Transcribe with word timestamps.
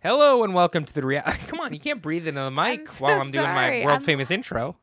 Hello 0.00 0.44
and 0.44 0.54
welcome 0.54 0.84
to 0.84 0.94
the 0.94 1.04
reality. 1.04 1.38
Come 1.48 1.58
on, 1.60 1.72
you 1.72 1.80
can't 1.80 2.00
breathe 2.00 2.28
into 2.28 2.40
the 2.40 2.50
mic 2.52 2.80
I'm 2.80 2.86
so 2.86 3.04
while 3.04 3.20
I'm 3.20 3.30
doing 3.32 3.46
my 3.48 3.66
sorry. 3.66 3.78
world 3.84 3.94
I'm- 3.94 4.02
famous 4.02 4.30
intro. 4.30 4.76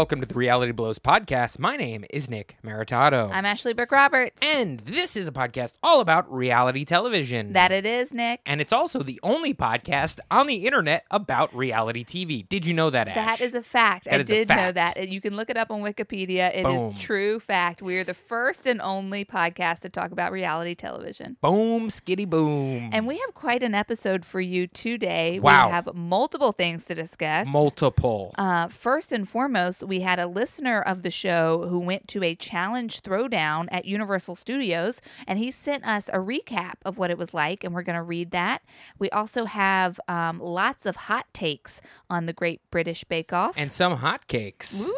Welcome 0.00 0.18
to 0.18 0.26
the 0.26 0.34
Reality 0.34 0.72
Blows 0.72 0.98
podcast. 0.98 1.58
My 1.58 1.76
name 1.76 2.06
is 2.08 2.30
Nick 2.30 2.56
Maritato. 2.64 3.30
I'm 3.30 3.44
Ashley 3.44 3.74
Burke 3.74 3.92
Roberts. 3.92 4.38
and 4.40 4.80
this 4.80 5.14
is 5.14 5.28
a 5.28 5.30
podcast 5.30 5.78
all 5.82 6.00
about 6.00 6.32
reality 6.32 6.86
television. 6.86 7.52
that 7.52 7.70
it 7.70 7.84
is, 7.84 8.14
Nick. 8.14 8.40
and 8.46 8.62
it's 8.62 8.72
also 8.72 9.00
the 9.02 9.20
only 9.22 9.52
podcast 9.52 10.18
on 10.30 10.46
the 10.46 10.64
internet 10.66 11.04
about 11.10 11.54
reality 11.54 12.02
TV. 12.02 12.48
Did 12.48 12.64
you 12.64 12.72
know 12.72 12.88
that, 12.88 13.08
Ash? 13.08 13.14
That 13.14 13.40
is 13.42 13.52
a 13.52 13.62
fact. 13.62 14.06
That 14.06 14.14
I 14.14 14.16
is 14.20 14.28
did 14.28 14.48
know 14.48 14.72
that. 14.72 15.06
You 15.10 15.20
can 15.20 15.36
look 15.36 15.50
it 15.50 15.58
up 15.58 15.70
on 15.70 15.82
Wikipedia. 15.82 16.48
It 16.48 16.60
is 16.66 16.94
Boom. 16.94 16.94
true 16.94 17.38
fact. 17.38 17.82
We 17.82 17.98
are 17.98 18.04
the 18.04 18.14
first 18.14 18.66
and 18.66 18.80
only 18.80 19.26
podcast 19.26 19.80
to 19.80 19.90
talk 19.90 20.12
about 20.12 20.32
reality 20.32 20.74
television. 20.74 21.36
Boom, 21.42 21.88
skitty 21.88 22.26
boom. 22.26 22.88
And 22.94 23.06
we 23.06 23.18
have 23.18 23.34
quite 23.34 23.62
an 23.62 23.74
episode 23.74 24.24
for 24.24 24.40
you 24.40 24.66
today. 24.66 25.40
Wow. 25.40 25.66
We 25.66 25.72
have 25.72 25.94
multiple 25.94 26.52
things 26.52 26.86
to 26.86 26.94
discuss. 26.94 27.46
Multiple. 27.46 28.34
Uh, 28.38 28.68
first 28.68 29.12
and 29.12 29.28
foremost, 29.28 29.89
we 29.90 30.00
had 30.00 30.20
a 30.20 30.28
listener 30.28 30.80
of 30.80 31.02
the 31.02 31.10
show 31.10 31.66
who 31.68 31.80
went 31.80 32.06
to 32.06 32.22
a 32.22 32.36
challenge 32.36 33.02
throwdown 33.02 33.66
at 33.72 33.84
Universal 33.86 34.36
Studios, 34.36 35.02
and 35.26 35.36
he 35.36 35.50
sent 35.50 35.84
us 35.84 36.08
a 36.10 36.18
recap 36.18 36.74
of 36.84 36.96
what 36.96 37.10
it 37.10 37.18
was 37.18 37.34
like, 37.34 37.64
and 37.64 37.74
we're 37.74 37.82
going 37.82 37.96
to 37.96 38.02
read 38.02 38.30
that. 38.30 38.62
We 39.00 39.10
also 39.10 39.46
have 39.46 39.98
um, 40.06 40.38
lots 40.38 40.86
of 40.86 40.94
hot 40.94 41.26
takes 41.34 41.80
on 42.08 42.26
the 42.26 42.32
Great 42.32 42.60
British 42.70 43.02
Bake 43.02 43.32
Off. 43.32 43.56
and 43.58 43.72
some 43.72 43.98
hotcakes. 43.98 44.86
Ooh, 44.86 44.94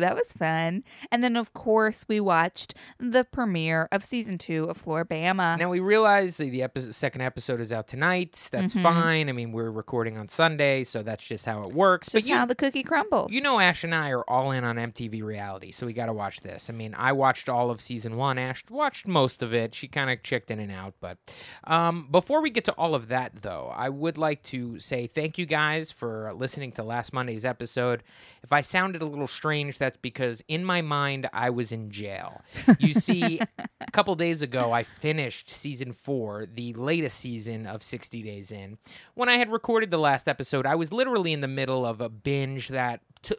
that 0.00 0.14
was 0.14 0.26
fun. 0.36 0.84
And 1.10 1.22
then, 1.22 1.36
of 1.36 1.52
course, 1.52 2.04
we 2.08 2.20
watched 2.20 2.74
the 2.98 3.24
premiere 3.24 3.88
of 3.92 4.04
season 4.04 4.38
two 4.38 4.64
of 4.64 4.82
Floribama. 4.82 5.58
Now 5.58 5.68
we 5.70 5.80
realize 5.80 6.36
the 6.36 6.62
episode, 6.62 6.94
second 6.94 7.20
episode 7.22 7.60
is 7.60 7.72
out 7.72 7.88
tonight. 7.88 8.48
That's 8.52 8.74
Mhm. 8.74 8.82
fine. 8.82 9.28
I 9.28 9.32
mean, 9.32 9.52
we're 9.52 9.70
recording 9.70 10.16
on 10.18 10.28
Sunday, 10.28 10.84
so 10.84 11.02
that's 11.02 11.26
just 11.26 11.46
how 11.46 11.60
it 11.62 11.72
works. 11.72 12.06
Just 12.08 12.24
but 12.24 12.28
you, 12.30 12.36
how 12.36 12.46
the 12.46 12.54
cookie 12.54 12.82
crumbles. 12.82 13.32
you 13.32 13.40
know, 13.40 13.58
Ash 13.60 13.84
and 13.84 13.94
I 13.94 14.10
are 14.10 14.22
all 14.28 14.50
in 14.50 14.64
on 14.64 14.76
MTV 14.78 15.22
reality, 15.22 15.72
so 15.72 15.86
we 15.86 15.92
got 15.92 16.06
to 16.06 16.12
watch 16.12 16.40
this. 16.40 16.68
I 16.70 16.72
mean, 16.72 16.94
I 16.96 17.12
watched 17.12 17.48
all 17.48 17.70
of 17.70 17.80
season 17.80 18.16
one. 18.16 18.38
Ash 18.38 18.62
watched 18.70 19.06
most 19.06 19.42
of 19.42 19.54
it. 19.54 19.74
She 19.74 19.88
kind 19.88 20.10
of 20.10 20.22
checked 20.22 20.50
in 20.50 20.60
and 20.60 20.70
out. 20.72 20.94
But 21.00 21.18
um, 21.64 22.08
before 22.10 22.40
we 22.40 22.50
get 22.50 22.64
to 22.66 22.72
all 22.72 22.94
of 22.94 23.08
that, 23.08 23.42
though, 23.42 23.72
I 23.74 23.88
would 23.88 24.18
like 24.18 24.42
to 24.44 24.78
say 24.78 25.06
thank 25.06 25.38
you 25.38 25.46
guys 25.46 25.90
for 25.90 26.32
listening 26.34 26.72
to 26.72 26.82
last 26.82 27.12
Monday's 27.12 27.44
episode. 27.44 28.02
If 28.42 28.52
I 28.52 28.60
sounded 28.60 29.02
a 29.02 29.06
little 29.06 29.26
strange, 29.26 29.55
that's 29.78 29.96
because 29.96 30.42
in 30.48 30.64
my 30.64 30.82
mind, 30.82 31.28
I 31.32 31.50
was 31.50 31.72
in 31.72 31.90
jail. 31.90 32.42
You 32.78 32.92
see, 33.08 33.40
a 33.80 33.90
couple 33.92 34.14
days 34.14 34.42
ago, 34.42 34.72
I 34.72 34.82
finished 34.82 35.48
season 35.50 35.92
four, 35.92 36.46
the 36.46 36.72
latest 36.74 37.18
season 37.18 37.66
of 37.66 37.82
60 37.82 38.22
Days 38.22 38.52
In. 38.52 38.78
When 39.14 39.28
I 39.28 39.34
had 39.36 39.50
recorded 39.50 39.90
the 39.90 39.98
last 39.98 40.28
episode, 40.28 40.66
I 40.66 40.74
was 40.74 40.92
literally 40.92 41.32
in 41.32 41.40
the 41.40 41.48
middle 41.48 41.84
of 41.86 42.00
a 42.00 42.08
binge 42.08 42.68
that 42.68 43.00
t- 43.22 43.34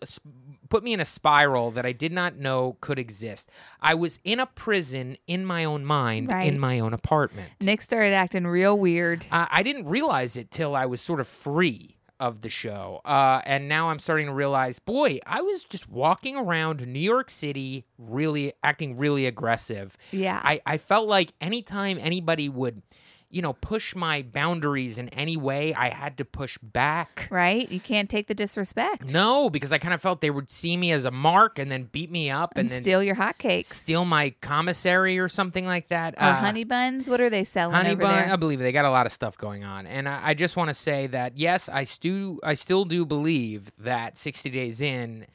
put 0.70 0.84
me 0.84 0.94
in 0.94 1.00
a 1.00 1.06
spiral 1.06 1.72
that 1.72 1.86
I 1.86 1.92
did 1.94 2.12
not 2.12 2.38
know 2.38 2.78
could 2.82 3.00
exist. 3.00 3.50
I 3.82 3.94
was 3.96 4.20
in 4.24 4.40
a 4.40 4.46
prison 4.46 5.18
in 5.28 5.46
my 5.46 5.64
own 5.64 5.86
mind, 5.86 6.32
Right. 6.32 6.48
in 6.52 6.60
my 6.60 6.80
own 6.80 6.94
apartment. 6.94 7.50
Nick 7.62 7.82
started 7.82 8.14
acting 8.14 8.46
real 8.48 8.78
weird. 8.78 9.26
I 9.32 9.48
I 9.58 9.64
didn't 9.64 9.86
realize 9.88 10.36
it 10.38 10.52
till 10.52 10.76
I 10.76 10.86
was 10.86 11.02
sort 11.02 11.20
of 11.20 11.28
free 11.28 11.97
of 12.20 12.42
the 12.42 12.50
show. 12.50 13.02
Uh, 13.06 13.42
and 13.46 13.70
now 13.70 13.90
I'm 13.90 14.00
starting 14.00 14.28
to 14.28 14.34
realize, 14.34 14.80
boy, 14.80 15.20
I 15.26 15.42
was 15.42 15.64
just 15.64 15.90
walking 15.90 16.36
around 16.36 16.86
New 16.86 17.00
York 17.00 17.30
City, 17.30 17.86
really 17.98 18.54
acting 18.64 18.98
really 18.98 19.26
aggressive. 19.26 19.98
Yeah. 20.12 20.42
I, 20.44 20.62
I 20.66 20.78
felt 20.78 21.08
like 21.08 21.34
anytime 21.40 21.98
anybody 22.02 22.50
would, 22.50 22.82
you 23.30 23.42
know, 23.42 23.52
push 23.52 23.94
my 23.94 24.22
boundaries 24.22 24.98
in 24.98 25.10
any 25.10 25.36
way, 25.36 25.74
I 25.74 25.90
had 25.90 26.16
to 26.18 26.24
push 26.26 26.58
back. 26.64 27.28
right? 27.30 27.70
You 27.70 27.80
can't 27.82 28.10
take 28.10 28.28
the 28.28 28.34
disrespect. 28.34 29.12
No, 29.12 29.50
because 29.50 29.74
I 29.74 29.78
kind 29.80 29.94
of 29.94 30.02
felt 30.02 30.22
they 30.22 30.30
would 30.30 30.50
see 30.50 30.78
me 30.78 30.94
as 30.94 31.04
a 31.04 31.12
mark 31.12 31.60
and 31.60 31.70
then 31.70 31.84
beat 31.92 32.10
me 32.10 32.30
up 32.32 32.54
and, 32.56 32.62
and 32.62 32.70
then 32.70 32.82
steal 32.84 33.04
your 33.04 33.16
hotcakes. 33.16 33.66
steal 33.66 34.06
my 34.06 34.34
commissary 34.40 35.20
or 35.20 35.28
something 35.28 35.66
like 35.66 35.90
that. 35.90 36.14
Or 36.16 36.24
Uh, 36.24 36.34
honey 36.36 36.64
buns? 36.64 37.10
What 37.10 37.20
are 37.20 37.30
they 37.30 37.44
selling 37.44 37.76
Honey 37.76 37.90
over 37.92 38.04
bun, 38.04 38.16
there? 38.16 38.32
I 38.32 38.36
believe 38.38 38.60
they 38.60 38.72
got 38.72 38.86
a 38.86 38.92
lot 38.92 39.06
of 39.06 39.12
stuff 39.12 39.38
going 39.38 39.66
on, 39.66 39.86
and 39.88 40.08
I, 40.08 40.30
I 40.30 40.34
just 40.34 40.56
want 40.56 40.70
to 40.70 40.74
say 40.74 41.08
that 41.08 41.38
yes, 41.38 41.68
I 41.68 41.84
still 41.84 42.40
I 42.44 42.54
still 42.54 42.86
do 42.86 43.06
believe 43.06 43.72
that 43.78 44.16
60 44.16 44.50
Days 44.52 44.80
In 44.80 45.26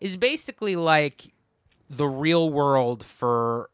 is 0.00 0.16
basically 0.16 0.74
like 0.74 1.32
the 1.90 2.06
real 2.08 2.48
world 2.48 3.04
for 3.04 3.68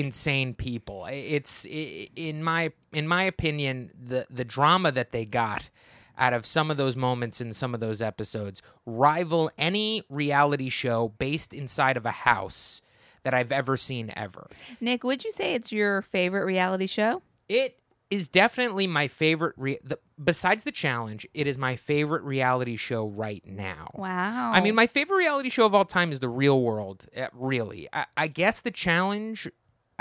insane 0.00 0.54
people. 0.54 1.06
It's 1.10 1.64
in 1.66 2.42
my 2.42 2.72
in 2.92 3.06
my 3.06 3.24
opinion 3.24 3.90
the 3.98 4.26
the 4.30 4.44
drama 4.44 4.90
that 4.92 5.12
they 5.12 5.24
got 5.24 5.70
out 6.18 6.32
of 6.32 6.44
some 6.44 6.70
of 6.70 6.76
those 6.76 6.96
moments 6.96 7.40
in 7.40 7.52
some 7.52 7.72
of 7.72 7.80
those 7.80 8.02
episodes 8.02 8.60
rival 8.84 9.50
any 9.56 10.02
reality 10.10 10.68
show 10.68 11.08
based 11.18 11.54
inside 11.54 11.96
of 11.96 12.04
a 12.04 12.10
house 12.10 12.82
that 13.22 13.34
I've 13.34 13.52
ever 13.52 13.76
seen 13.76 14.12
ever. 14.16 14.48
Nick, 14.80 15.04
would 15.04 15.24
you 15.24 15.32
say 15.32 15.54
it's 15.54 15.72
your 15.72 16.02
favorite 16.02 16.44
reality 16.44 16.86
show? 16.86 17.22
It 17.48 17.78
is 18.10 18.28
definitely 18.28 18.86
my 18.86 19.08
favorite. 19.08 19.54
Re- 19.56 19.78
the, 19.84 19.98
besides 20.22 20.64
the 20.64 20.72
challenge, 20.72 21.26
it 21.32 21.46
is 21.46 21.56
my 21.56 21.76
favorite 21.76 22.22
reality 22.22 22.76
show 22.76 23.06
right 23.06 23.42
now. 23.46 23.90
Wow. 23.94 24.52
I 24.52 24.60
mean, 24.60 24.74
my 24.74 24.86
favorite 24.86 25.18
reality 25.18 25.48
show 25.48 25.64
of 25.64 25.74
all 25.74 25.84
time 25.84 26.12
is 26.12 26.20
The 26.20 26.28
Real 26.28 26.60
World. 26.60 27.06
uh, 27.16 27.28
really, 27.32 27.88
I, 27.92 28.06
I 28.16 28.26
guess 28.26 28.60
the 28.60 28.70
challenge 28.70 29.48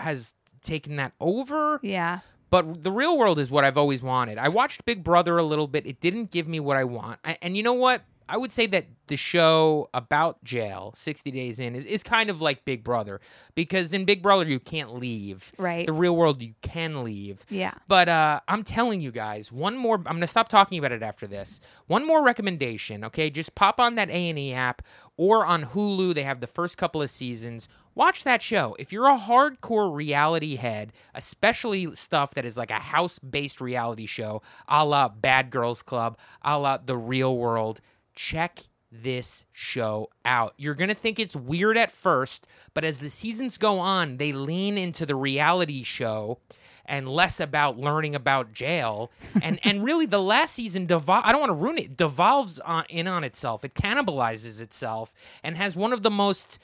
has 0.01 0.35
taken 0.61 0.97
that 0.97 1.13
over, 1.19 1.79
yeah. 1.81 2.19
but 2.49 2.83
The 2.83 2.91
Real 2.91 3.17
World 3.17 3.39
is 3.39 3.49
what 3.49 3.63
I've 3.63 3.77
always 3.77 4.01
wanted. 4.01 4.37
I 4.37 4.49
watched 4.49 4.85
Big 4.85 5.03
Brother 5.03 5.37
a 5.37 5.43
little 5.43 5.67
bit. 5.67 5.85
It 5.85 5.99
didn't 5.99 6.31
give 6.31 6.47
me 6.47 6.59
what 6.59 6.77
I 6.77 6.83
want. 6.83 7.19
I, 7.23 7.37
and 7.41 7.55
you 7.55 7.63
know 7.63 7.73
what? 7.73 8.03
I 8.29 8.37
would 8.37 8.51
say 8.51 8.67
that 8.67 8.85
the 9.07 9.17
show 9.17 9.89
about 9.91 10.43
jail, 10.43 10.93
60 10.95 11.31
Days 11.31 11.59
In, 11.59 11.75
is, 11.75 11.83
is 11.83 12.03
kind 12.03 12.29
of 12.29 12.41
like 12.41 12.63
Big 12.63 12.83
Brother 12.83 13.19
because 13.55 13.91
in 13.91 14.05
Big 14.05 14.21
Brother, 14.21 14.45
you 14.45 14.59
can't 14.59 14.93
leave. 14.93 15.51
Right. 15.57 15.85
The 15.85 15.93
real 15.93 16.15
world, 16.15 16.43
you 16.43 16.53
can 16.61 17.03
leave. 17.03 17.43
Yeah. 17.49 17.73
But 17.87 18.07
uh, 18.07 18.41
I'm 18.47 18.63
telling 18.63 19.01
you 19.01 19.11
guys, 19.11 19.51
one 19.51 19.75
more. 19.75 19.95
I'm 19.95 20.03
gonna 20.03 20.27
stop 20.27 20.47
talking 20.47 20.77
about 20.77 20.91
it 20.91 21.01
after 21.01 21.25
this. 21.25 21.59
One 21.87 22.05
more 22.05 22.23
recommendation, 22.23 23.03
okay? 23.03 23.31
Just 23.31 23.55
pop 23.55 23.79
on 23.79 23.95
that 23.95 24.09
A 24.09 24.29
and 24.29 24.37
E 24.37 24.53
app 24.53 24.83
or 25.17 25.43
on 25.43 25.65
Hulu. 25.65 26.13
They 26.13 26.23
have 26.23 26.39
the 26.39 26.47
first 26.47 26.77
couple 26.77 27.01
of 27.01 27.09
seasons. 27.09 27.67
Watch 27.95 28.23
that 28.23 28.41
show. 28.41 28.75
If 28.79 28.93
you're 28.93 29.07
a 29.09 29.17
hardcore 29.17 29.93
reality 29.93 30.55
head, 30.55 30.93
especially 31.15 31.93
stuff 31.95 32.35
that 32.35 32.45
is 32.45 32.55
like 32.57 32.71
a 32.71 32.75
house-based 32.75 33.59
reality 33.59 34.05
show, 34.05 34.41
a 34.67 34.85
la 34.85 35.09
Bad 35.09 35.49
Girls 35.49 35.81
Club, 35.81 36.17
a 36.43 36.57
la 36.59 36.77
The 36.77 36.95
Real 36.95 37.35
World, 37.35 37.81
check 38.15 38.59
this 38.91 39.45
show 39.51 40.09
out. 40.25 40.53
You're 40.57 40.73
going 40.75 40.89
to 40.89 40.95
think 40.95 41.19
it's 41.19 41.35
weird 41.35 41.77
at 41.77 41.91
first, 41.91 42.47
but 42.73 42.83
as 42.83 42.99
the 42.99 43.09
seasons 43.09 43.57
go 43.57 43.79
on, 43.79 44.17
they 44.17 44.31
lean 44.31 44.77
into 44.77 45.05
the 45.05 45.15
reality 45.15 45.83
show 45.83 46.39
and 46.85 47.07
less 47.09 47.39
about 47.39 47.77
learning 47.77 48.15
about 48.15 48.51
jail. 48.51 49.11
And 49.41 49.59
and 49.63 49.83
really 49.83 50.05
the 50.07 50.21
last 50.21 50.55
season 50.55 50.87
devol- 50.87 51.21
I 51.23 51.31
don't 51.31 51.39
want 51.39 51.51
to 51.51 51.53
ruin 51.53 51.77
it. 51.77 51.95
Devolves 51.95 52.59
on, 52.59 52.85
in 52.89 53.07
on 53.07 53.23
itself. 53.23 53.63
It 53.63 53.75
cannibalizes 53.75 54.59
itself 54.59 55.13
and 55.43 55.55
has 55.55 55.75
one 55.75 55.93
of 55.93 56.01
the 56.01 56.09
most 56.09 56.57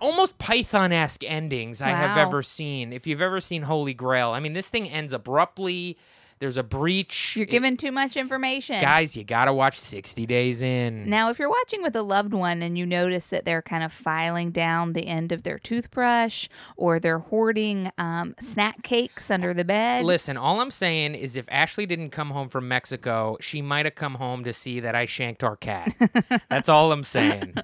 almost 0.00 0.36
Python-esque 0.36 1.24
endings 1.24 1.80
I 1.80 1.88
have 1.88 2.18
ever 2.18 2.42
seen. 2.42 2.92
If 2.92 3.06
you've 3.06 3.22
ever 3.22 3.40
seen 3.40 3.62
Holy 3.62 3.94
Grail, 3.94 4.30
I 4.32 4.40
mean 4.40 4.52
this 4.52 4.68
thing 4.68 4.90
ends 4.90 5.12
abruptly. 5.12 5.96
There's 6.38 6.56
a 6.58 6.62
breach. 6.62 7.34
You're 7.36 7.44
It- 7.44 7.50
giving 7.50 7.76
too 7.78 7.90
much 7.90 8.16
information. 8.16 8.80
guys, 8.80 9.16
you 9.16 9.24
got 9.24 9.46
to 9.46 9.54
watch 9.54 9.78
60 9.80 10.26
Days 10.26 10.60
In. 10.60 11.08
Now, 11.08 11.30
if 11.30 11.38
you're 11.38 11.48
watching 11.48 11.82
with 11.82 11.96
a 11.96 12.02
loved 12.02 12.34
one 12.34 12.62
and 12.62 12.76
you 12.76 12.84
notice 12.84 13.28
that 13.30 13.44
they're 13.46 13.62
kind 13.62 13.82
of 13.82 13.92
filing 13.92 14.50
down 14.50 14.92
the 14.92 15.06
end 15.06 15.32
of 15.32 15.44
their 15.44 15.58
toothbrush 15.58 16.48
or 16.76 17.00
they're 17.00 17.20
hoarding 17.20 17.90
um, 17.96 18.34
snack 18.40 18.82
cakes 18.82 19.30
under 19.30 19.54
the 19.54 19.64
bed, 19.64 20.04
Listen, 20.04 20.36
all 20.36 20.60
I'm 20.60 20.70
saying 20.70 21.14
is 21.14 21.36
if 21.36 21.46
Ashley 21.50 21.86
didn't 21.86 22.10
come 22.10 22.30
home 22.30 22.48
from 22.48 22.68
Mexico, 22.68 23.36
she 23.40 23.62
might 23.62 23.86
have 23.86 23.94
come 23.94 24.16
home 24.16 24.44
to 24.44 24.52
see 24.52 24.78
that 24.80 24.94
I 24.94 25.06
shanked 25.06 25.42
our 25.42 25.56
cat. 25.56 25.94
That's 26.50 26.68
all 26.68 26.92
I'm 26.92 27.04
saying. 27.04 27.54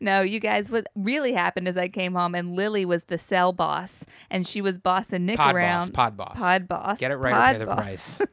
no, 0.00 0.20
you 0.20 0.38
guys, 0.40 0.70
what 0.70 0.86
really 0.94 1.32
happened 1.32 1.66
is 1.68 1.76
I 1.76 1.88
came 1.88 2.14
home 2.14 2.34
and 2.34 2.54
Lily 2.54 2.84
was 2.84 3.04
the 3.04 3.18
cell 3.18 3.52
boss 3.52 4.04
and 4.30 4.46
she 4.46 4.60
was 4.60 4.78
bossing 4.78 5.26
Nick 5.26 5.36
Pod 5.38 5.54
around. 5.56 5.80
boss, 5.80 5.88
pod 5.90 6.16
boss. 6.16 6.38
Pod 6.38 6.68
boss. 6.68 6.98
Get 6.98 7.10
it 7.10 7.16
right 7.16 7.32
pod 7.32 7.60
the 7.60 7.66
boss. 7.66 7.84
Price. 7.96 8.20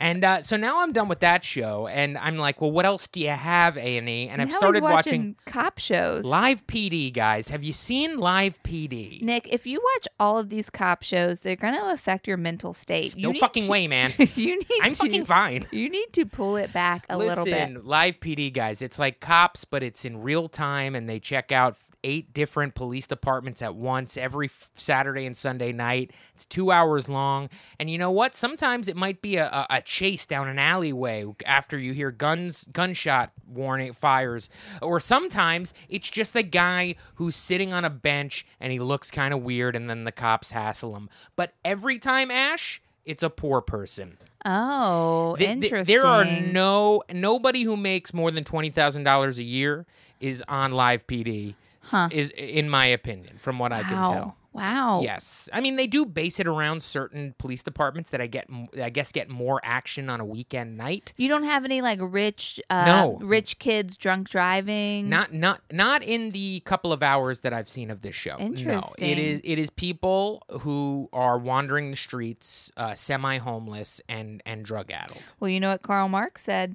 And 0.00 0.24
uh, 0.24 0.40
so 0.40 0.56
now 0.56 0.82
I'm 0.82 0.92
done 0.92 1.08
with 1.08 1.20
that 1.20 1.44
show, 1.44 1.86
and 1.86 2.16
I'm 2.16 2.38
like, 2.38 2.62
well, 2.62 2.70
what 2.70 2.86
else 2.86 3.06
do 3.06 3.20
you 3.20 3.28
have, 3.28 3.76
A 3.76 3.98
and 3.98 4.08
E? 4.08 4.28
And 4.28 4.40
I've 4.40 4.50
started 4.50 4.82
watching 4.82 4.94
watching 4.94 5.36
cop 5.44 5.78
shows. 5.78 6.24
Live 6.24 6.66
PD, 6.66 7.12
guys. 7.12 7.50
Have 7.50 7.62
you 7.62 7.74
seen 7.74 8.16
Live 8.16 8.62
PD? 8.62 9.20
Nick, 9.20 9.46
if 9.52 9.66
you 9.66 9.78
watch 9.94 10.08
all 10.18 10.38
of 10.38 10.48
these 10.48 10.70
cop 10.70 11.02
shows, 11.02 11.40
they're 11.40 11.54
going 11.54 11.74
to 11.74 11.90
affect 11.90 12.26
your 12.26 12.38
mental 12.38 12.72
state. 12.72 13.14
You 13.14 13.30
no 13.30 13.38
fucking 13.38 13.64
to- 13.64 13.70
way, 13.70 13.88
man. 13.88 14.10
you 14.36 14.56
need 14.56 14.66
I'm 14.80 14.92
to, 14.92 14.96
fucking 14.98 15.26
fine. 15.26 15.66
You 15.70 15.90
need 15.90 16.14
to 16.14 16.24
pull 16.24 16.56
it 16.56 16.72
back 16.72 17.04
a 17.10 17.18
little 17.18 17.44
Listen, 17.44 17.74
bit. 17.74 17.84
live 17.84 18.20
PD 18.20 18.50
guys, 18.50 18.80
it's 18.80 18.98
like 18.98 19.20
cops, 19.20 19.66
but 19.66 19.82
it's 19.82 20.06
in 20.06 20.22
real 20.22 20.48
time, 20.48 20.94
and 20.94 21.10
they 21.10 21.20
check 21.20 21.52
out 21.52 21.76
eight 22.04 22.32
different 22.32 22.74
police 22.74 23.06
departments 23.06 23.60
at 23.62 23.74
once 23.74 24.16
every 24.16 24.46
f- 24.46 24.70
Saturday 24.74 25.26
and 25.26 25.36
Sunday 25.36 25.72
night. 25.72 26.12
It's 26.34 26.46
two 26.46 26.70
hours 26.70 27.08
long, 27.08 27.48
and 27.78 27.90
you 27.90 27.98
know 27.98 28.10
what? 28.10 28.34
Sometimes 28.34 28.88
it 28.88 28.96
might 28.96 29.20
be 29.22 29.36
a, 29.36 29.46
a, 29.46 29.66
a 29.70 29.80
chase 29.82 30.26
down 30.26 30.48
an 30.48 30.58
alleyway 30.58 31.24
after 31.46 31.78
you 31.78 31.92
hear 31.92 32.10
guns, 32.10 32.66
gunshot 32.72 33.32
warning 33.46 33.92
fires, 33.92 34.48
or 34.80 35.00
sometimes 35.00 35.74
it's 35.88 36.10
just 36.10 36.34
a 36.36 36.42
guy 36.42 36.94
who's 37.16 37.36
sitting 37.36 37.72
on 37.72 37.84
a 37.84 37.90
bench 37.90 38.46
and 38.60 38.72
he 38.72 38.78
looks 38.78 39.10
kind 39.10 39.34
of 39.34 39.42
weird, 39.42 39.76
and 39.76 39.88
then 39.90 40.04
the 40.04 40.12
cops 40.12 40.50
hassle 40.52 40.96
him. 40.96 41.08
But 41.36 41.54
every 41.64 41.98
time, 41.98 42.30
Ash. 42.30 42.80
It's 43.06 43.22
a 43.22 43.30
poor 43.30 43.62
person. 43.62 44.18
Oh, 44.44 45.34
Th- 45.38 45.48
th- 45.48 45.64
interesting. 45.64 45.92
there 45.96 46.06
are 46.06 46.24
no 46.24 47.02
nobody 47.12 47.62
who 47.62 47.76
makes 47.76 48.12
more 48.12 48.30
than 48.30 48.44
twenty 48.44 48.68
thousand 48.68 49.04
dollars 49.04 49.38
a 49.38 49.42
year 49.42 49.86
is 50.20 50.44
on 50.48 50.72
live 50.72 51.06
PD. 51.06 51.54
Huh. 51.82 52.08
Is 52.12 52.30
in 52.30 52.68
my 52.68 52.86
opinion, 52.86 53.38
from 53.38 53.58
what 53.58 53.72
I 53.72 53.82
can 53.82 53.90
tell. 54.08 54.36
Wow. 54.52 55.00
Yes, 55.02 55.48
I 55.52 55.60
mean 55.60 55.76
they 55.76 55.86
do 55.86 56.04
base 56.04 56.40
it 56.40 56.48
around 56.48 56.82
certain 56.82 57.36
police 57.38 57.62
departments 57.62 58.10
that 58.10 58.20
I 58.20 58.26
get, 58.26 58.48
I 58.82 58.90
guess, 58.90 59.12
get 59.12 59.28
more 59.30 59.60
action 59.62 60.10
on 60.10 60.18
a 60.20 60.24
weekend 60.24 60.76
night. 60.76 61.12
You 61.16 61.28
don't 61.28 61.44
have 61.44 61.64
any 61.64 61.80
like 61.80 62.00
rich, 62.02 62.60
uh, 62.68 62.84
No. 62.84 63.18
rich 63.22 63.60
kids 63.60 63.96
drunk 63.96 64.28
driving. 64.28 65.08
Not, 65.08 65.32
not, 65.32 65.60
not 65.70 66.02
in 66.02 66.32
the 66.32 66.60
couple 66.66 66.92
of 66.92 67.00
hours 67.00 67.42
that 67.42 67.52
I've 67.52 67.68
seen 67.68 67.92
of 67.92 68.02
this 68.02 68.16
show. 68.16 68.36
No, 68.38 68.44
it 68.44 68.58
Interesting. 68.58 69.18
is, 69.18 69.40
it 69.44 69.58
is 69.60 69.70
people 69.70 70.42
who 70.62 71.08
are 71.12 71.38
wandering 71.38 71.90
the 71.92 71.96
streets, 71.96 72.72
uh, 72.76 72.94
semi-homeless 72.96 74.00
and 74.08 74.42
and 74.44 74.64
drug 74.64 74.90
addled. 74.90 75.22
well, 75.38 75.48
you 75.48 75.60
know 75.60 75.70
what 75.70 75.82
Karl 75.82 76.08
Marx 76.08 76.42
said. 76.42 76.74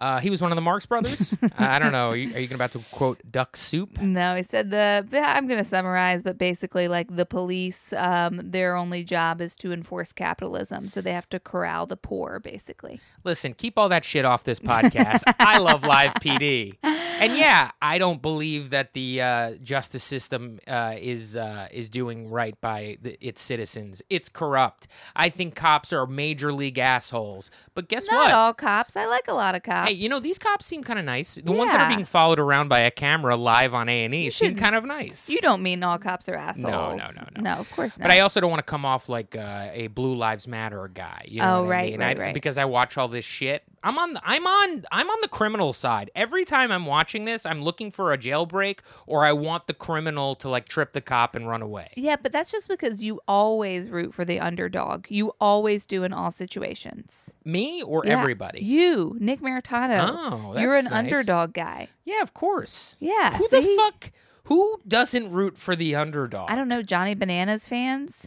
Uh, 0.00 0.18
he 0.20 0.30
was 0.30 0.40
one 0.40 0.50
of 0.50 0.56
the 0.56 0.62
Marx 0.62 0.86
brothers. 0.86 1.34
uh, 1.42 1.48
I 1.58 1.78
don't 1.78 1.92
know. 1.92 2.10
Are 2.10 2.16
you, 2.16 2.34
are 2.34 2.40
you 2.40 2.54
about 2.54 2.72
to 2.72 2.80
quote 2.90 3.20
Duck 3.30 3.56
Soup? 3.56 4.00
No, 4.00 4.34
he 4.34 4.42
said 4.42 4.70
the. 4.70 5.06
I'm 5.12 5.46
going 5.46 5.58
to 5.58 5.64
summarize, 5.64 6.22
but 6.22 6.38
basically, 6.38 6.88
like 6.88 7.14
the 7.14 7.26
police, 7.26 7.92
um, 7.94 8.40
their 8.42 8.76
only 8.76 9.04
job 9.04 9.40
is 9.40 9.54
to 9.56 9.72
enforce 9.72 10.12
capitalism, 10.12 10.88
so 10.88 11.00
they 11.00 11.12
have 11.12 11.28
to 11.30 11.40
corral 11.40 11.86
the 11.86 11.96
poor, 11.96 12.40
basically. 12.40 13.00
Listen, 13.24 13.54
keep 13.54 13.78
all 13.78 13.88
that 13.88 14.04
shit 14.04 14.24
off 14.24 14.44
this 14.44 14.58
podcast. 14.58 15.22
I 15.38 15.58
love 15.58 15.84
live 15.84 16.14
PD. 16.14 16.76
And 16.82 17.36
yeah, 17.36 17.70
I 17.82 17.98
don't 17.98 18.22
believe 18.22 18.70
that 18.70 18.94
the 18.94 19.20
uh, 19.20 19.50
justice 19.62 20.02
system 20.02 20.58
uh, 20.66 20.94
is 20.98 21.36
uh, 21.36 21.68
is 21.70 21.90
doing 21.90 22.30
right 22.30 22.58
by 22.62 22.96
the, 23.02 23.18
its 23.20 23.42
citizens. 23.42 24.00
It's 24.08 24.30
corrupt. 24.30 24.86
I 25.14 25.28
think 25.28 25.54
cops 25.54 25.92
are 25.92 26.06
major 26.06 26.50
league 26.50 26.78
assholes. 26.78 27.50
But 27.74 27.88
guess 27.88 28.08
Not 28.10 28.16
what? 28.16 28.28
Not 28.28 28.34
all 28.34 28.54
cops. 28.54 28.96
I 28.96 29.04
like 29.04 29.28
a 29.28 29.34
lot 29.34 29.54
of 29.54 29.62
cops. 29.62 29.89
Hey, 29.90 29.96
you 29.96 30.08
know 30.08 30.20
these 30.20 30.38
cops 30.38 30.66
seem 30.66 30.84
kind 30.84 31.00
of 31.00 31.04
nice. 31.04 31.34
The 31.34 31.50
ones 31.50 31.72
that 31.72 31.80
are 31.80 31.90
Yeah. 31.90 31.96
being 31.96 32.04
followed 32.04 32.38
around 32.38 32.68
by 32.68 32.78
a 32.80 32.92
camera 32.92 33.34
live 33.34 33.74
on 33.74 33.88
A 33.88 34.04
and 34.04 34.14
E 34.14 34.30
seem 34.30 34.54
kind 34.54 34.76
of 34.76 34.84
nice. 34.84 35.28
You 35.28 35.40
don't 35.40 35.62
mean 35.64 35.82
all 35.82 35.98
cops 35.98 36.28
are 36.28 36.36
assholes. 36.36 36.64
no, 36.70 36.96
no, 36.96 37.10
no. 37.36 37.42
No, 37.42 37.50
of 37.54 37.68
course 37.72 37.98
not. 37.98 38.04
But 38.04 38.12
I 38.12 38.20
also 38.20 38.40
don't 38.40 38.50
want 38.50 38.64
to 38.64 38.70
come 38.70 38.84
off 38.84 39.08
like 39.08 39.34
uh, 39.36 39.68
a 39.72 39.88
Blue 39.88 40.14
Lives 40.14 40.46
Matter 40.46 40.88
guy. 40.94 41.24
You 41.26 41.40
know 41.42 41.56
Oh, 41.58 41.62
what 41.64 41.66
I 41.66 41.70
right, 41.70 41.90
mean? 41.90 42.00
right, 42.00 42.16
I- 42.16 42.20
right. 42.20 42.34
Because 42.34 42.56
I 42.56 42.66
watch 42.66 42.96
all 42.96 43.08
this 43.08 43.24
shit. 43.24 43.64
I'm 43.82 43.98
on. 43.98 44.12
The, 44.12 44.20
I'm 44.22 44.46
on. 44.46 44.84
I'm 44.92 45.08
on 45.08 45.18
the 45.22 45.28
criminal 45.28 45.72
side. 45.72 46.10
Every 46.14 46.44
time 46.44 46.70
I'm 46.70 46.84
watching 46.84 47.24
this, 47.24 47.46
I'm 47.46 47.62
looking 47.62 47.90
for 47.90 48.12
a 48.12 48.18
jailbreak, 48.18 48.80
or 49.06 49.24
I 49.24 49.32
want 49.32 49.68
the 49.68 49.72
criminal 49.72 50.34
to 50.36 50.50
like 50.50 50.68
trip 50.68 50.92
the 50.92 51.00
cop 51.00 51.34
and 51.34 51.48
run 51.48 51.62
away. 51.62 51.88
yeah, 51.96 52.16
but 52.22 52.30
that's 52.30 52.52
just 52.52 52.68
because 52.68 53.02
you 53.02 53.20
always 53.26 53.88
root 53.88 54.12
for 54.12 54.26
the 54.26 54.38
underdog. 54.38 55.06
You 55.08 55.32
always 55.40 55.86
do 55.86 56.04
in 56.04 56.12
all 56.12 56.30
situations. 56.30 57.32
Me 57.42 57.82
or 57.82 58.02
Yeah, 58.04 58.20
everybody? 58.20 58.62
You, 58.62 59.16
Nick 59.18 59.40
Maritato. 59.88 60.52
Oh, 60.54 60.58
You're 60.58 60.76
an 60.76 60.84
nice. 60.84 60.92
underdog 60.92 61.52
guy. 61.52 61.88
Yeah, 62.04 62.22
of 62.22 62.34
course. 62.34 62.96
Yeah. 63.00 63.36
Who 63.36 63.48
see? 63.48 63.60
the 63.60 63.76
fuck? 63.76 64.12
Who 64.44 64.80
doesn't 64.86 65.30
root 65.30 65.56
for 65.56 65.76
the 65.76 65.94
underdog? 65.94 66.50
I 66.50 66.54
don't 66.54 66.68
know, 66.68 66.82
Johnny 66.82 67.14
Bananas 67.14 67.68
fans. 67.68 68.26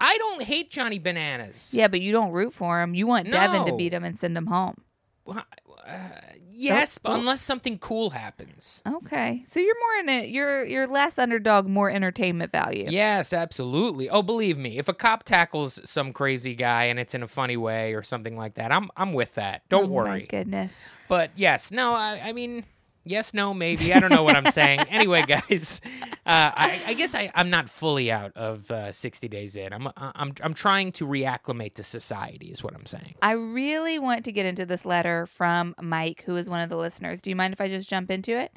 I 0.00 0.16
don't 0.18 0.42
hate 0.42 0.70
Johnny 0.70 0.98
Bananas. 0.98 1.72
Yeah, 1.74 1.88
but 1.88 2.00
you 2.00 2.12
don't 2.12 2.30
root 2.32 2.52
for 2.52 2.80
him. 2.82 2.94
You 2.94 3.06
want 3.06 3.30
Devin 3.30 3.64
to 3.66 3.76
beat 3.76 3.92
him 3.94 4.04
and 4.04 4.18
send 4.18 4.36
him 4.36 4.46
home. 4.46 4.82
Uh, 5.26 5.40
yes, 6.56 6.98
but 6.98 7.12
unless 7.18 7.40
something 7.42 7.78
cool 7.78 8.10
happens. 8.10 8.82
Okay, 8.86 9.44
so 9.48 9.60
you're 9.60 9.78
more 9.78 10.00
in 10.00 10.08
it. 10.08 10.28
You're 10.30 10.64
you're 10.64 10.86
less 10.86 11.18
underdog, 11.18 11.66
more 11.68 11.90
entertainment 11.90 12.52
value. 12.52 12.86
Yes, 12.88 13.32
absolutely. 13.32 14.08
Oh, 14.10 14.22
believe 14.22 14.56
me, 14.58 14.78
if 14.78 14.88
a 14.88 14.94
cop 14.94 15.24
tackles 15.24 15.78
some 15.88 16.12
crazy 16.12 16.54
guy 16.54 16.84
and 16.84 16.98
it's 16.98 17.14
in 17.14 17.22
a 17.22 17.28
funny 17.28 17.56
way 17.56 17.94
or 17.94 18.02
something 18.02 18.36
like 18.36 18.54
that, 18.54 18.72
I'm 18.72 18.90
I'm 18.96 19.12
with 19.12 19.34
that. 19.36 19.62
Don't 19.68 19.84
Oh, 19.84 19.88
My 19.88 19.92
worry. 19.94 20.26
goodness. 20.28 20.74
But 21.08 21.30
yes, 21.36 21.70
no, 21.70 21.94
I, 21.94 22.20
I 22.24 22.32
mean, 22.32 22.64
yes, 23.06 23.32
no, 23.32 23.54
maybe. 23.54 23.92
I 23.92 24.00
don't 24.00 24.10
know 24.10 24.22
what 24.22 24.36
I'm 24.36 24.50
saying. 24.52 24.80
anyway, 24.90 25.22
guys, 25.22 25.80
uh, 26.26 26.52
I, 26.54 26.82
I 26.86 26.94
guess 26.94 27.14
I, 27.14 27.30
I'm 27.34 27.48
not 27.48 27.70
fully 27.70 28.10
out 28.10 28.32
of 28.36 28.70
uh, 28.70 28.92
60 28.92 29.28
days 29.28 29.56
in. 29.56 29.72
I'm 29.72 29.88
I'm 29.96 30.32
I'm 30.42 30.54
trying 30.54 30.92
to 30.92 31.06
reacclimate 31.06 31.74
to 31.74 31.82
society, 31.82 32.46
is 32.46 32.62
what 32.62 32.74
I'm 32.74 32.86
saying. 32.86 33.14
I 33.22 33.32
really 33.32 33.98
want 33.98 34.24
to 34.24 34.32
get 34.32 34.46
into 34.46 34.66
this 34.66 34.84
letter 34.84 35.26
from 35.26 35.74
Mike, 35.80 36.24
who 36.26 36.36
is 36.36 36.50
one 36.50 36.60
of 36.60 36.68
the 36.68 36.76
listeners. 36.76 37.22
Do 37.22 37.30
you 37.30 37.36
mind 37.36 37.52
if 37.52 37.60
I 37.60 37.68
just 37.68 37.88
jump 37.88 38.10
into 38.10 38.38
it? 38.38 38.52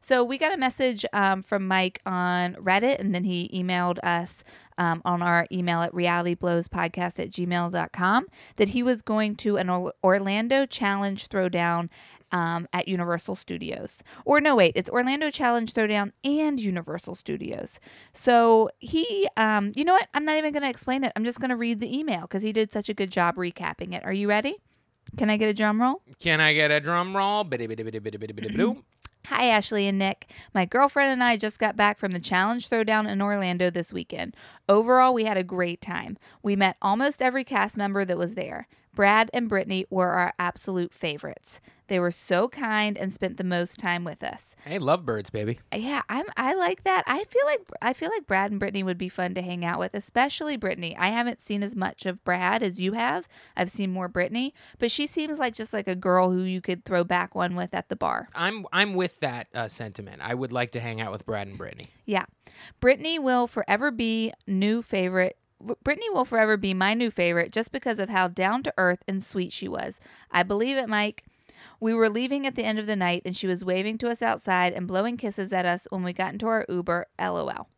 So, 0.00 0.24
we 0.24 0.38
got 0.38 0.52
a 0.52 0.56
message 0.56 1.04
um, 1.12 1.42
from 1.42 1.66
Mike 1.66 2.00
on 2.06 2.54
Reddit, 2.54 2.98
and 3.00 3.14
then 3.14 3.24
he 3.24 3.50
emailed 3.52 3.98
us 4.02 4.42
um, 4.78 5.02
on 5.04 5.22
our 5.22 5.46
email 5.52 5.82
at 5.82 5.92
realityblowspodcast 5.92 7.20
at 7.20 7.30
gmail.com 7.30 8.26
that 8.56 8.68
he 8.70 8.82
was 8.82 9.02
going 9.02 9.36
to 9.36 9.58
an 9.58 9.68
Orlando 10.02 10.64
Challenge 10.64 11.28
Throwdown 11.28 11.90
um, 12.32 12.68
at 12.72 12.88
Universal 12.88 13.36
Studios. 13.36 14.02
Or 14.24 14.40
no, 14.40 14.54
wait, 14.56 14.72
it's 14.76 14.90
Orlando 14.90 15.30
Challenge 15.30 15.72
Throwdown 15.72 16.12
and 16.24 16.60
Universal 16.60 17.14
Studios. 17.16 17.80
So 18.12 18.70
he, 18.78 19.28
um, 19.36 19.72
you 19.74 19.84
know 19.84 19.94
what? 19.94 20.08
I'm 20.14 20.24
not 20.24 20.36
even 20.36 20.52
going 20.52 20.62
to 20.62 20.70
explain 20.70 21.04
it. 21.04 21.12
I'm 21.16 21.24
just 21.24 21.40
going 21.40 21.50
to 21.50 21.56
read 21.56 21.80
the 21.80 21.96
email 21.96 22.22
because 22.22 22.42
he 22.42 22.52
did 22.52 22.72
such 22.72 22.88
a 22.88 22.94
good 22.94 23.10
job 23.10 23.36
recapping 23.36 23.94
it. 23.94 24.04
Are 24.04 24.12
you 24.12 24.28
ready? 24.28 24.56
Can 25.16 25.30
I 25.30 25.36
get 25.36 25.48
a 25.48 25.54
drum 25.54 25.80
roll? 25.80 26.02
Can 26.20 26.40
I 26.40 26.54
get 26.54 26.70
a 26.70 26.80
drum 26.80 27.14
roll? 27.16 27.62
Hi, 29.26 29.46
Ashley 29.46 29.86
and 29.86 29.98
Nick. 29.98 30.28
My 30.54 30.64
girlfriend 30.64 31.12
and 31.12 31.22
I 31.22 31.36
just 31.36 31.58
got 31.58 31.76
back 31.76 31.98
from 31.98 32.12
the 32.12 32.18
Challenge 32.18 32.68
Throwdown 32.68 33.08
in 33.08 33.20
Orlando 33.20 33.70
this 33.70 33.92
weekend. 33.92 34.34
Overall, 34.68 35.12
we 35.14 35.24
had 35.24 35.36
a 35.36 35.44
great 35.44 35.80
time. 35.80 36.16
We 36.42 36.56
met 36.56 36.76
almost 36.80 37.20
every 37.20 37.44
cast 37.44 37.76
member 37.76 38.04
that 38.04 38.18
was 38.18 38.34
there. 38.34 38.66
Brad 38.94 39.30
and 39.32 39.48
Brittany 39.48 39.86
were 39.90 40.10
our 40.10 40.34
absolute 40.38 40.92
favorites. 40.92 41.60
They 41.90 41.98
were 41.98 42.12
so 42.12 42.46
kind 42.46 42.96
and 42.96 43.12
spent 43.12 43.36
the 43.36 43.42
most 43.42 43.80
time 43.80 44.04
with 44.04 44.22
us. 44.22 44.54
Hey, 44.64 44.78
lovebirds, 44.78 45.30
baby. 45.30 45.58
Yeah, 45.74 46.02
I'm 46.08 46.26
I 46.36 46.54
like 46.54 46.84
that. 46.84 47.02
I 47.08 47.24
feel 47.24 47.44
like 47.46 47.68
I 47.82 47.92
feel 47.94 48.10
like 48.10 48.28
Brad 48.28 48.52
and 48.52 48.60
Brittany 48.60 48.84
would 48.84 48.96
be 48.96 49.08
fun 49.08 49.34
to 49.34 49.42
hang 49.42 49.64
out 49.64 49.80
with, 49.80 49.94
especially 49.94 50.56
Brittany. 50.56 50.96
I 50.96 51.08
haven't 51.08 51.40
seen 51.40 51.64
as 51.64 51.74
much 51.74 52.06
of 52.06 52.22
Brad 52.22 52.62
as 52.62 52.80
you 52.80 52.92
have. 52.92 53.26
I've 53.56 53.70
seen 53.72 53.90
more 53.90 54.06
Brittany, 54.06 54.54
but 54.78 54.92
she 54.92 55.08
seems 55.08 55.40
like 55.40 55.52
just 55.52 55.72
like 55.72 55.88
a 55.88 55.96
girl 55.96 56.30
who 56.30 56.42
you 56.42 56.60
could 56.60 56.84
throw 56.84 57.02
back 57.02 57.34
one 57.34 57.56
with 57.56 57.74
at 57.74 57.88
the 57.88 57.96
bar. 57.96 58.28
I'm 58.36 58.66
I'm 58.72 58.94
with 58.94 59.18
that 59.20 59.48
uh, 59.52 59.66
sentiment. 59.66 60.22
I 60.22 60.34
would 60.34 60.52
like 60.52 60.70
to 60.72 60.80
hang 60.80 61.00
out 61.00 61.10
with 61.10 61.26
Brad 61.26 61.48
and 61.48 61.58
Brittany. 61.58 61.86
Yeah. 62.06 62.26
Brittany 62.78 63.18
will 63.18 63.48
forever 63.48 63.90
be 63.90 64.32
new 64.46 64.80
favorite. 64.80 65.39
Brittany 65.82 66.08
will 66.10 66.24
forever 66.24 66.56
be 66.56 66.74
my 66.74 66.94
new 66.94 67.10
favorite 67.10 67.52
just 67.52 67.72
because 67.72 67.98
of 67.98 68.08
how 68.08 68.28
down 68.28 68.62
to 68.62 68.74
earth 68.78 69.02
and 69.06 69.22
sweet 69.22 69.52
she 69.52 69.68
was. 69.68 70.00
I 70.30 70.42
believe 70.42 70.76
it, 70.76 70.88
Mike. 70.88 71.24
We 71.78 71.94
were 71.94 72.08
leaving 72.08 72.46
at 72.46 72.54
the 72.54 72.64
end 72.64 72.78
of 72.78 72.86
the 72.86 72.96
night 72.96 73.22
and 73.24 73.36
she 73.36 73.46
was 73.46 73.64
waving 73.64 73.98
to 73.98 74.08
us 74.10 74.22
outside 74.22 74.72
and 74.72 74.86
blowing 74.86 75.16
kisses 75.16 75.52
at 75.52 75.66
us 75.66 75.86
when 75.90 76.02
we 76.02 76.12
got 76.12 76.32
into 76.32 76.46
our 76.46 76.64
Uber. 76.68 77.06
LOL. 77.18 77.68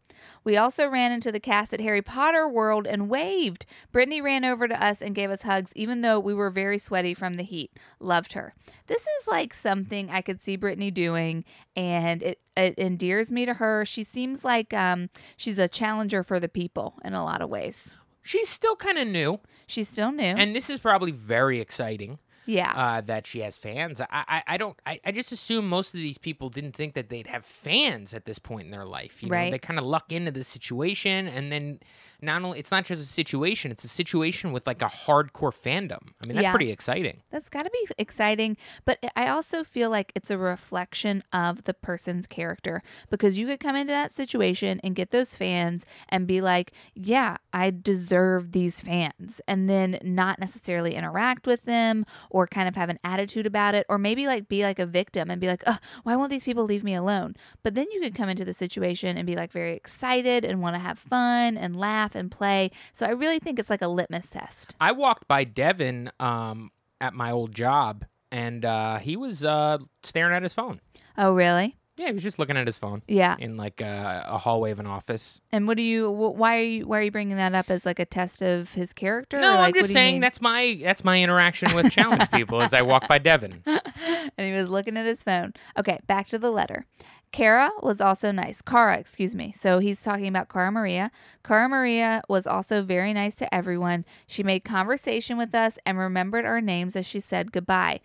We 0.45 0.57
also 0.57 0.89
ran 0.89 1.13
into 1.13 1.31
the 1.33 1.41
cast 1.41 1.73
at 1.73 1.81
Harry 1.81 2.03
Potter 2.03 2.49
World 2.49 2.87
and 2.87 3.09
waved. 3.09 3.67
Brittany 3.93 4.21
ran 4.21 4.45
over 4.45 4.67
to 4.69 4.85
us 4.85 5.01
and 5.01 5.15
gave 5.15 5.31
us 5.31 5.43
hugs, 5.43 5.73
even 5.77 6.01
though 6.01 6.19
we 6.19 6.35
were 6.35 6.51
very 6.51 6.79
sweaty 6.79 7.15
from 7.15 7.35
the 7.35 7.43
heat. 7.43 7.71
Loved 8.01 8.33
her. 8.33 8.55
This 8.87 9.03
is 9.03 9.27
like 9.29 9.55
something 9.55 10.11
I 10.11 10.21
could 10.21 10.43
see 10.43 10.57
Brittany 10.57 10.91
doing, 10.91 11.45
and 11.77 12.23
it, 12.23 12.41
it 12.57 12.75
endears 12.79 13.31
me 13.33 13.47
to 13.47 13.55
her. 13.55 13.85
She 13.85 14.03
seems 14.05 14.45
like 14.45 14.73
um, 14.75 15.11
she's 15.37 15.59
a 15.59 15.69
challenger 15.69 16.23
for 16.23 16.41
the 16.41 16.49
people 16.49 16.95
in 17.05 17.15
a 17.15 17.25
lot 17.25 17.41
of 17.43 17.49
ways. 17.49 17.91
She's 18.23 18.49
still 18.49 18.77
kind 18.77 18.99
of 18.99 19.09
new, 19.09 19.41
She's 19.67 19.89
still 19.89 20.13
new. 20.13 20.23
and 20.23 20.55
this 20.55 20.71
is 20.71 20.79
probably 20.79 21.11
very 21.11 21.61
exciting. 21.61 22.19
Yeah. 22.47 22.73
uh, 22.75 23.01
that 23.03 23.27
she 23.27 23.41
has 23.41 23.57
fans. 23.59 24.01
I, 24.01 24.07
I, 24.11 24.43
I 24.47 24.57
don't. 24.57 24.77
I, 24.87 25.01
I 25.05 25.13
just 25.13 25.33
assume 25.33 25.69
most 25.69 25.95
of 25.95 26.01
these 26.01 26.19
people 26.19 26.49
didn't 26.49 26.73
think 26.73 26.95
that 26.95 27.09
they'd 27.09 27.27
have 27.29 27.45
fans 27.45 28.15
at 28.15 28.25
this 28.25 28.39
point 28.39 28.65
in 28.67 28.71
their 28.71 28.85
life. 28.85 29.23
You 29.23 29.29
know, 29.29 29.35
Right. 29.37 29.51
they 29.53 29.59
kind 29.59 29.79
of 29.79 29.85
luck 29.85 30.11
into 30.13 30.31
the 30.31 30.45
situation, 30.45 31.29
and 31.29 31.53
then 31.53 31.81
not 32.21 32.43
only 32.43 32.59
it's 32.59 32.71
not 32.71 32.85
just 32.85 33.01
a 33.03 33.07
situation; 33.07 33.71
it's 33.71 33.85
a 33.85 33.89
situation 33.89 34.53
with 34.53 34.67
like 34.67 34.83
a 34.83 34.87
hardcore 34.89 35.53
fandom. 35.53 36.09
I 36.23 36.27
mean, 36.27 36.35
that's 36.37 36.43
Yeah. 36.45 36.51
pretty 36.53 36.71
exciting. 36.71 37.23
That's 37.31 37.49
got 37.49 37.63
to 37.65 37.71
be 37.71 37.87
exciting, 37.99 38.57
but 38.85 38.99
I 39.17 39.29
also 39.29 39.63
feel 39.65 39.91
like 39.91 40.13
it's 40.15 40.31
a 40.31 40.39
reflection 40.39 41.23
of 41.33 41.65
the 41.65 41.75
person's 41.75 42.27
character 42.27 42.83
because 43.11 43.39
you 43.39 43.47
could 43.47 43.61
come 43.61 43.77
into 43.77 43.93
that 43.93 44.13
situation 44.13 44.81
and 44.83 44.95
get 44.95 45.11
those 45.11 45.37
fans 45.37 45.87
and 46.09 46.27
be 46.27 46.41
like, 46.41 46.73
"Yeah, 46.95 47.37
I 47.53 47.71
deserve 47.71 48.53
these 48.53 48.81
fans." 48.81 49.41
And 49.47 49.69
then 49.71 49.99
not 50.03 50.39
necessarily 50.39 50.95
interact 50.95 51.47
with 51.47 51.63
them 51.63 52.05
or 52.33 52.47
kind 52.47 52.69
of 52.69 52.75
have 52.75 52.89
an 52.89 52.99
attitude 53.05 53.47
about 53.47 53.75
it 53.75 53.87
or 53.89 53.99
maybe 53.99 54.27
like 54.27 54.49
be 54.49 54.63
like 54.65 54.79
a 54.79 54.87
victim 54.87 55.31
and 55.31 55.41
be 55.41 55.47
like, 55.47 55.63
"Oh, 55.67 55.79
why 56.03 56.17
won't 56.17 56.31
these 56.31 56.45
people 56.45 56.65
leave 56.65 56.83
me 56.83 56.95
alone?" 56.95 57.37
But 57.63 57.75
then 57.75 57.87
you 57.93 58.01
could 58.01 58.15
come 58.15 58.29
into 58.29 58.45
the 58.45 58.53
situation 58.53 59.17
and 59.17 59.27
be 59.27 59.37
like 59.37 59.53
very 59.53 59.75
excited 59.75 60.45
and 60.45 60.61
want 60.61 60.75
to 60.75 60.81
have 60.81 60.99
fun 60.99 61.57
and 61.57 61.77
laugh 61.77 62.15
and 62.15 62.31
play. 62.31 62.71
So 62.93 63.07
I 63.07 63.11
really 63.11 63.39
think 63.39 63.59
it's 63.59 63.71
like 63.71 63.83
a 63.83 63.89
litmus 63.89 64.31
test. 64.31 64.75
I 64.81 64.93
walked 64.93 65.29
by 65.29 65.45
Devin 65.45 66.11
um, 66.19 66.71
at 67.01 67.15
my 67.15 67.31
old 67.31 67.55
job, 67.55 68.07
and 68.31 68.65
uh, 68.65 68.99
he 68.99 69.17
was 69.17 69.45
uh, 69.45 69.79
staring 70.03 70.35
at 70.35 70.43
his 70.43 70.55
phone. 70.55 70.81
Oh, 71.19 71.35
really? 71.35 71.77
Yeah, 71.99 72.07
he 72.07 72.13
was 72.13 72.23
just 72.23 72.39
looking 72.39 72.57
at 72.57 72.67
his 72.67 72.79
phone 72.79 73.03
Yeah. 73.07 73.37
in 73.39 73.57
like 73.59 73.83
uh, 73.83 74.23
a 74.27 74.39
hallway 74.39 74.71
of 74.71 74.81
an 74.81 74.87
office. 74.87 75.41
And 75.53 75.67
what 75.69 75.77
do 75.77 75.83
you? 75.83 76.11
wh- 76.11 76.35
Why 76.37 76.59
are 76.59 76.63
you? 76.63 76.87
Why 76.87 76.99
are 76.99 77.03
you 77.03 77.11
bringing 77.11 77.37
that 77.37 77.55
up 77.55 77.69
as 77.71 77.85
like 77.85 77.99
a 77.99 78.07
test 78.07 78.41
of 78.43 78.73
his 78.73 78.93
character? 78.95 79.39
No, 79.41 79.53
like, 79.55 79.75
I'm 79.77 79.83
just 79.83 79.93
saying 79.93 80.21
that's 80.21 80.41
my 80.41 80.79
that's 80.83 81.05
my 81.05 81.23
interaction 81.23 81.75
with 81.75 81.93
challenge 81.93 82.31
people 82.33 82.63
as 82.63 82.73
I 82.73 82.81
walk 82.83 83.09
by 83.09 83.19
Devin. 83.19 83.63
And 84.39 84.47
he 84.47 84.53
was 84.53 84.69
looking 84.71 84.97
at 84.97 85.05
his 85.05 85.23
phone. 85.23 85.53
Okay, 85.79 85.99
back 86.07 86.27
to 86.29 86.39
the 86.39 86.51
letter. 86.51 86.87
Kara 87.33 87.71
was 87.83 88.01
also 88.01 88.31
nice. 88.31 88.63
Cara, 88.63 88.97
excuse 88.99 89.35
me. 89.35 89.53
So 89.53 89.79
he's 89.79 90.03
talking 90.03 90.27
about 90.29 90.49
Cara 90.49 90.71
Maria. 90.71 91.11
Cara 91.45 91.69
Maria 91.69 92.23
was 92.29 92.47
also 92.47 92.83
very 92.83 93.13
nice 93.13 93.35
to 93.37 93.53
everyone. 93.55 94.05
She 94.27 94.43
made 94.43 94.61
conversation 94.61 95.37
with 95.37 95.55
us 95.55 95.79
and 95.85 95.99
remembered 95.99 96.45
our 96.47 96.61
names 96.61 96.95
as 96.97 97.05
she 97.05 97.21
said 97.21 97.53
goodbye. 97.53 98.01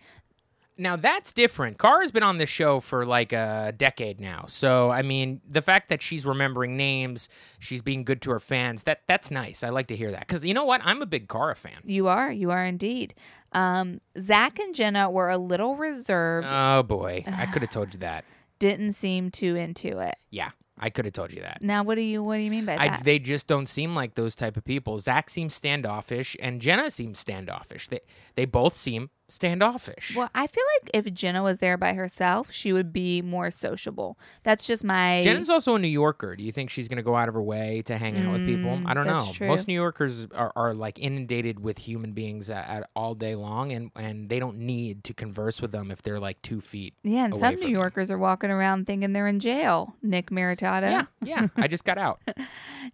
Now 0.78 0.94
that's 0.96 1.32
different. 1.32 1.78
Cara's 1.78 2.12
been 2.12 2.22
on 2.22 2.38
this 2.38 2.48
show 2.48 2.78
for 2.80 3.04
like 3.04 3.32
a 3.32 3.74
decade 3.76 4.20
now. 4.20 4.44
So 4.46 4.90
I 4.90 5.02
mean, 5.02 5.40
the 5.48 5.60
fact 5.60 5.88
that 5.88 6.00
she's 6.00 6.24
remembering 6.24 6.76
names, 6.76 7.28
she's 7.58 7.82
being 7.82 8.04
good 8.04 8.22
to 8.22 8.30
her 8.30 8.40
fans, 8.40 8.84
that 8.84 9.02
that's 9.08 9.30
nice. 9.30 9.64
I 9.64 9.70
like 9.70 9.88
to 9.88 9.96
hear 9.96 10.10
that. 10.12 10.20
Because 10.26 10.44
you 10.44 10.54
know 10.54 10.64
what? 10.64 10.80
I'm 10.84 11.02
a 11.02 11.06
big 11.06 11.28
Cara 11.28 11.56
fan. 11.56 11.80
You 11.84 12.06
are, 12.08 12.30
you 12.30 12.50
are 12.52 12.64
indeed. 12.64 13.14
Um, 13.52 14.00
Zach 14.18 14.58
and 14.58 14.74
Jenna 14.74 15.10
were 15.10 15.28
a 15.30 15.38
little 15.38 15.74
reserved, 15.74 16.46
Oh 16.48 16.82
boy. 16.84 17.24
I 17.32 17.46
could 17.46 17.62
have 17.62 17.70
told 17.70 17.92
you 17.94 18.00
that. 18.00 18.24
didn't 18.58 18.92
seem 18.92 19.30
too 19.30 19.56
into 19.56 19.98
it. 19.98 20.16
Yeah. 20.30 20.50
I 20.80 20.90
could 20.90 21.06
have 21.06 21.14
told 21.14 21.32
you 21.32 21.42
that. 21.42 21.60
Now, 21.60 21.82
what 21.82 21.96
do 21.96 22.02
you 22.02 22.22
what 22.22 22.36
do 22.36 22.42
you 22.42 22.52
mean 22.52 22.64
by 22.64 22.76
I, 22.76 22.88
that? 22.90 23.02
they 23.04 23.18
just 23.18 23.48
don't 23.48 23.66
seem 23.68 23.96
like 23.96 24.14
those 24.14 24.36
type 24.36 24.56
of 24.56 24.64
people. 24.64 24.96
Zach 25.00 25.28
seems 25.28 25.52
standoffish, 25.54 26.36
and 26.40 26.60
Jenna 26.60 26.88
seems 26.92 27.18
standoffish. 27.18 27.88
They 27.88 27.98
they 28.36 28.44
both 28.44 28.74
seem 28.74 29.10
standoffish. 29.28 30.14
Well, 30.16 30.30
I 30.34 30.46
feel 30.46 30.64
like 30.82 30.90
if 30.94 31.12
Jenna 31.14 31.42
was 31.42 31.58
there 31.58 31.76
by 31.76 31.94
herself, 31.94 32.50
she 32.52 32.72
would 32.72 32.92
be 32.92 33.22
more 33.22 33.50
sociable. 33.50 34.18
That's 34.42 34.66
just 34.66 34.82
my. 34.84 35.20
Jenna's 35.22 35.50
also 35.50 35.74
a 35.74 35.78
New 35.78 35.88
Yorker. 35.88 36.34
Do 36.36 36.42
you 36.42 36.52
think 36.52 36.70
she's 36.70 36.88
going 36.88 36.96
to 36.96 37.02
go 37.02 37.14
out 37.14 37.28
of 37.28 37.34
her 37.34 37.42
way 37.42 37.82
to 37.82 37.96
hang 37.98 38.18
out 38.18 38.32
with 38.32 38.44
people? 38.46 38.80
I 38.86 38.94
don't 38.94 39.04
Mm, 39.04 39.26
know. 39.26 39.32
true. 39.32 39.48
Most 39.48 39.68
New 39.68 39.74
Yorkers 39.74 40.26
are, 40.34 40.52
are 40.56 40.74
like 40.74 40.98
inundated 40.98 41.60
with 41.60 41.78
human 41.78 42.12
beings 42.12 42.50
at, 42.50 42.68
at 42.68 42.90
all 42.96 43.14
day 43.14 43.34
long, 43.34 43.72
and, 43.72 43.90
and 43.96 44.28
they 44.28 44.38
don't 44.38 44.58
need 44.58 45.04
to 45.04 45.14
converse 45.14 45.60
with 45.62 45.72
them 45.72 45.90
if 45.90 46.02
they're 46.02 46.20
like 46.20 46.40
two 46.42 46.60
feet. 46.60 46.94
yeah, 47.02 47.26
and 47.26 47.36
some 47.36 47.54
New. 47.56 47.68
Yorkers 47.68 48.10
are 48.10 48.18
walking 48.18 48.50
around 48.50 48.86
thinking 48.86 49.12
they're 49.12 49.26
in 49.26 49.40
jail. 49.40 49.94
Nick 50.02 50.30
Maritato. 50.30 50.90
Yeah, 50.90 51.04
yeah. 51.22 51.48
I 51.56 51.68
just 51.68 51.84
got 51.84 51.98
out. 51.98 52.20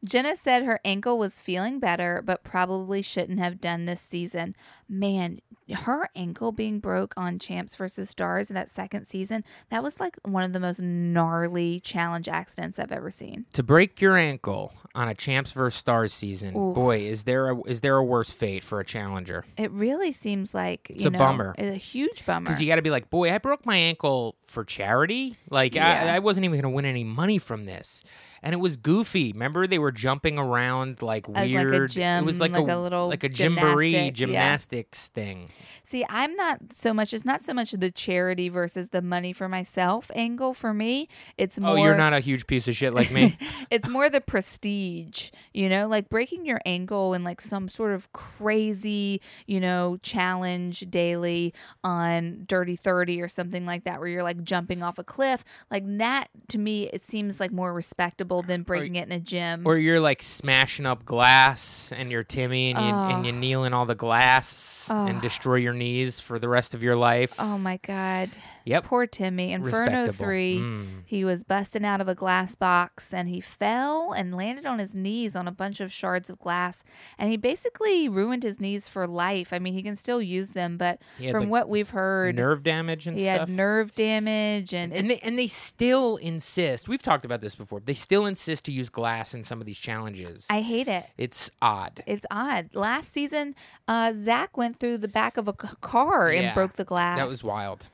Jenna 0.04 0.36
said 0.36 0.64
her 0.64 0.80
ankle 0.84 1.18
was 1.18 1.40
feeling 1.42 1.78
better, 1.78 2.22
but 2.24 2.42
probably 2.44 3.02
shouldn't 3.02 3.38
have 3.38 3.60
done 3.60 3.84
this 3.84 4.00
season. 4.00 4.56
Man, 4.98 5.40
her 5.72 6.08
ankle 6.14 6.52
being 6.52 6.78
broke 6.78 7.14
on 7.16 7.38
Champs 7.38 7.74
versus 7.74 8.10
Stars 8.10 8.50
in 8.50 8.54
that 8.54 8.70
second 8.70 9.06
season, 9.06 9.44
that 9.70 9.82
was 9.82 9.98
like 9.98 10.16
one 10.24 10.42
of 10.42 10.52
the 10.52 10.60
most 10.60 10.80
gnarly 10.80 11.80
challenge 11.80 12.28
accidents 12.28 12.78
I've 12.78 12.92
ever 12.92 13.10
seen. 13.10 13.46
to 13.54 13.62
break 13.62 14.00
your 14.00 14.16
ankle 14.16 14.72
on 14.94 15.08
a 15.08 15.14
Champs 15.14 15.52
versus 15.52 15.78
Stars 15.78 16.12
season, 16.12 16.54
Ooh. 16.56 16.72
boy, 16.74 17.00
is 17.00 17.24
there 17.24 17.50
a, 17.50 17.62
is 17.62 17.80
there 17.80 17.96
a 17.96 18.04
worse 18.04 18.30
fate 18.30 18.62
for 18.62 18.78
a 18.78 18.84
challenger? 18.84 19.44
It 19.56 19.70
really 19.72 20.12
seems 20.12 20.54
like 20.54 20.90
It's 20.90 21.04
a 21.04 21.10
know, 21.10 21.18
bummer. 21.18 21.54
It's 21.58 21.74
a 21.74 21.78
huge 21.78 22.24
bummer. 22.26 22.44
Because 22.44 22.60
you 22.60 22.68
got 22.68 22.76
to 22.76 22.82
be 22.82 22.90
like, 22.90 23.10
boy, 23.10 23.32
I 23.32 23.38
broke 23.38 23.64
my 23.66 23.76
ankle 23.76 24.36
for 24.46 24.64
charity. 24.64 25.36
Like 25.50 25.74
Yeah. 25.74 26.04
I, 26.12 26.16
I 26.16 26.18
wasn't 26.20 26.44
even 26.44 26.60
going 26.60 26.70
to 26.70 26.76
win 26.76 26.84
any 26.84 27.04
money 27.04 27.38
from 27.38 27.64
this, 27.64 28.04
and 28.42 28.52
it 28.52 28.58
was 28.58 28.76
goofy. 28.76 29.32
Remember, 29.32 29.66
they 29.66 29.78
were 29.78 29.90
jumping 29.90 30.38
around 30.38 31.02
like 31.02 31.26
like 31.28 31.48
a 31.50 31.54
weird. 31.54 31.90
gym, 31.90 32.22
it 32.22 32.26
was 32.26 32.38
like, 32.38 32.52
like 32.52 32.68
a, 32.68 32.76
a 32.76 32.78
little 32.78 33.08
like 33.08 33.24
a 33.24 33.28
gymboree 33.28 34.12
gymnastic, 34.12 34.83
yeah. 34.83 34.83
Gymnastics 34.84 35.08
thing. 35.08 35.48
See, 35.84 36.04
I'm 36.08 36.34
not 36.34 36.58
so 36.74 36.92
much. 36.92 37.12
It's 37.12 37.24
not 37.24 37.42
so 37.42 37.52
much 37.52 37.72
the 37.72 37.90
charity 37.90 38.48
versus 38.48 38.88
the 38.88 39.02
money 39.02 39.32
for 39.32 39.48
myself 39.48 40.10
angle 40.14 40.54
for 40.54 40.74
me. 40.74 41.08
It's 41.36 41.58
more. 41.58 41.70
Oh, 41.70 41.76
you're 41.76 41.96
not 41.96 42.12
a 42.12 42.20
huge 42.20 42.46
piece 42.46 42.68
of 42.68 42.74
shit 42.74 42.94
like 42.94 43.10
me. 43.10 43.36
it's 43.70 43.88
more 43.88 44.08
the 44.10 44.20
prestige, 44.20 45.30
you 45.52 45.68
know, 45.68 45.86
like 45.86 46.08
breaking 46.08 46.46
your 46.46 46.60
ankle 46.64 47.14
in 47.14 47.24
like 47.24 47.40
some 47.40 47.68
sort 47.68 47.92
of 47.92 48.12
crazy, 48.12 49.20
you 49.46 49.60
know, 49.60 49.98
challenge 50.02 50.80
daily 50.90 51.52
on 51.82 52.44
Dirty 52.46 52.76
30 52.76 53.20
or 53.20 53.28
something 53.28 53.66
like 53.66 53.84
that, 53.84 54.00
where 54.00 54.08
you're 54.08 54.22
like 54.22 54.42
jumping 54.42 54.82
off 54.82 54.98
a 54.98 55.04
cliff. 55.04 55.44
Like 55.70 55.84
that, 55.98 56.28
to 56.48 56.58
me, 56.58 56.88
it 56.88 57.04
seems 57.04 57.40
like 57.40 57.52
more 57.52 57.72
respectable 57.72 58.42
than 58.42 58.62
breaking 58.62 58.96
it 58.96 59.06
in 59.06 59.12
a 59.12 59.20
gym. 59.20 59.62
or 59.66 59.76
you're 59.76 60.00
like 60.00 60.22
smashing 60.22 60.86
up 60.86 61.04
glass, 61.04 61.92
and 61.92 62.10
you're 62.10 62.22
Timmy, 62.22 62.70
and 62.70 62.78
you 62.78 62.94
and 62.94 63.26
you 63.26 63.32
kneel 63.32 63.64
in 63.64 63.72
all 63.72 63.86
the 63.86 63.94
glass 63.94 64.63
and 64.88 65.20
destroy 65.20 65.56
your 65.56 65.72
knees 65.74 66.20
for 66.20 66.38
the 66.38 66.48
rest 66.48 66.74
of 66.74 66.82
your 66.82 66.96
life. 66.96 67.34
oh 67.38 67.58
my 67.58 67.78
God. 67.78 68.30
Yep. 68.64 68.84
Poor 68.84 69.06
Timmy. 69.06 69.52
Inferno 69.52 70.02
Respectable. 70.06 70.24
3, 70.24 70.58
Mm. 70.58 70.86
he 71.04 71.24
was 71.24 71.44
busting 71.44 71.84
out 71.84 72.00
of 72.00 72.08
a 72.08 72.14
glass 72.14 72.54
box 72.54 73.12
and 73.12 73.28
he 73.28 73.40
fell 73.40 74.12
and 74.12 74.34
landed 74.34 74.64
on 74.66 74.78
his 74.78 74.94
knees 74.94 75.36
on 75.36 75.46
a 75.46 75.52
bunch 75.52 75.80
of 75.80 75.92
shards 75.92 76.30
of 76.30 76.38
glass. 76.38 76.82
And 77.18 77.30
he 77.30 77.36
basically 77.36 78.08
ruined 78.08 78.42
his 78.42 78.60
knees 78.60 78.88
for 78.88 79.06
life. 79.06 79.52
I 79.52 79.58
mean, 79.58 79.74
he 79.74 79.82
can 79.82 79.96
still 79.96 80.22
use 80.22 80.50
them, 80.50 80.76
but 80.78 81.00
from 81.30 81.48
what 81.50 81.68
we've 81.68 81.90
heard, 81.90 82.36
Nerve 82.36 82.62
damage 82.62 83.06
and 83.06 83.18
he 83.18 83.24
stuff. 83.24 83.40
had 83.40 83.48
nerve 83.50 83.94
damage. 83.94 84.72
And, 84.72 84.92
and 84.92 85.10
they 85.10 85.18
and 85.18 85.38
they 85.38 85.46
still 85.46 86.16
insist. 86.16 86.88
We've 86.88 87.02
talked 87.02 87.24
about 87.24 87.40
this 87.42 87.54
before. 87.54 87.80
They 87.80 87.94
still 87.94 88.24
insist 88.26 88.64
to 88.64 88.72
use 88.72 88.88
glass 88.88 89.34
in 89.34 89.42
some 89.42 89.60
of 89.60 89.66
these 89.66 89.78
challenges. 89.78 90.46
I 90.50 90.62
hate 90.62 90.88
it. 90.88 91.04
it's 91.18 91.50
odd. 91.60 92.02
It's 92.06 92.24
odd. 92.30 92.74
Last 92.74 93.12
season, 93.12 93.54
uh, 93.86 94.12
Zach 94.14 94.56
went 94.56 94.78
through 94.80 94.98
the 94.98 95.08
back 95.08 95.36
of 95.36 95.48
a 95.48 95.52
car 95.52 96.30
and 96.30 96.44
Yeah, 96.44 96.54
broke 96.54 96.74
the 96.74 96.84
glass. 96.84 97.18
That 97.18 97.28
was 97.28 97.44
wild. 97.44 97.88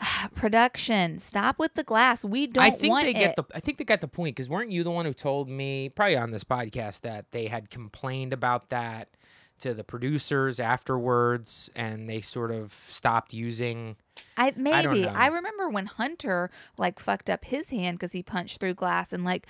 production. 0.34 1.18
Stop 1.18 1.58
with 1.58 1.74
the 1.74 1.84
glass. 1.84 2.24
We 2.24 2.46
don't 2.46 2.64
I 2.64 2.70
think 2.70 2.92
want 2.92 3.04
they 3.04 3.10
it. 3.10 3.14
get 3.14 3.36
the. 3.36 3.44
I 3.54 3.60
think 3.60 3.78
they 3.78 3.84
got 3.84 4.00
the 4.00 4.08
point 4.08 4.36
because 4.36 4.48
weren't 4.48 4.70
you 4.70 4.84
the 4.84 4.90
one 4.90 5.06
who 5.06 5.12
told 5.12 5.48
me 5.48 5.88
probably 5.88 6.16
on 6.16 6.30
this 6.30 6.44
podcast 6.44 7.02
that 7.02 7.30
they 7.32 7.46
had 7.46 7.70
complained 7.70 8.32
about 8.32 8.70
that 8.70 9.08
to 9.60 9.74
the 9.74 9.84
producers 9.84 10.60
afterwards, 10.60 11.68
and 11.74 12.08
they 12.08 12.20
sort 12.20 12.50
of 12.50 12.76
stopped 12.86 13.32
using. 13.32 13.96
I 14.36 14.52
maybe 14.56 15.02
know. 15.02 15.08
I, 15.08 15.28
remember 15.28 15.68
when 15.68 15.86
Hunter 15.86 16.50
like 16.76 16.98
fucked 16.98 17.30
up 17.30 17.44
his 17.44 17.70
hand 17.70 17.98
because 17.98 18.12
he 18.12 18.22
punched 18.22 18.60
through 18.60 18.74
glass 18.74 19.12
and 19.12 19.24
like 19.24 19.46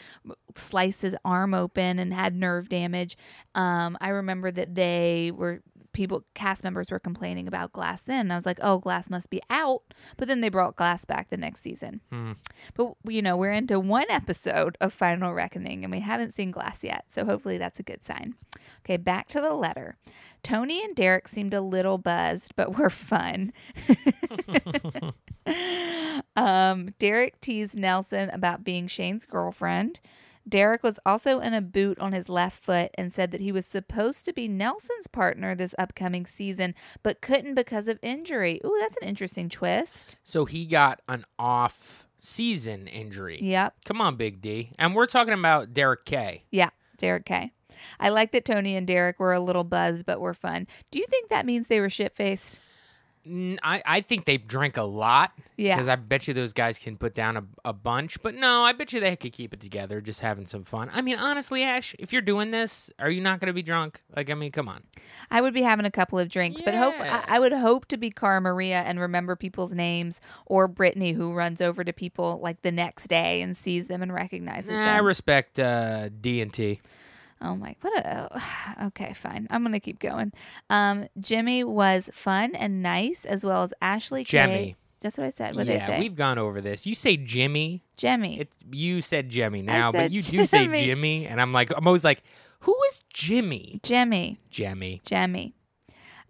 sliced 0.56 1.02
his 1.02 1.14
arm 1.24 1.54
open 1.54 1.98
and 1.98 2.12
had 2.12 2.34
nerve 2.34 2.68
damage. 2.68 3.16
Um, 3.54 3.96
I 4.00 4.08
remember 4.08 4.50
that 4.50 4.74
they 4.74 5.30
were 5.34 5.62
people 5.98 6.24
cast 6.32 6.62
members 6.62 6.92
were 6.92 7.00
complaining 7.00 7.48
about 7.48 7.72
glass 7.72 8.02
then. 8.02 8.20
And 8.20 8.32
I 8.32 8.36
was 8.36 8.46
like, 8.46 8.60
oh, 8.62 8.78
glass 8.78 9.10
must 9.10 9.30
be 9.30 9.42
out. 9.50 9.82
But 10.16 10.28
then 10.28 10.40
they 10.40 10.48
brought 10.48 10.76
glass 10.76 11.04
back 11.04 11.28
the 11.28 11.36
next 11.36 11.60
season. 11.60 12.00
Hmm. 12.12 12.32
But 12.76 12.94
you 13.08 13.20
know, 13.20 13.36
we're 13.36 13.52
into 13.52 13.80
one 13.80 14.06
episode 14.08 14.78
of 14.80 14.92
Final 14.92 15.34
Reckoning 15.34 15.82
and 15.82 15.90
we 15.90 15.98
haven't 15.98 16.34
seen 16.34 16.52
glass 16.52 16.84
yet, 16.84 17.06
so 17.10 17.24
hopefully 17.24 17.58
that's 17.58 17.80
a 17.80 17.82
good 17.82 18.04
sign. 18.04 18.36
Okay, 18.84 18.96
back 18.96 19.26
to 19.28 19.40
the 19.40 19.52
letter. 19.52 19.96
Tony 20.44 20.84
and 20.84 20.94
Derek 20.94 21.26
seemed 21.26 21.52
a 21.52 21.60
little 21.60 21.98
buzzed, 21.98 22.54
but 22.54 22.78
were 22.78 22.90
fun. 22.90 23.52
um, 26.36 26.94
Derek 27.00 27.40
teased 27.40 27.76
Nelson 27.76 28.30
about 28.30 28.62
being 28.62 28.86
Shane's 28.86 29.24
girlfriend. 29.24 29.98
Derek 30.48 30.82
was 30.82 30.98
also 31.04 31.40
in 31.40 31.54
a 31.54 31.60
boot 31.60 31.98
on 31.98 32.12
his 32.12 32.28
left 32.28 32.62
foot 32.62 32.90
and 32.96 33.12
said 33.12 33.30
that 33.32 33.40
he 33.40 33.52
was 33.52 33.66
supposed 33.66 34.24
to 34.24 34.32
be 34.32 34.48
Nelson's 34.48 35.06
partner 35.06 35.54
this 35.54 35.74
upcoming 35.78 36.26
season, 36.26 36.74
but 37.02 37.20
couldn't 37.20 37.54
because 37.54 37.88
of 37.88 37.98
injury. 38.02 38.60
Ooh, 38.64 38.76
that's 38.80 38.96
an 38.98 39.08
interesting 39.08 39.48
twist. 39.48 40.16
So 40.24 40.44
he 40.44 40.64
got 40.64 41.00
an 41.08 41.24
off 41.38 42.06
season 42.18 42.86
injury. 42.86 43.38
Yep. 43.40 43.84
Come 43.84 44.00
on, 44.00 44.16
Big 44.16 44.40
D. 44.40 44.70
And 44.78 44.94
we're 44.94 45.06
talking 45.06 45.34
about 45.34 45.74
Derek 45.74 46.04
K. 46.04 46.44
Yeah, 46.50 46.70
Derek 46.96 47.26
K. 47.26 47.52
I 48.00 48.08
like 48.08 48.32
that 48.32 48.44
Tony 48.44 48.74
and 48.76 48.86
Derek 48.86 49.20
were 49.20 49.32
a 49.32 49.40
little 49.40 49.64
buzzed, 49.64 50.06
but 50.06 50.20
were 50.20 50.34
fun. 50.34 50.66
Do 50.90 50.98
you 50.98 51.06
think 51.06 51.28
that 51.28 51.46
means 51.46 51.66
they 51.66 51.80
were 51.80 51.90
shit 51.90 52.16
faced? 52.16 52.58
I, 53.62 53.82
I 53.84 54.00
think 54.00 54.24
they 54.24 54.38
drink 54.38 54.76
a 54.76 54.82
lot. 54.82 55.32
Yeah. 55.56 55.76
Because 55.76 55.88
I 55.88 55.96
bet 55.96 56.28
you 56.28 56.34
those 56.34 56.52
guys 56.52 56.78
can 56.78 56.96
put 56.96 57.14
down 57.14 57.36
a, 57.36 57.44
a 57.64 57.72
bunch. 57.72 58.22
But 58.22 58.34
no, 58.34 58.62
I 58.62 58.72
bet 58.72 58.92
you 58.92 59.00
they 59.00 59.16
could 59.16 59.32
keep 59.32 59.52
it 59.52 59.60
together, 59.60 60.00
just 60.00 60.20
having 60.20 60.46
some 60.46 60.64
fun. 60.64 60.90
I 60.92 61.02
mean, 61.02 61.16
honestly, 61.18 61.62
Ash, 61.64 61.94
if 61.98 62.12
you're 62.12 62.22
doing 62.22 62.50
this, 62.50 62.90
are 62.98 63.10
you 63.10 63.20
not 63.20 63.40
going 63.40 63.48
to 63.48 63.52
be 63.52 63.62
drunk? 63.62 64.02
Like, 64.14 64.30
I 64.30 64.34
mean, 64.34 64.52
come 64.52 64.68
on. 64.68 64.84
I 65.30 65.40
would 65.40 65.54
be 65.54 65.62
having 65.62 65.84
a 65.86 65.90
couple 65.90 66.18
of 66.18 66.28
drinks, 66.28 66.62
but 66.64 66.74
hope 66.74 66.94
I, 67.00 67.24
I 67.26 67.38
would 67.40 67.52
hope 67.52 67.86
to 67.86 67.96
be 67.96 68.10
Cara 68.10 68.40
Maria 68.40 68.82
and 68.82 69.00
remember 69.00 69.36
people's 69.36 69.72
names, 69.72 70.20
or 70.46 70.68
Brittany 70.68 71.12
who 71.12 71.34
runs 71.34 71.60
over 71.60 71.84
to 71.84 71.92
people 71.92 72.38
like 72.42 72.62
the 72.62 72.72
next 72.72 73.08
day 73.08 73.42
and 73.42 73.56
sees 73.56 73.88
them 73.88 74.02
and 74.02 74.12
recognizes 74.12 74.70
Nah, 74.70 74.92
I 74.92 74.96
them. 74.96 75.04
respect 75.04 75.58
uh, 75.58 76.08
D 76.20 76.40
Oh 77.40 77.54
my, 77.56 77.76
what 77.80 77.96
a. 78.04 78.42
Okay, 78.86 79.12
fine. 79.12 79.46
I'm 79.50 79.62
gonna 79.62 79.80
keep 79.80 79.98
going. 79.98 80.32
Um, 80.70 81.06
Jimmy 81.20 81.64
was 81.64 82.10
fun 82.12 82.54
and 82.54 82.82
nice, 82.82 83.24
as 83.24 83.44
well 83.44 83.62
as 83.64 83.72
Ashley. 83.80 84.24
Kay- 84.24 84.38
Jemmye. 84.38 84.74
That's 85.00 85.16
what 85.16 85.26
I 85.26 85.30
said. 85.30 85.54
What 85.54 85.66
Yeah, 85.66 85.86
say? 85.86 86.00
we've 86.00 86.16
gone 86.16 86.38
over 86.38 86.60
this. 86.60 86.84
You 86.86 86.94
say 86.94 87.16
Jimmy. 87.16 87.84
Jimmy. 87.96 88.40
It's 88.40 88.56
you 88.70 89.00
said 89.00 89.28
Jimmy 89.28 89.62
now, 89.62 89.92
but 89.92 89.98
said 89.98 90.12
you 90.12 90.20
do 90.20 90.44
say 90.44 90.64
Jimmy. 90.64 90.84
Jimmy, 90.84 91.26
and 91.26 91.40
I'm 91.40 91.52
like, 91.52 91.70
I'm 91.76 91.86
always 91.86 92.04
like, 92.04 92.22
who 92.60 92.76
is 92.90 93.04
Jimmy? 93.12 93.78
Jimmy. 93.84 94.40
Jimmy. 94.50 95.00
Jimmy. 95.04 95.54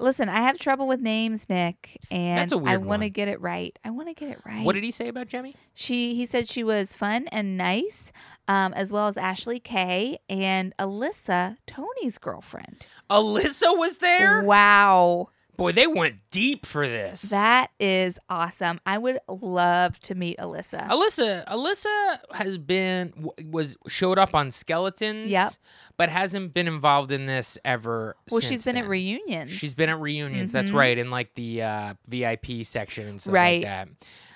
Listen, 0.01 0.29
I 0.29 0.43
have 0.43 0.59
trouble 0.59 0.87
with 0.87 1.01
names, 1.01 1.49
Nick, 1.49 1.99
and 2.11 2.39
That's 2.39 2.53
a 2.53 2.59
I 2.59 2.77
want 2.77 3.03
to 3.03 3.11
get 3.11 3.27
it 3.27 3.41
right. 3.41 3.77
I 3.85 3.91
want 3.91 4.09
to 4.09 4.15
get 4.15 4.31
it 4.31 4.39
right. 4.47 4.65
What 4.65 4.75
did 4.75 4.85
he 4.85 4.91
say 4.93 5.09
about 5.09 5.27
Jemmye? 5.29 5.55
She 5.75 6.15
he 6.15 6.25
said 6.25 6.49
she 6.49 6.63
was 6.63 6.95
fun 6.95 7.27
and 7.33 7.57
nice, 7.57 8.13
um, 8.49 8.73
as 8.73 8.91
well 8.91 9.07
as 9.07 9.17
Ashley 9.17 9.61
Kay 9.61 10.19
and 10.29 10.75
Alyssa, 10.79 11.59
Tony's 11.67 12.19
girlfriend. 12.19 12.89
Alyssa 13.11 13.77
was 13.77 13.99
there. 13.99 14.43
Wow, 14.43 15.29
Boy, 15.59 15.73
they 15.73 15.87
went 15.87 16.17
deep 16.31 16.65
for 16.65 16.87
this. 16.89 17.23
that 17.31 17.71
is 17.81 18.19
awesome. 18.31 18.81
I 18.87 18.97
would 18.97 19.19
love 19.29 19.99
to 20.01 20.15
meet 20.15 20.39
Alyssa. 20.39 20.89
Alyssa, 20.89 21.45
Alyssa 21.47 22.19
has 22.33 22.57
been 22.59 23.13
was 23.45 23.77
showed 23.89 24.19
up 24.19 24.35
on 24.35 24.51
Skeletons. 24.51 25.31
Yep. 25.31 25.53
but 25.97 26.09
hasn't 26.11 26.55
been 26.55 26.69
involved 26.69 27.11
in 27.11 27.27
this 27.27 27.59
ever. 27.65 28.15
well, 28.31 28.41
she's 28.41 28.65
been 28.65 28.77
at 28.77 28.87
reunions. 28.87 29.51
She's 29.51 29.75
been 29.75 29.89
at 29.91 29.99
reunions. 29.99 30.53
That's 30.53 30.71
Mhm. 30.71 30.75
right, 30.75 30.97
in 30.97 31.11
like 31.11 31.35
the 31.35 31.63
uh, 31.63 31.95
VIP 32.07 32.63
section 32.65 33.09
and 33.09 33.21
stuff 33.21 33.35
Right. 33.35 33.63
like 33.65 33.65
that. 33.65 33.89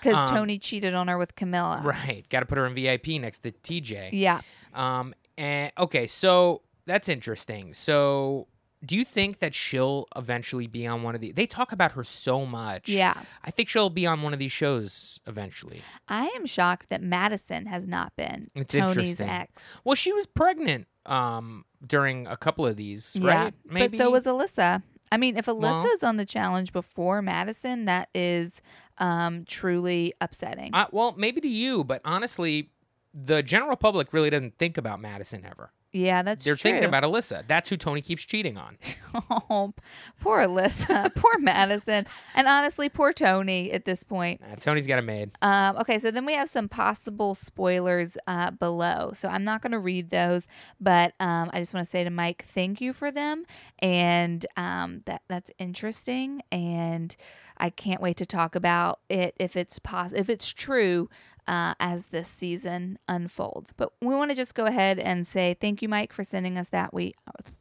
because 0.02 0.29
um, 0.29 0.37
Tony 0.37 0.59
cheated 0.59 0.93
on 0.95 1.07
her 1.07 1.17
with 1.17 1.37
Camila. 1.37 1.85
Right, 1.85 2.29
got 2.31 2.41
to 2.41 2.47
put 2.47 2.59
her 2.59 2.67
in 2.67 2.75
VIP 2.75 3.21
next 3.21 3.45
to 3.45 3.52
TJ. 3.52 4.11
Yeah. 4.12 4.41
Um, 4.75 5.14
and 5.38 5.71
okay, 5.79 6.09
so 6.09 6.62
that's 6.85 7.09
interesting. 7.09 7.75
So, 7.75 8.49
do 8.85 8.97
you 8.97 9.05
think 9.05 9.39
that 9.39 9.55
she'll 9.55 10.07
eventually 10.17 10.67
be 10.67 10.87
on 10.87 11.03
one 11.03 11.15
of 11.15 11.21
the? 11.21 11.33
They 11.33 11.47
talk 11.47 11.71
about 11.73 11.93
her 11.93 12.03
so 12.05 12.45
much. 12.47 12.89
Yeah. 12.89 13.15
I 13.45 13.51
think 13.51 13.69
she'll 13.69 13.91
be 13.91 14.07
on 14.07 14.23
one 14.23 14.33
of 14.33 14.39
these 14.39 14.53
shows 14.53 15.21
eventually. 15.27 15.83
I 16.09 16.27
am 16.37 16.47
shocked 16.47 16.89
that 16.89 17.03
Madison 17.03 17.67
has 17.67 17.87
not 17.87 18.15
been 18.17 18.51
It's 18.55 18.73
Tony's 18.75 18.97
interesting. 18.97 19.29
ex. 19.29 19.62
Well, 19.85 19.95
she 19.95 20.12
was 20.12 20.27
pregnant 20.27 20.87
um 21.07 21.65
during 21.85 22.27
a 22.29 22.37
couple 22.37 22.65
of 22.67 22.77
these, 22.77 23.17
Yeah, 23.17 23.45
right? 23.45 23.55
Maybe? 23.65 23.97
but 23.97 24.05
so 24.05 24.11
was 24.11 24.25
Alyssa. 24.25 24.83
I 25.11 25.17
mean, 25.17 25.37
if 25.37 25.47
Well- 25.47 25.57
Alyssa's 25.61 26.03
on 26.03 26.17
the 26.17 26.25
challenge 26.25 26.73
before 26.73 27.21
Madison, 27.23 27.85
that 27.87 28.09
is 28.15 28.61
um, 28.99 29.45
truly 29.47 30.15
upsetting. 30.21 30.71
Uh, 30.75 30.87
well, 30.93 31.15
maybe 31.19 31.41
to 31.41 31.49
you, 31.49 31.83
but 31.85 32.01
honestly, 32.05 32.71
the 33.12 33.43
general 33.43 33.77
public 33.77 34.12
really 34.12 34.31
doesn't 34.31 34.57
think 34.59 34.79
about 34.79 35.01
Madison 35.01 35.45
ever. 35.45 35.73
Yeah, 35.93 36.23
that's 36.23 36.45
They're 36.45 36.57
true. 36.57 36.71
thinking 36.71 36.89
about 36.89 37.03
Alyssa. 37.03 37.45
That's 37.47 37.69
who 37.69 37.77
Tony 37.77 38.01
keeps 38.01 38.25
cheating 38.25 38.57
on. 38.57 38.79
oh, 39.51 39.75
poor 40.21 40.41
Alyssa, 40.41 41.15
poor 41.15 41.39
Madison, 41.39 42.07
and 42.35 42.49
honestly, 42.49 42.89
poor 42.89 43.13
Tony 43.13 43.71
at 43.73 43.85
this 43.85 44.03
point. 44.03 44.41
Uh, 44.43 44.57
Tony's 44.57 44.87
got 44.87 44.99
a 44.99 45.03
maid. 45.03 45.33
Um, 45.43 45.77
okay, 45.77 45.99
so 45.99 46.11
then 46.11 46.25
we 46.25 46.35
have 46.35 46.49
some 46.49 46.69
possible 46.69 47.35
spoilers 47.35 48.17
uh, 48.27 48.53
below. 48.53 49.13
So 49.15 49.29
I'm 49.29 49.45
not 49.45 49.61
going 49.61 49.73
to 49.73 49.79
read 49.79 50.09
those, 50.09 50.49
but 50.81 51.13
um, 51.21 51.51
I 51.53 51.59
just 51.59 51.75
want 51.75 51.85
to 51.85 51.91
say 51.91 52.05
to 52.05 52.11
Mike, 52.11 52.47
thank 52.55 52.81
you 52.81 52.95
for 52.95 53.11
them, 53.11 53.45
and 53.79 54.45
um, 54.57 55.03
that 55.05 55.23
that's 55.29 55.51
interesting, 55.59 56.43
and 56.51 57.15
I 57.59 57.69
can't 57.71 58.01
wait 58.01 58.17
to 58.17 58.27
talk 58.27 58.55
about 58.55 59.01
it 59.11 59.35
if 59.39 59.57
it's 59.57 59.79
pos- 59.79 60.13
if 60.13 60.31
it's 60.31 60.51
true 60.53 61.11
uh, 61.47 61.75
as 61.81 62.07
this 62.07 62.29
season 62.29 62.99
unfolds. 63.09 63.71
But 63.77 63.93
we 64.01 64.14
want 64.14 64.31
to 64.31 64.37
just 64.37 64.55
go 64.55 64.66
ahead 64.66 64.99
and 64.99 65.27
say 65.27 65.55
thank 65.61 65.83
you, 65.83 65.88
Mike, 65.88 66.12
for 66.12 66.23
sending 66.25 66.57
us 66.59 66.69
that. 66.71 66.95
We 66.95 67.14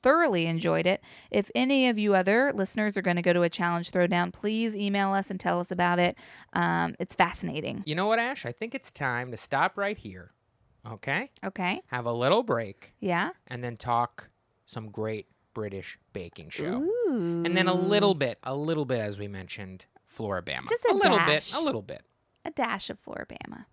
thoroughly 0.03 0.45
enjoyed 0.45 0.85
it. 0.85 1.01
If 1.31 1.49
any 1.55 1.87
of 1.89 1.97
you 1.97 2.13
other 2.15 2.51
listeners 2.53 2.95
are 2.97 3.01
going 3.01 3.15
to 3.17 3.21
go 3.21 3.33
to 3.33 3.41
a 3.41 3.49
challenge 3.49 3.91
throwdown, 3.91 4.31
please 4.31 4.75
email 4.75 5.13
us 5.13 5.29
and 5.29 5.39
tell 5.39 5.59
us 5.59 5.71
about 5.71 5.99
it. 5.99 6.17
Um, 6.53 6.95
it's 6.99 7.15
fascinating. 7.15 7.83
You 7.85 7.95
know 7.95 8.07
what, 8.07 8.19
Ash? 8.19 8.45
I 8.45 8.51
think 8.51 8.75
it's 8.75 8.91
time 8.91 9.31
to 9.31 9.37
stop 9.37 9.77
right 9.77 9.97
here. 9.97 10.31
Okay? 10.89 11.29
Okay. 11.43 11.81
Have 11.87 12.05
a 12.05 12.13
little 12.13 12.43
break 12.43 12.93
Yeah. 12.99 13.31
and 13.47 13.63
then 13.63 13.75
talk 13.77 14.29
some 14.65 14.89
great 14.89 15.27
British 15.53 15.99
baking 16.13 16.49
show. 16.49 16.81
Ooh. 16.83 17.43
And 17.45 17.57
then 17.57 17.67
a 17.67 17.73
little 17.73 18.13
bit, 18.15 18.39
a 18.43 18.55
little 18.55 18.85
bit, 18.85 18.99
as 19.01 19.19
we 19.19 19.27
mentioned, 19.27 19.85
Floribama. 20.09 20.67
Just 20.69 20.85
a 20.85 20.93
little 20.93 21.17
dash. 21.17 21.51
bit, 21.51 21.59
a 21.59 21.61
little 21.61 21.81
bit. 21.81 22.03
a 22.45 22.51
dash 22.51 22.89
of 22.89 22.99
Floribama. 23.03 23.65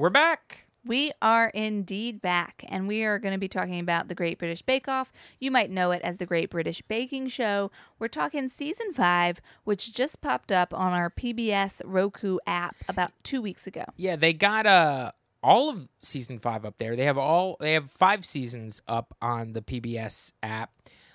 We're 0.00 0.08
back. 0.08 0.66
We 0.82 1.12
are 1.20 1.48
indeed 1.48 2.22
back, 2.22 2.64
and 2.70 2.88
we 2.88 3.02
are 3.04 3.18
going 3.18 3.34
to 3.34 3.38
be 3.38 3.48
talking 3.48 3.78
about 3.78 4.08
the 4.08 4.14
Great 4.14 4.38
British 4.38 4.62
Bake 4.62 4.88
Off. 4.88 5.12
You 5.38 5.50
might 5.50 5.70
know 5.70 5.90
it 5.90 6.00
as 6.00 6.16
the 6.16 6.24
Great 6.24 6.48
British 6.48 6.80
Baking 6.80 7.28
Show. 7.28 7.70
We're 7.98 8.08
talking 8.08 8.48
season 8.48 8.94
five, 8.94 9.42
which 9.64 9.92
just 9.92 10.22
popped 10.22 10.52
up 10.52 10.72
on 10.72 10.94
our 10.94 11.10
PBS 11.10 11.82
Roku 11.84 12.38
app 12.46 12.76
about 12.88 13.12
two 13.24 13.42
weeks 13.42 13.66
ago. 13.66 13.84
Yeah, 13.98 14.16
they 14.16 14.32
got 14.32 14.66
uh 14.66 15.12
all 15.42 15.68
of 15.68 15.86
season 16.00 16.38
five 16.38 16.64
up 16.64 16.78
there. 16.78 16.96
They 16.96 17.04
have 17.04 17.18
all 17.18 17.58
they 17.60 17.74
have 17.74 17.90
five 17.90 18.24
seasons 18.24 18.80
up 18.88 19.14
on 19.20 19.52
the 19.52 19.60
PBS 19.60 20.32
app. 20.42 20.70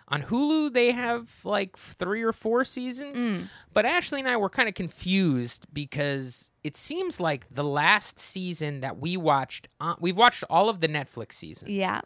On 0.07 0.21
Hulu, 0.21 0.71
they 0.71 0.91
have 0.91 1.31
like 1.43 1.75
three 1.77 2.21
or 2.21 2.31
four 2.31 2.63
seasons. 2.63 3.27
Mm. 3.29 3.47
But 3.73 3.85
Ashley 3.85 4.19
and 4.19 4.29
I 4.29 4.37
were 4.37 4.49
kind 4.49 4.69
of 4.69 4.75
confused 4.75 5.65
because 5.73 6.51
it 6.63 6.77
seems 6.77 7.19
like 7.19 7.47
the 7.49 7.63
last 7.63 8.19
season 8.19 8.81
that 8.81 8.99
we 8.99 9.17
watched, 9.17 9.67
uh, 9.81 9.95
we've 9.99 10.15
watched 10.17 10.43
all 10.49 10.69
of 10.69 10.79
the 10.79 10.87
Netflix 10.87 11.33
seasons. 11.33 11.71
Yeah. 11.71 12.01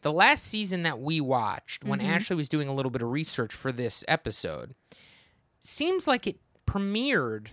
The 0.00 0.12
last 0.12 0.44
season 0.44 0.82
that 0.84 0.98
we 0.98 1.20
watched, 1.20 1.84
when 1.84 2.00
Mhm. 2.00 2.08
Ashley 2.08 2.36
was 2.36 2.48
doing 2.48 2.68
a 2.68 2.74
little 2.74 2.90
bit 2.90 3.02
of 3.02 3.10
research 3.10 3.52
for 3.54 3.70
this 3.70 4.02
episode, 4.08 4.74
seems 5.60 6.06
like 6.06 6.26
it 6.26 6.40
premiered 6.66 7.48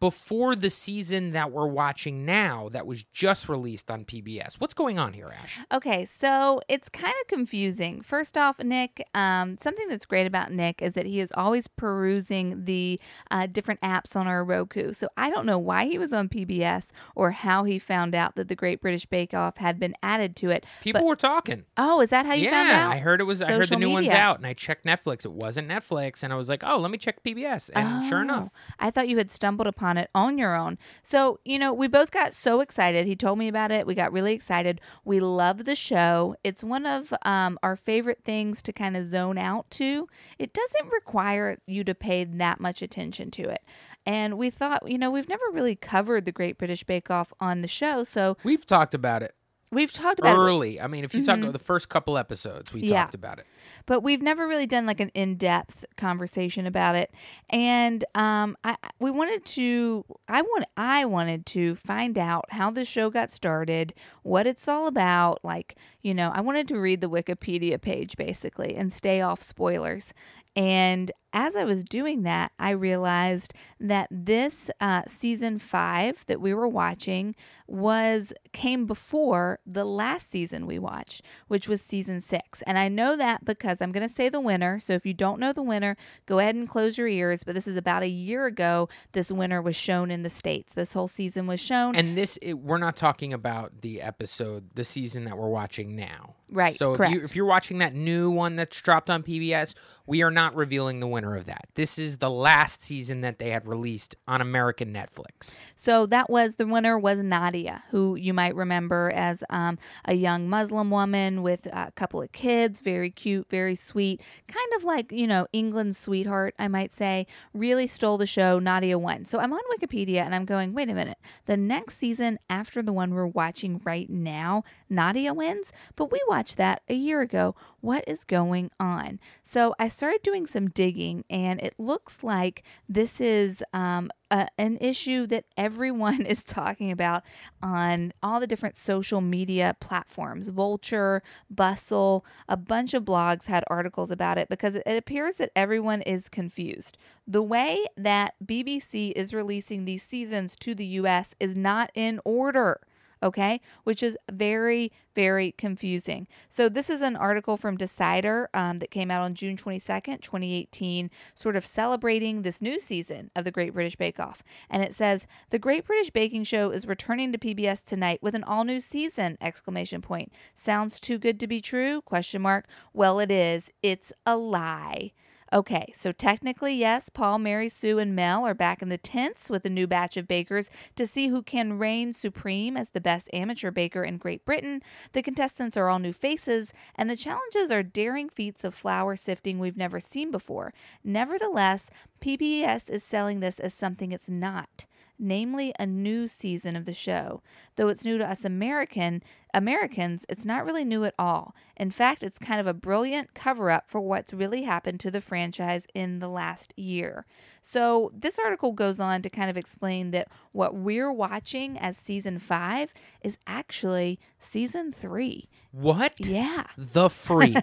before 0.00 0.54
the 0.54 0.68
season 0.70 1.32
that 1.32 1.50
we're 1.50 1.66
watching 1.66 2.24
now 2.26 2.68
that 2.70 2.86
was 2.86 3.04
just 3.12 3.48
released 3.48 3.90
on 3.90 4.04
PBS. 4.04 4.60
What's 4.60 4.74
going 4.74 4.98
on 4.98 5.12
here, 5.14 5.32
Ash? 5.42 5.58
Okay, 5.72 6.04
so 6.04 6.60
it's 6.68 6.88
kind 6.88 7.14
of 7.22 7.28
confusing. 7.28 8.02
First 8.02 8.36
off, 8.36 8.58
Nick, 8.58 9.06
um, 9.14 9.56
something 9.62 9.88
that's 9.88 10.04
great 10.06 10.26
about 10.26 10.52
Nick 10.52 10.82
is 10.82 10.92
that 10.94 11.06
he 11.06 11.20
is 11.20 11.30
always 11.34 11.66
perusing 11.68 12.64
the 12.66 13.00
uh, 13.30 13.46
different 13.46 13.80
apps 13.80 14.14
on 14.16 14.26
our 14.26 14.44
Roku. 14.44 14.92
So 14.92 15.08
I 15.16 15.30
don't 15.30 15.46
know 15.46 15.58
why 15.58 15.86
he 15.86 15.98
was 15.98 16.12
on 16.12 16.28
PBS 16.28 16.88
or 17.14 17.30
how 17.30 17.64
he 17.64 17.78
found 17.78 18.14
out 18.14 18.36
that 18.36 18.48
the 18.48 18.54
Great 18.56 18.80
British 18.82 19.06
Bake 19.06 19.32
Off 19.32 19.56
had 19.56 19.78
been 19.80 19.94
added 20.02 20.36
to 20.36 20.50
it. 20.50 20.66
People 20.82 21.00
But- 21.00 21.06
were 21.06 21.16
talking. 21.16 21.64
Oh, 21.78 22.00
is 22.02 22.10
that 22.10 22.26
how 22.26 22.34
you 22.34 22.44
yeah, 22.44 22.50
found 22.50 22.68
out? 22.70 22.88
Yeah 22.90 22.96
i 22.96 22.98
heard 22.98 23.20
it 23.20 23.24
was. 23.24 23.40
I 23.42 23.46
heard 23.46 23.62
the 23.62 23.66
Social 23.66 23.78
new 23.78 23.90
one's 23.90 24.06
media. 24.06 24.18
out, 24.18 24.36
and 24.38 24.46
I 24.46 24.52
checked 24.52 24.84
Netflix. 24.84 25.24
It 25.24 25.32
wasn't 25.32 25.68
Netflix, 25.68 26.22
and 26.22 26.32
I 26.32 26.36
was 26.36 26.48
like, 26.48 26.62
"Oh, 26.64 26.78
let 26.78 26.90
me 26.90 26.98
check 26.98 27.22
PBS." 27.24 27.70
And 27.74 28.08
sure 28.08 28.18
Oh, 28.18 28.22
enough, 28.22 28.48
I 28.78 28.90
thought 28.90 29.08
you 29.08 29.16
had 29.18 29.30
stumbled 29.30 29.66
upon 29.66 29.85
it 29.96 30.10
on 30.14 30.38
your 30.38 30.54
own. 30.54 30.78
So, 31.02 31.40
you 31.44 31.58
know, 31.58 31.72
we 31.72 31.86
both 31.88 32.10
got 32.10 32.34
so 32.34 32.60
excited. 32.60 33.06
He 33.06 33.14
told 33.14 33.38
me 33.38 33.48
about 33.48 33.70
it. 33.70 33.86
We 33.86 33.94
got 33.94 34.12
really 34.12 34.32
excited. 34.32 34.80
We 35.04 35.20
love 35.20 35.64
the 35.64 35.76
show. 35.76 36.34
It's 36.42 36.64
one 36.64 36.86
of 36.86 37.14
um, 37.22 37.58
our 37.62 37.76
favorite 37.76 38.20
things 38.24 38.62
to 38.62 38.72
kind 38.72 38.96
of 38.96 39.10
zone 39.10 39.38
out 39.38 39.70
to. 39.72 40.08
It 40.38 40.52
doesn't 40.52 40.92
require 40.92 41.58
you 41.66 41.84
to 41.84 41.94
pay 41.94 42.24
that 42.24 42.60
much 42.60 42.82
attention 42.82 43.30
to 43.32 43.42
it. 43.48 43.62
And 44.04 44.36
we 44.36 44.50
thought, 44.50 44.90
you 44.90 44.98
know, 44.98 45.10
we've 45.10 45.28
never 45.28 45.44
really 45.52 45.76
covered 45.76 46.24
the 46.24 46.32
Great 46.32 46.58
British 46.58 46.84
Bake 46.84 47.10
Off 47.10 47.32
on 47.40 47.60
the 47.60 47.68
show. 47.68 48.04
So 48.04 48.36
we've 48.44 48.66
talked 48.66 48.94
about 48.94 49.22
it 49.22 49.34
we've 49.76 49.92
talked 49.92 50.18
about 50.18 50.34
it 50.34 50.38
early. 50.38 50.80
I 50.80 50.86
mean, 50.88 51.04
if 51.04 51.14
you 51.14 51.22
talk 51.24 51.38
Mhm. 51.38 51.42
about 51.44 51.52
the 51.52 51.58
first 51.60 51.88
couple 51.88 52.18
episodes, 52.18 52.72
we 52.72 52.80
Yeah. 52.80 53.02
talked 53.04 53.14
about 53.14 53.38
it. 53.38 53.46
but 53.86 54.02
we've 54.02 54.22
never 54.22 54.48
really 54.48 54.66
done 54.66 54.84
like 54.86 54.98
an 55.00 55.10
in-depth 55.14 55.84
conversation 55.96 56.66
about 56.66 56.94
it 56.96 57.12
and 57.50 58.04
um 58.16 58.56
i 58.64 58.74
we 58.98 59.10
wanted 59.12 59.44
to 59.44 60.04
i 60.28 60.42
want 60.42 60.64
i 60.76 61.04
wanted 61.04 61.46
to 61.46 61.76
find 61.76 62.18
out 62.18 62.44
how 62.50 62.68
the 62.70 62.84
show 62.84 63.10
got 63.10 63.30
started 63.30 63.94
what 64.24 64.44
it's 64.46 64.66
all 64.66 64.86
about 64.88 65.38
like 65.44 65.76
you 66.02 66.12
know 66.12 66.30
i 66.34 66.40
wanted 66.40 66.66
to 66.66 66.76
read 66.80 67.00
the 67.00 67.08
wikipedia 67.08 67.80
page 67.80 68.16
basically 68.16 68.74
and 68.74 68.92
stay 68.92 69.20
off 69.20 69.40
spoilers 69.40 70.12
and 70.56 71.12
as 71.36 71.54
I 71.54 71.64
was 71.64 71.84
doing 71.84 72.22
that, 72.22 72.50
I 72.58 72.70
realized 72.70 73.52
that 73.78 74.08
this 74.10 74.70
uh, 74.80 75.02
season 75.06 75.58
five 75.58 76.24
that 76.28 76.40
we 76.40 76.54
were 76.54 76.66
watching 76.66 77.36
was 77.66 78.32
came 78.54 78.86
before 78.86 79.58
the 79.66 79.84
last 79.84 80.30
season 80.30 80.66
we 80.66 80.78
watched, 80.78 81.20
which 81.48 81.68
was 81.68 81.82
season 81.82 82.22
six. 82.22 82.62
And 82.62 82.78
I 82.78 82.88
know 82.88 83.18
that 83.18 83.44
because 83.44 83.82
I'm 83.82 83.92
going 83.92 84.08
to 84.08 84.12
say 84.12 84.30
the 84.30 84.40
winner. 84.40 84.80
So 84.80 84.94
if 84.94 85.04
you 85.04 85.12
don't 85.12 85.38
know 85.38 85.52
the 85.52 85.62
winner, 85.62 85.98
go 86.24 86.38
ahead 86.38 86.54
and 86.54 86.66
close 86.66 86.96
your 86.96 87.06
ears. 87.06 87.44
But 87.44 87.54
this 87.54 87.68
is 87.68 87.76
about 87.76 88.02
a 88.02 88.08
year 88.08 88.46
ago. 88.46 88.88
This 89.12 89.30
winner 89.30 89.60
was 89.60 89.76
shown 89.76 90.10
in 90.10 90.22
the 90.22 90.30
states. 90.30 90.72
This 90.72 90.94
whole 90.94 91.08
season 91.08 91.46
was 91.46 91.60
shown. 91.60 91.96
And 91.96 92.16
this, 92.16 92.38
it, 92.40 92.54
we're 92.54 92.78
not 92.78 92.96
talking 92.96 93.34
about 93.34 93.82
the 93.82 94.00
episode, 94.00 94.70
the 94.74 94.84
season 94.84 95.24
that 95.24 95.36
we're 95.36 95.50
watching 95.50 95.94
now. 95.94 96.36
Right, 96.48 96.76
So 96.76 96.92
if 96.92 96.98
correct. 96.98 97.14
you 97.14 97.22
if 97.22 97.34
you're 97.34 97.44
watching 97.44 97.78
that 97.78 97.92
new 97.92 98.30
one 98.30 98.54
that's 98.54 98.80
dropped 98.80 99.10
on 99.10 99.24
PBS, 99.24 99.74
we 100.06 100.22
are 100.22 100.30
not 100.30 100.54
revealing 100.54 101.00
the 101.00 101.08
winner 101.08 101.25
of 101.34 101.46
that. 101.46 101.66
This 101.74 101.98
is 101.98 102.18
the 102.18 102.30
last 102.30 102.82
season 102.82 103.22
that 103.22 103.38
they 103.38 103.50
had 103.50 103.66
released 103.66 104.14
on 104.28 104.40
American 104.40 104.92
Netflix. 104.92 105.58
So 105.74 106.06
that 106.06 106.30
was 106.30 106.56
the 106.56 106.66
winner 106.66 106.98
was 106.98 107.18
Nadia, 107.20 107.82
who 107.90 108.14
you 108.14 108.34
might 108.34 108.54
remember 108.54 109.10
as 109.14 109.42
um, 109.50 109.78
a 110.04 110.14
young 110.14 110.48
Muslim 110.48 110.90
woman 110.90 111.42
with 111.42 111.66
a 111.66 111.90
couple 111.92 112.22
of 112.22 112.32
kids, 112.32 112.80
very 112.80 113.10
cute, 113.10 113.48
very 113.48 113.74
sweet, 113.74 114.20
kind 114.46 114.72
of 114.76 114.84
like 114.84 115.10
you 115.10 115.26
know 115.26 115.46
England's 115.52 115.98
sweetheart, 115.98 116.54
I 116.58 116.68
might 116.68 116.94
say. 116.94 117.26
Really 117.54 117.86
stole 117.86 118.18
the 118.18 118.26
show. 118.26 118.58
Nadia 118.58 118.98
won. 118.98 119.24
So 119.24 119.38
I'm 119.38 119.52
on 119.52 119.60
Wikipedia 119.76 120.22
and 120.22 120.34
I'm 120.34 120.44
going, 120.44 120.72
wait 120.72 120.90
a 120.90 120.94
minute. 120.94 121.18
The 121.46 121.56
next 121.56 121.98
season 121.98 122.38
after 122.50 122.82
the 122.82 122.92
one 122.92 123.14
we're 123.14 123.26
watching 123.26 123.80
right 123.84 124.08
now, 124.10 124.64
Nadia 124.88 125.32
wins, 125.32 125.72
but 125.94 126.10
we 126.10 126.20
watched 126.28 126.56
that 126.58 126.82
a 126.88 126.94
year 126.94 127.20
ago. 127.20 127.54
What 127.86 128.02
is 128.08 128.24
going 128.24 128.72
on? 128.80 129.20
So 129.44 129.76
I 129.78 129.86
started 129.86 130.24
doing 130.24 130.48
some 130.48 130.68
digging, 130.68 131.22
and 131.30 131.60
it 131.60 131.76
looks 131.78 132.24
like 132.24 132.64
this 132.88 133.20
is 133.20 133.62
um, 133.72 134.10
an 134.28 134.76
issue 134.80 135.24
that 135.28 135.44
everyone 135.56 136.22
is 136.26 136.42
talking 136.42 136.90
about 136.90 137.22
on 137.62 138.12
all 138.24 138.40
the 138.40 138.48
different 138.48 138.76
social 138.76 139.20
media 139.20 139.76
platforms. 139.78 140.48
Vulture, 140.48 141.22
Bustle, 141.48 142.26
a 142.48 142.56
bunch 142.56 142.92
of 142.92 143.04
blogs 143.04 143.44
had 143.44 143.62
articles 143.68 144.10
about 144.10 144.36
it 144.36 144.48
because 144.48 144.74
it 144.74 144.82
appears 144.84 145.36
that 145.36 145.52
everyone 145.54 146.02
is 146.02 146.28
confused. 146.28 146.98
The 147.24 147.40
way 147.40 147.84
that 147.96 148.34
BBC 148.44 149.12
is 149.14 149.32
releasing 149.32 149.84
these 149.84 150.02
seasons 150.02 150.56
to 150.56 150.74
the 150.74 150.86
US 150.86 151.36
is 151.38 151.56
not 151.56 151.92
in 151.94 152.18
order 152.24 152.80
okay, 153.22 153.60
which 153.84 154.02
is 154.02 154.16
very, 154.30 154.92
very 155.14 155.52
confusing. 155.52 156.26
So, 156.48 156.68
this 156.68 156.90
is 156.90 157.00
an 157.00 157.16
article 157.16 157.56
from 157.56 157.76
Decider 157.76 158.48
um, 158.54 158.78
that 158.78 158.90
came 158.90 159.10
out 159.10 159.22
on 159.22 159.34
June 159.34 159.56
22nd, 159.56 160.20
2018, 160.20 161.10
sort 161.34 161.56
of 161.56 161.64
celebrating 161.64 162.42
this 162.42 162.60
new 162.62 162.78
season 162.78 163.30
of 163.34 163.44
the 163.44 163.50
Great 163.50 163.72
British 163.72 163.96
Bake 163.96 164.20
Off. 164.20 164.42
And 164.68 164.82
it 164.82 164.94
says, 164.94 165.26
The 165.50 165.58
Great 165.58 165.84
British 165.84 166.10
Baking 166.10 166.44
Show 166.44 166.70
is 166.70 166.86
returning 166.86 167.32
to 167.32 167.38
PBS 167.38 167.84
tonight 167.84 168.22
with 168.22 168.34
an 168.34 168.44
all 168.44 168.64
new 168.64 168.80
season! 168.80 169.36
Exclamation 169.40 170.02
point. 170.02 170.32
Sounds 170.54 171.00
too 171.00 171.18
good 171.18 171.40
to 171.40 171.46
be 171.46 171.60
true? 171.60 172.02
Question 172.02 172.42
mark. 172.42 172.66
Well, 172.92 173.20
it 173.20 173.30
is. 173.30 173.70
It's 173.82 174.12
a 174.24 174.36
lie. 174.36 175.12
Okay, 175.52 175.92
so 175.96 176.10
technically, 176.10 176.74
yes, 176.74 177.08
Paul, 177.08 177.38
Mary, 177.38 177.68
Sue, 177.68 178.00
and 178.00 178.16
Mel 178.16 178.44
are 178.44 178.54
back 178.54 178.82
in 178.82 178.88
the 178.88 178.98
tents 178.98 179.48
with 179.48 179.64
a 179.64 179.70
new 179.70 179.86
batch 179.86 180.16
of 180.16 180.26
bakers 180.26 180.70
to 180.96 181.06
see 181.06 181.28
who 181.28 181.40
can 181.40 181.78
reign 181.78 182.12
supreme 182.12 182.76
as 182.76 182.90
the 182.90 183.00
best 183.00 183.30
amateur 183.32 183.70
baker 183.70 184.02
in 184.02 184.18
Great 184.18 184.44
Britain. 184.44 184.82
The 185.12 185.22
contestants 185.22 185.76
are 185.76 185.88
all 185.88 186.00
new 186.00 186.12
faces, 186.12 186.72
and 186.96 187.08
the 187.08 187.16
challenges 187.16 187.70
are 187.70 187.84
daring 187.84 188.28
feats 188.28 188.64
of 188.64 188.74
flour 188.74 189.14
sifting 189.14 189.60
we've 189.60 189.76
never 189.76 190.00
seen 190.00 190.32
before. 190.32 190.74
Nevertheless, 191.04 191.90
PBS 192.20 192.90
is 192.90 193.04
selling 193.04 193.38
this 193.38 193.60
as 193.60 193.72
something 193.72 194.10
it's 194.10 194.28
not, 194.28 194.86
namely 195.16 195.72
a 195.78 195.86
new 195.86 196.26
season 196.26 196.74
of 196.74 196.86
the 196.86 196.92
show. 196.92 197.40
Though 197.76 197.88
it's 197.88 198.04
new 198.04 198.18
to 198.18 198.28
us 198.28 198.44
American 198.44 199.22
Americans, 199.54 200.26
it's 200.28 200.44
not 200.44 200.64
really 200.64 200.84
new 200.84 201.04
at 201.04 201.14
all. 201.18 201.54
In 201.76 201.90
fact, 201.90 202.22
it's 202.22 202.38
kind 202.38 202.60
of 202.60 202.66
a 202.66 202.74
brilliant 202.74 203.34
cover 203.34 203.70
up 203.70 203.88
for 203.88 204.00
what's 204.00 204.32
really 204.32 204.62
happened 204.62 205.00
to 205.00 205.10
the 205.10 205.20
franchise 205.20 205.86
in 205.94 206.18
the 206.18 206.28
last 206.28 206.74
year. 206.76 207.26
So, 207.62 208.12
this 208.14 208.38
article 208.38 208.72
goes 208.72 209.00
on 209.00 209.22
to 209.22 209.30
kind 209.30 209.50
of 209.50 209.56
explain 209.56 210.10
that 210.12 210.28
what 210.52 210.74
we're 210.74 211.12
watching 211.12 211.78
as 211.78 211.96
season 211.96 212.38
5 212.38 212.92
is 213.22 213.38
actually 213.46 214.20
season 214.38 214.92
3. 214.92 215.48
What? 215.72 216.14
Yeah. 216.18 216.64
The 216.76 217.10
freak. 217.10 217.56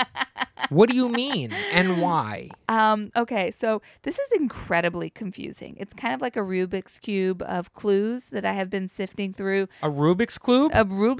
what 0.70 0.88
do 0.88 0.94
you 0.94 1.08
mean 1.08 1.52
and 1.72 2.00
why? 2.00 2.48
Um, 2.68 3.10
okay, 3.16 3.50
so 3.50 3.82
this 4.02 4.18
is 4.18 4.32
incredibly 4.40 5.10
confusing. 5.10 5.76
It's 5.78 5.92
kind 5.92 6.14
of 6.14 6.20
like 6.20 6.36
a 6.36 6.40
Rubik's 6.40 6.98
Cube 6.98 7.42
of 7.42 7.74
clues 7.74 8.26
that 8.26 8.44
I 8.44 8.52
have 8.52 8.70
been 8.70 8.88
sifting 8.88 9.34
through. 9.34 9.68
A 9.82 9.90
Rubik's 9.90 10.38
Cube? 10.38 10.70
A 10.72 10.84
Rubik's 10.84 11.19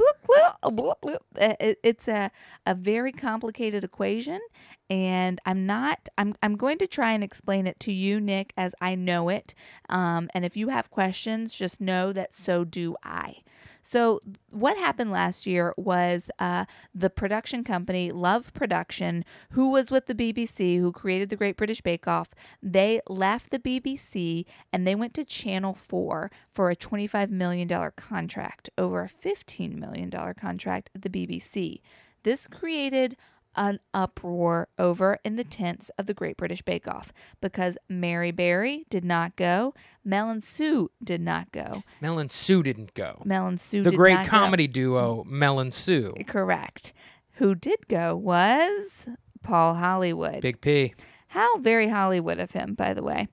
Uh, 1.40 1.54
it- 1.60 1.78
It's 1.82 2.08
a, 2.08 2.30
a 2.66 2.74
very 2.74 3.12
complicated 3.12 3.84
equation, 3.84 4.40
and 4.88 5.40
I'm 5.46 5.66
not. 5.66 6.08
I'm 6.18 6.34
I'm 6.42 6.56
going 6.56 6.78
to 6.78 6.86
try 6.86 7.12
and 7.12 7.22
explain 7.24 7.66
it 7.66 7.78
to 7.80 7.92
you, 7.92 8.20
Nick, 8.20 8.52
as 8.56 8.74
I 8.80 8.94
know 8.94 9.28
it. 9.28 9.54
Um, 9.88 10.28
and 10.34 10.44
if 10.44 10.56
you 10.56 10.68
have 10.68 10.90
questions, 10.90 11.54
just 11.54 11.80
know 11.80 12.12
that 12.12 12.32
so 12.34 12.64
do 12.64 12.96
I. 13.04 13.36
So, 13.82 14.20
what 14.50 14.76
happened 14.76 15.10
last 15.10 15.46
year 15.46 15.74
was 15.76 16.30
uh, 16.38 16.66
the 16.94 17.10
production 17.10 17.64
company, 17.64 18.10
Love 18.10 18.52
Production, 18.52 19.24
who 19.52 19.72
was 19.72 19.90
with 19.90 20.06
the 20.06 20.14
BBC, 20.14 20.78
who 20.78 20.92
created 20.92 21.30
the 21.30 21.36
Great 21.36 21.56
British 21.56 21.80
Bake 21.80 22.06
Off, 22.06 22.28
they 22.62 23.00
left 23.08 23.50
the 23.50 23.58
BBC 23.58 24.44
and 24.72 24.86
they 24.86 24.94
went 24.94 25.14
to 25.14 25.24
Channel 25.24 25.74
4 25.74 26.30
for 26.50 26.70
a 26.70 26.76
$25 26.76 27.30
million 27.30 27.68
contract 27.96 28.70
over 28.76 29.02
a 29.02 29.08
$15 29.08 29.78
million 29.78 30.10
contract 30.10 30.90
at 30.94 31.02
the 31.02 31.10
BBC. 31.10 31.80
This 32.22 32.46
created 32.46 33.16
an 33.56 33.80
uproar 33.92 34.68
over 34.78 35.18
in 35.24 35.36
the 35.36 35.44
tents 35.44 35.90
of 35.98 36.06
the 36.06 36.14
Great 36.14 36.36
British 36.36 36.62
Bake 36.62 36.86
Off 36.88 37.12
because 37.40 37.76
Mary 37.88 38.30
Berry 38.30 38.86
did 38.90 39.04
not 39.04 39.36
go, 39.36 39.74
Mel 40.04 40.30
and 40.30 40.42
Sue 40.42 40.90
did 41.02 41.20
not 41.20 41.50
go. 41.52 41.82
Mel 42.00 42.18
and 42.18 42.30
Sue 42.30 42.62
didn't 42.62 42.94
go. 42.94 43.22
Mel 43.24 43.46
and 43.46 43.60
Sue 43.60 43.82
The 43.82 43.90
did 43.90 43.96
great 43.96 44.14
not 44.14 44.24
go. 44.26 44.30
comedy 44.30 44.66
duo 44.66 45.24
Mel 45.26 45.58
and 45.58 45.74
Sue. 45.74 46.14
Correct. 46.26 46.92
Who 47.34 47.54
did 47.54 47.88
go 47.88 48.16
was 48.16 49.08
Paul 49.42 49.74
Hollywood. 49.74 50.40
Big 50.42 50.60
P. 50.60 50.94
How 51.28 51.58
very 51.58 51.88
Hollywood 51.88 52.38
of 52.38 52.52
him, 52.52 52.74
by 52.74 52.92
the 52.94 53.02
way. 53.02 53.28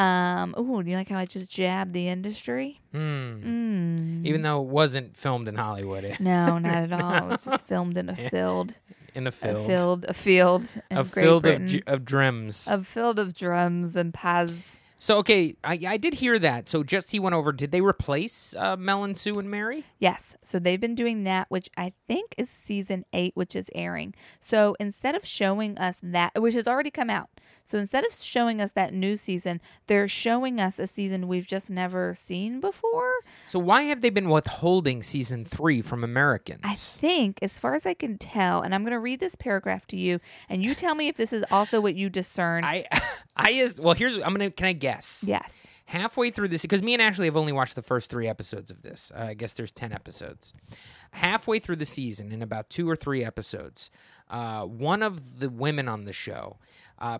Um, 0.00 0.54
ooh, 0.58 0.82
do 0.82 0.90
you 0.90 0.96
like 0.96 1.08
how 1.08 1.18
I 1.18 1.26
just 1.26 1.50
jabbed 1.50 1.92
the 1.92 2.08
industry? 2.08 2.80
Hmm. 2.92 2.98
Mm. 3.00 4.26
Even 4.26 4.42
though 4.42 4.62
it 4.62 4.68
wasn't 4.68 5.16
filmed 5.16 5.46
in 5.48 5.56
Hollywood, 5.56 6.16
No, 6.20 6.58
not 6.58 6.90
at 6.90 6.92
all. 6.92 7.14
It 7.14 7.24
was 7.30 7.44
just 7.44 7.66
filmed 7.66 7.98
in 7.98 8.08
a 8.08 8.16
field, 8.30 8.78
in 9.14 9.26
a 9.26 9.28
a 9.28 9.32
field, 9.32 9.66
field, 9.66 10.04
a 10.08 10.14
field 10.14 10.82
in 10.90 10.96
a 10.98 11.04
Great 11.04 11.24
field 11.24 11.46
of, 11.46 11.82
of 11.86 12.04
dreams. 12.04 12.66
a 12.70 12.82
field 12.82 13.18
of 13.18 13.34
drums 13.34 13.94
and 13.96 14.14
paz. 14.14 14.54
So 14.96 15.16
okay, 15.18 15.54
I, 15.64 15.78
I 15.86 15.96
did 15.96 16.14
hear 16.14 16.38
that. 16.38 16.68
So 16.68 16.82
just 16.82 17.10
he 17.10 17.18
went 17.18 17.34
over. 17.34 17.52
Did 17.52 17.70
they 17.70 17.80
replace 17.80 18.54
uh, 18.56 18.76
Mel 18.76 19.02
and 19.02 19.16
Sue 19.16 19.32
and 19.34 19.50
Mary? 19.50 19.84
Yes. 19.98 20.36
So 20.42 20.58
they've 20.58 20.80
been 20.80 20.94
doing 20.94 21.24
that, 21.24 21.46
which 21.48 21.70
I 21.76 21.94
think 22.06 22.34
is 22.36 22.50
season 22.50 23.06
eight, 23.14 23.32
which 23.34 23.56
is 23.56 23.70
airing. 23.74 24.14
So 24.40 24.76
instead 24.78 25.14
of 25.14 25.24
showing 25.26 25.78
us 25.78 26.00
that, 26.02 26.32
which 26.36 26.52
has 26.54 26.68
already 26.68 26.90
come 26.90 27.08
out, 27.08 27.30
so 27.66 27.78
instead 27.78 28.04
of 28.04 28.12
showing 28.12 28.60
us 28.60 28.72
that 28.72 28.92
new 28.92 29.16
season, 29.16 29.60
they're 29.86 30.08
showing 30.08 30.60
us 30.60 30.78
a 30.78 30.86
season 30.86 31.28
we've 31.28 31.46
just 31.46 31.70
never 31.70 32.14
seen 32.14 32.58
before. 32.58 33.12
So 33.44 33.58
why 33.58 33.82
have 33.82 34.00
they 34.00 34.10
been 34.10 34.28
withholding 34.28 35.02
season 35.02 35.44
three 35.44 35.80
from 35.80 36.02
Americans? 36.02 36.62
I 36.64 36.74
think, 36.74 37.38
as 37.42 37.58
far 37.58 37.74
as 37.74 37.86
I 37.86 37.94
can 37.94 38.18
tell, 38.18 38.60
and 38.62 38.74
I'm 38.74 38.82
going 38.82 38.92
to 38.92 38.98
read 38.98 39.20
this 39.20 39.36
paragraph 39.36 39.86
to 39.88 39.96
you, 39.96 40.18
and 40.48 40.64
you 40.64 40.74
tell 40.74 40.94
me 40.96 41.08
if 41.08 41.16
this 41.16 41.32
is 41.32 41.44
also 41.50 41.80
what 41.80 41.94
you 41.94 42.10
discern. 42.10 42.64
I, 42.64 42.86
I 43.36 43.50
is 43.50 43.80
well. 43.80 43.94
Here's 43.94 44.16
I'm 44.16 44.34
gonna. 44.34 44.50
Can 44.50 44.66
I 44.66 44.72
guess? 44.72 45.22
yes. 45.26 45.66
Halfway 45.90 46.30
through 46.30 46.46
this 46.46 46.62
because 46.62 46.82
me 46.82 46.92
and 46.94 47.02
Ashley 47.02 47.26
have 47.26 47.36
only 47.36 47.52
watched 47.52 47.74
the 47.74 47.82
first 47.82 48.10
three 48.10 48.28
episodes 48.28 48.70
of 48.70 48.82
this. 48.82 49.10
Uh, 49.14 49.26
I 49.30 49.34
guess 49.34 49.52
there's 49.52 49.72
ten 49.72 49.92
episodes. 49.92 50.54
Halfway 51.12 51.58
through 51.58 51.76
the 51.76 51.84
season, 51.84 52.30
in 52.30 52.42
about 52.42 52.70
two 52.70 52.88
or 52.88 52.94
three 52.94 53.24
episodes, 53.24 53.90
uh, 54.28 54.62
one 54.62 55.02
of 55.02 55.40
the 55.40 55.50
women 55.50 55.88
on 55.88 56.04
the 56.04 56.12
show 56.12 56.58
uh, 56.98 57.18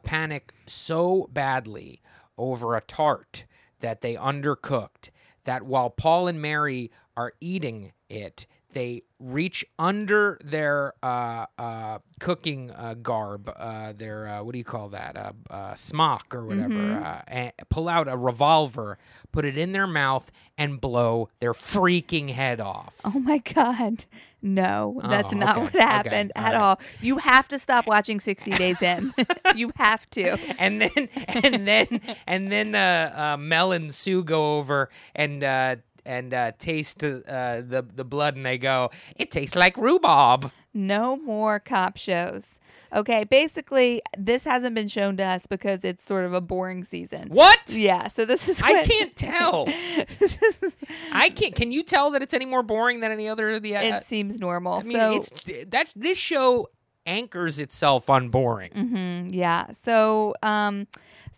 so 0.67 1.29
badly 1.33 2.01
over 2.39 2.77
a 2.77 2.81
tart 2.81 3.45
that 3.81 4.03
they 4.03 4.15
undercooked 4.15 5.11
that 5.45 5.65
while 5.65 5.91
Paul 5.91 6.29
and 6.29 6.41
Mary 6.41 6.91
are 7.17 7.33
eating 7.41 7.93
it. 8.09 8.47
They 8.73 9.03
reach 9.19 9.65
under 9.79 10.39
their 10.43 10.95
uh, 11.03 11.47
uh, 11.59 11.99
cooking 12.21 12.71
uh, 12.71 12.95
garb, 12.95 13.53
uh, 13.55 13.93
their 13.93 14.27
uh, 14.29 14.43
what 14.45 14.53
do 14.53 14.59
you 14.59 14.65
call 14.65 14.89
that, 14.91 15.17
uh, 15.17 15.33
uh, 15.51 15.75
smock 15.75 16.35
or 16.35 16.45
whatever, 16.47 16.75
uh, 17.05 17.23
and 17.29 17.53
pull 17.69 17.89
out 17.89 18.09
a 18.09 18.17
revolver, 18.17 18.99
put 19.33 19.45
it 19.45 19.59
in 19.59 19.73
their 19.73 19.87
mouth, 19.87 20.31
and 20.57 20.81
blow 20.81 21.29
their 21.41 21.53
freaking 21.53 22.31
head 22.31 22.61
off. 22.61 22.95
Oh 23.05 23.19
my 23.21 23.39
God. 23.39 24.05
No, 24.43 24.99
that's 25.05 25.35
Oh, 25.35 25.37
not 25.37 25.51
okay, 25.59 25.61
what 25.65 25.75
okay, 25.75 25.85
happened 25.85 26.33
all 26.35 26.43
at 26.43 26.53
right. 26.55 26.61
all. 26.63 26.81
You 27.03 27.19
have 27.19 27.47
to 27.49 27.59
stop 27.59 27.87
watching 27.87 28.21
60 28.21 28.53
Days 28.53 28.81
In. 28.81 29.13
you 29.55 29.71
have 29.77 30.09
to. 30.13 30.39
and 30.59 30.81
then 30.81 31.09
and 31.45 31.69
then 31.69 32.01
and 32.27 32.51
then 32.51 32.75
uh, 32.75 33.35
uh, 33.35 33.37
Mel 33.37 33.73
and 33.73 33.93
Sue 33.93 34.25
go 34.25 34.57
over 34.57 34.89
and 35.15 35.45
uh, 35.45 35.77
and 36.05 36.33
uh, 36.35 36.53
taste 36.59 37.03
uh, 37.03 37.17
the 37.63 37.87
the 37.95 38.05
blood, 38.05 38.37
and 38.37 38.45
they 38.45 38.59
go, 38.59 38.91
"It 39.17 39.31
tastes 39.31 39.57
like 39.57 39.77
rhubarb." 39.77 40.53
No 40.73 41.17
more 41.17 41.59
cop 41.59 41.97
shows. 41.97 42.47
Okay, 42.93 43.23
basically, 43.23 44.03
this 44.19 44.43
hasn't 44.45 44.75
been 44.75 44.89
shown 44.89 45.17
to 45.19 45.25
us 45.25 45.47
because 45.47 45.85
it's 45.85 46.05
sort 46.05 46.25
of 46.25 46.33
a 46.33 46.41
boring 46.41 46.83
season. 46.83 47.29
What? 47.29 47.61
Yeah, 47.69 48.09
so 48.09 48.25
this 48.25 48.49
is 48.49 48.61
I 48.63 48.83
can't 48.83 49.15
tell. 49.15 49.69
I 51.13 51.29
can't. 51.29 51.55
Can 51.55 51.71
you 51.71 51.85
tell 51.85 52.11
that 52.11 52.23
it's 52.23 52.35
any 52.35 52.47
more 52.47 52.65
boring 52.65 53.01
than 53.01 53.13
any 53.13 53.29
other 53.29 53.51
of 53.51 53.63
the? 53.63 53.77
Uh, 53.77 53.83
it 53.83 54.07
seems 54.07 54.41
normal. 54.41 54.75
I 54.75 54.83
mean, 54.83 54.97
so 54.97 55.13
it's 55.13 55.31
that 55.69 55.93
this 55.95 56.19
show 56.19 56.69
anchors 57.07 57.59
itself 57.59 58.09
on 58.11 58.29
boring. 58.29 58.71
Mhm, 58.73 59.35
yeah. 59.35 59.67
So, 59.73 60.35
um, 60.43 60.87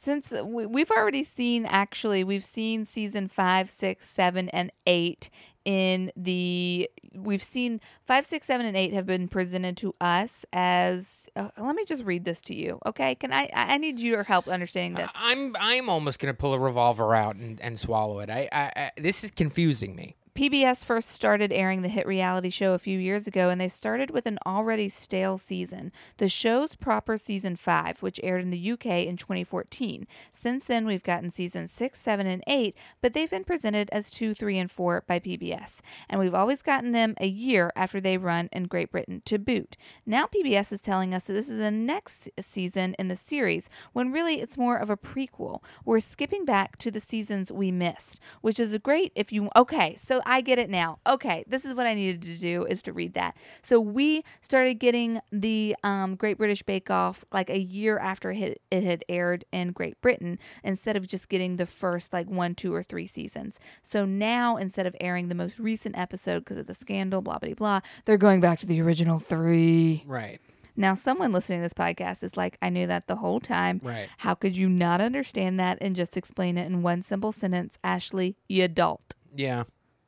since 0.01 0.33
we, 0.45 0.67
we've 0.67 0.91
already 0.91 1.23
seen, 1.23 1.65
actually, 1.65 2.25
we've 2.25 2.45
seen 2.45 2.85
season 2.85 3.29
five, 3.29 3.71
six, 3.71 4.09
seven, 4.09 4.49
and 4.49 4.73
eight 4.87 5.31
in 5.65 6.11
the. 6.17 6.91
We've 7.15 7.43
seen 7.43 7.81
five, 8.05 8.27
six, 8.27 8.47
seven, 8.47 8.67
and 8.67 8.77
eight 8.77 8.93
have 8.95 9.07
been 9.07 9.29
presented 9.29 9.77
to 9.79 9.95
us 10.01 10.45
as. 10.53 11.19
Uh, 11.35 11.49
let 11.57 11.75
me 11.75 11.85
just 11.87 12.05
read 12.05 12.25
this 12.25 12.41
to 12.43 12.55
you, 12.55 12.79
okay? 12.85 13.15
Can 13.15 13.33
I? 13.33 13.45
I 13.55 13.75
I 13.75 13.77
need 13.79 14.01
your 14.01 14.25
help 14.25 14.49
understanding 14.49 14.95
this. 14.95 15.11
I'm 15.15 15.55
I'm 15.59 15.89
almost 15.89 16.19
gonna 16.19 16.35
pull 16.35 16.53
a 16.53 16.59
revolver 16.59 17.15
out 17.15 17.37
and, 17.37 17.61
and 17.61 17.79
swallow 17.79 18.19
it. 18.19 18.29
I, 18.29 18.49
I, 18.53 18.73
I 18.77 18.91
this 18.99 19.25
is 19.25 19.31
confusing 19.31 19.95
me. 19.97 20.17
PBS 20.35 20.83
first 20.83 21.11
started 21.11 21.53
airing 21.53 21.83
the 21.83 21.91
hit 21.91 22.07
reality 22.07 22.49
show 22.49 22.73
a 22.73 22.79
few 22.79 22.99
years 22.99 23.27
ago, 23.27 23.51
and 23.51 23.61
they 23.61 23.69
started 23.69 24.11
with 24.11 24.25
an 24.25 24.39
already 24.47 24.89
stale 24.89 25.37
season. 25.37 25.93
The 26.17 26.27
show's 26.27 26.75
proper 26.75 27.19
season 27.19 27.55
five, 27.55 28.03
which 28.03 28.19
aired 28.23 28.41
in 28.41 28.49
the 28.49 28.73
UK 28.73 28.87
in 29.05 29.19
2014. 29.19 30.07
Since 30.33 30.65
then, 30.65 30.87
we've 30.87 31.03
gotten 31.03 31.31
season 31.31 31.69
six, 31.69 32.01
seven, 32.01 32.27
and 32.27 32.43
eight, 32.47 32.75
but 33.03 33.13
they've 33.13 33.29
been 33.29 33.45
presented 33.45 33.91
as 33.93 34.11
two, 34.11 34.33
three, 34.33 34.59
and 34.59 34.71
four 34.71 35.05
by 35.07 35.21
PBS. 35.21 35.81
And 36.09 36.19
we've 36.19 36.33
always 36.33 36.63
gotten 36.63 36.93
them 36.93 37.15
a 37.21 37.29
year 37.29 37.71
after 37.77 38.01
they 38.01 38.17
run 38.17 38.49
in 38.53 38.65
Great 38.65 38.91
Britain 38.91 39.21
to 39.27 39.39
boot. 39.39 39.77
Now, 40.07 40.25
PBS 40.25 40.73
is 40.73 40.81
telling 40.81 41.15
us 41.15 41.25
that 41.25 41.35
this 41.35 41.51
is 41.51 41.59
the 41.59 41.71
next 41.71 42.31
season 42.41 42.95
in 42.99 43.09
the 43.09 43.17
series, 43.17 43.69
when 43.93 44.11
really 44.11 44.41
it's 44.41 44.57
more 44.57 44.79
of 44.79 44.89
a 44.89 44.97
prequel. 44.97 45.63
We're 45.85 46.01
skipping 46.01 46.47
back 46.47 46.79
to 46.79 46.91
the 46.91 47.01
seasons 47.01 47.53
we 47.53 47.71
missed, 47.71 48.19
which 48.41 48.59
is 48.59 48.77
great 48.79 49.13
if 49.15 49.31
you. 49.31 49.51
Okay, 49.55 49.97
so 49.99 50.22
I 50.27 50.41
get 50.41 50.59
it 50.59 50.71
now. 50.71 50.99
Okay, 51.07 51.45
this 51.47 51.65
is 51.65 51.75
what 51.75 51.87
I 51.87 51.95
needed 51.95 52.23
to 52.23 52.37
do 52.37 52.65
is 52.65 52.83
to 52.85 52.93
read 52.93 53.15
that. 53.15 53.37
So 53.63 53.81
we 53.81 54.25
started 54.41 54.75
getting 54.75 55.21
the 55.31 55.77
um, 55.83 56.17
Great 56.17 56.39
British 56.39 56.63
Bake 56.63 56.91
Off 56.91 57.25
like 57.33 57.51
a 57.51 57.59
year 57.59 57.99
after 57.99 58.31
it, 58.31 58.61
it 58.71 58.83
had 58.83 59.05
aired 59.09 59.45
in 59.53 59.73
Great 59.73 60.01
Britain, 60.01 60.39
instead 60.65 60.97
of 60.97 61.07
just 61.07 61.29
getting 61.29 61.57
the 61.57 61.67
first 61.67 62.13
like 62.13 62.29
one, 62.29 62.55
two, 62.55 62.75
or 62.75 62.83
three 62.83 63.07
seasons. 63.07 63.59
So 63.83 64.05
now 64.05 64.57
instead 64.57 64.87
of 64.87 64.97
airing 65.01 65.29
the 65.29 65.35
most 65.35 65.59
recent 65.59 65.97
episode 65.97 66.41
because 66.41 66.59
of 66.59 66.67
the 66.67 66.75
scandal, 66.75 67.23
blah 67.23 67.39
blah 67.39 67.55
blah, 67.55 67.81
they're 68.05 68.17
going 68.17 68.41
back 68.41 68.59
to 68.61 68.67
the 68.67 68.81
original 68.81 69.19
three. 69.19 70.05
Right. 70.07 70.41
Now, 70.75 70.95
someone 70.95 71.33
listening 71.33 71.59
to 71.59 71.65
this 71.65 71.75
podcast 71.75 72.23
is 72.25 72.37
like, 72.37 72.57
I 72.63 72.71
knew 72.71 72.87
that 72.87 73.07
the 73.07 73.17
whole 73.17 73.41
time. 73.41 73.81
Right. 73.83 74.09
How 74.19 74.35
could 74.35 74.57
you 74.57 74.69
not 74.69 75.01
understand 75.03 75.61
that 75.61 75.79
and 75.83 75.95
just 75.95 76.17
explain 76.17 76.57
it 76.57 76.67
in 76.67 76.83
one 76.83 77.03
simple 77.03 77.31
sentence? 77.31 77.79
Ashley, 77.85 78.37
you 78.49 78.65
adult. 78.65 79.15
Yeah. 79.37 79.65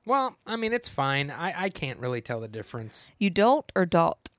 Well, 0.07 0.37
I 0.47 0.57
mean, 0.57 0.73
it's 0.73 0.89
fine. 0.89 1.31
I, 1.31 1.65
I 1.65 1.69
can't 1.71 1.99
really 1.99 2.21
tell 2.21 2.41
the 2.41 2.49
difference. 2.49 3.11
You 3.19 3.31
dolt 3.31 3.73
or 3.75 3.87
dolt? 3.87 4.31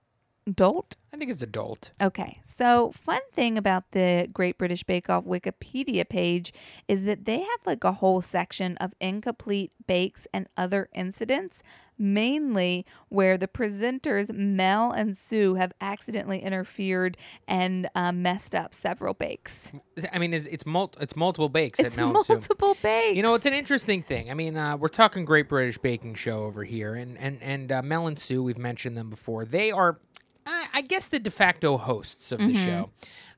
Dolt? 0.51 0.95
I 1.11 1.17
think 1.17 1.31
it's 1.31 1.41
adult. 1.41 1.91
Okay. 1.99 2.41
So, 2.43 2.91
fun 2.91 3.21
thing 3.33 3.57
about 3.57 3.91
the 3.91 4.29
Great 4.31 4.57
British 4.57 4.83
Bake 4.83 5.09
Off 5.09 5.25
Wikipedia 5.25 6.07
page 6.07 6.53
is 6.87 7.05
that 7.05 7.25
they 7.25 7.39
have 7.39 7.59
like 7.65 7.83
a 7.83 7.93
whole 7.93 8.21
section 8.21 8.77
of 8.77 8.93
incomplete 8.99 9.71
bakes 9.87 10.27
and 10.33 10.47
other 10.55 10.87
incidents, 10.93 11.63
mainly 11.97 12.85
where 13.09 13.37
the 13.37 13.47
presenters 13.47 14.33
Mel 14.33 14.91
and 14.91 15.17
Sue 15.17 15.55
have 15.55 15.71
accidentally 15.79 16.39
interfered 16.39 17.17
and 17.47 17.87
um, 17.95 18.21
messed 18.21 18.53
up 18.53 18.73
several 18.73 19.13
bakes. 19.13 19.71
I 20.11 20.19
mean, 20.19 20.33
it's 20.33 20.45
it's, 20.47 20.65
mul- 20.65 20.93
it's 20.99 21.15
multiple 21.15 21.49
bakes 21.49 21.79
It's 21.79 21.97
at 21.97 22.01
Mel 22.01 22.15
and 22.17 22.25
Sue. 22.25 22.33
multiple 22.33 22.75
bakes. 22.81 23.15
You 23.15 23.23
know, 23.23 23.33
it's 23.35 23.45
an 23.45 23.53
interesting 23.53 24.01
thing. 24.03 24.29
I 24.29 24.33
mean, 24.33 24.57
uh, 24.57 24.77
we're 24.77 24.87
talking 24.87 25.25
Great 25.25 25.47
British 25.49 25.77
Baking 25.77 26.15
Show 26.15 26.43
over 26.43 26.63
here, 26.63 26.95
and 26.95 27.17
and 27.17 27.41
and 27.41 27.71
uh, 27.71 27.81
Mel 27.81 28.07
and 28.07 28.19
Sue. 28.19 28.43
We've 28.43 28.57
mentioned 28.57 28.97
them 28.97 29.09
before. 29.09 29.45
They 29.45 29.71
are, 29.71 29.99
I, 30.45 30.67
I 30.73 30.81
guess, 30.81 31.07
the 31.07 31.19
de 31.19 31.31
facto 31.31 31.77
hosts 31.77 32.31
of 32.31 32.39
the 32.39 32.53
show, 32.53 32.89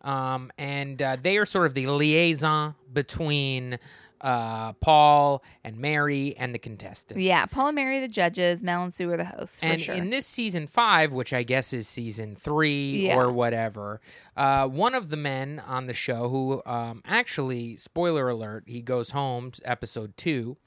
um, 0.02 0.52
and 0.58 1.02
uh, 1.02 1.18
they 1.22 1.38
are 1.38 1.46
sort 1.46 1.66
of 1.68 1.74
the 1.74 1.88
liaison 1.88 2.76
between 2.92 3.78
uh, 4.22 4.74
Paul 4.74 5.44
and 5.64 5.78
Mary 5.78 6.36
and 6.38 6.54
the 6.54 6.60
contestants. 6.60 7.22
Yeah, 7.22 7.46
Paul 7.46 7.68
and 7.68 7.76
Mary, 7.76 8.00
the 8.00 8.08
judges, 8.08 8.62
Mel 8.64 8.84
and 8.84 8.94
Sue 8.94 9.10
are 9.12 9.18
the 9.18 9.26
hosts 9.26 9.60
for 9.60 9.66
and 9.68 9.82
sure. 9.82 9.96
in 9.96 10.10
this 10.10 10.26
season 10.26 10.68
five, 10.68 11.14
which 11.14 11.34
I 11.34 11.44
guess 11.44 11.74
is 11.74 11.88
season 11.88 12.36
three 12.36 13.08
Yeah. 13.08 13.18
or 13.18 13.32
whatever, 13.32 14.02
uh, 14.36 14.68
one 14.68 14.96
of 14.96 15.10
the 15.10 15.18
men 15.18 15.62
on 15.66 15.88
the 15.88 15.94
show 15.94 16.30
who 16.30 16.62
um, 16.66 17.02
actually, 17.06 17.78
spoiler 17.78 18.30
alert, 18.30 18.64
he 18.68 18.82
goes 18.82 19.12
home, 19.12 19.52
episode 19.66 20.18
two, 20.18 20.58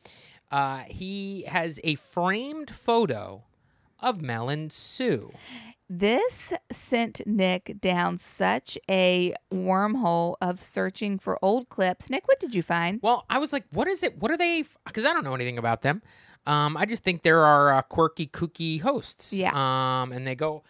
uh, 0.51 0.79
he 0.89 1.43
has 1.43 1.79
a 1.85 1.95
framed 1.97 2.71
photo 2.71 3.45
of 4.01 4.21
Mel 4.23 4.49
and 4.49 4.73
Sue. 4.73 5.33
this 5.89 6.53
sent 6.71 7.21
Nick 7.27 7.77
down 7.81 8.17
such 8.19 8.79
a 8.89 9.35
wormhole 9.53 10.37
of 10.41 10.63
searching 10.63 11.19
for 11.19 11.39
old 11.43 11.69
clips. 11.69 12.11
Nick, 12.11 12.27
what 12.29 12.39
did 12.39 12.55
you 12.55 12.63
find? 12.63 13.01
Well, 13.03 13.25
I 13.29 13.39
was 13.39 13.53
like, 13.53 13.65
what 13.73 13.89
is 13.89 14.03
it? 14.03 14.19
What 14.19 14.31
are 14.31 14.37
they? 14.37 14.65
Because 14.87 15.05
I 15.05 15.13
don't 15.13 15.25
know 15.25 15.35
anything 15.35 15.59
about 15.59 15.83
them. 15.83 16.03
Um, 16.47 16.77
I 16.77 16.87
just 16.87 17.03
think 17.03 17.23
there 17.23 17.45
are 17.45 17.73
uh, 17.73 17.83
quirky, 17.83 18.27
kooky 18.27 18.81
hosts. 18.81 19.33
Yeah. 19.33 19.51
Um, 19.53 20.13
and 20.13 20.27
they 20.27 20.35
go, 20.35 20.63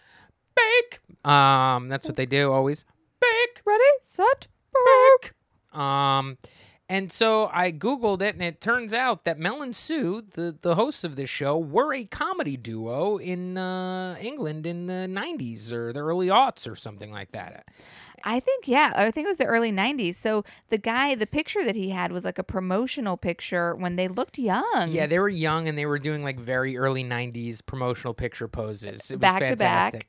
bake. 0.56 1.00
Um, 1.24 1.88
that's 1.88 2.06
what 2.06 2.16
they 2.16 2.26
do 2.26 2.52
always. 2.52 2.84
Bake. 3.20 3.62
Ready, 3.64 3.84
set, 4.02 4.48
Bake. 4.72 5.32
Um, 5.78 6.38
and 6.90 7.12
so 7.12 7.48
I 7.52 7.70
googled 7.70 8.20
it, 8.20 8.34
and 8.34 8.42
it 8.42 8.60
turns 8.60 8.92
out 8.92 9.24
that 9.24 9.38
Mel 9.38 9.62
and 9.62 9.74
Sue, 9.74 10.22
the 10.22 10.56
the 10.60 10.74
hosts 10.74 11.04
of 11.04 11.14
this 11.14 11.30
show, 11.30 11.56
were 11.56 11.94
a 11.94 12.04
comedy 12.04 12.56
duo 12.56 13.16
in 13.16 13.56
uh, 13.56 14.16
England 14.20 14.66
in 14.66 14.86
the 14.86 15.06
'90s 15.08 15.70
or 15.70 15.92
the 15.92 16.00
early 16.00 16.26
aughts 16.26 16.68
or 16.68 16.74
something 16.74 17.12
like 17.12 17.30
that. 17.30 17.68
I 18.24 18.40
think 18.40 18.66
yeah, 18.66 18.92
I 18.96 19.12
think 19.12 19.26
it 19.26 19.28
was 19.28 19.36
the 19.36 19.46
early 19.46 19.70
'90s. 19.70 20.16
So 20.16 20.44
the 20.68 20.78
guy, 20.78 21.14
the 21.14 21.28
picture 21.28 21.64
that 21.64 21.76
he 21.76 21.90
had 21.90 22.10
was 22.10 22.24
like 22.24 22.40
a 22.40 22.44
promotional 22.44 23.16
picture 23.16 23.74
when 23.76 23.94
they 23.94 24.08
looked 24.08 24.36
young. 24.36 24.88
Yeah, 24.90 25.06
they 25.06 25.20
were 25.20 25.28
young 25.28 25.68
and 25.68 25.78
they 25.78 25.86
were 25.86 26.00
doing 26.00 26.24
like 26.24 26.40
very 26.40 26.76
early 26.76 27.04
'90s 27.04 27.64
promotional 27.64 28.14
picture 28.14 28.48
poses. 28.48 29.12
It 29.12 29.14
was 29.14 29.20
Back 29.20 29.48
to 29.48 29.56
back. 29.56 30.08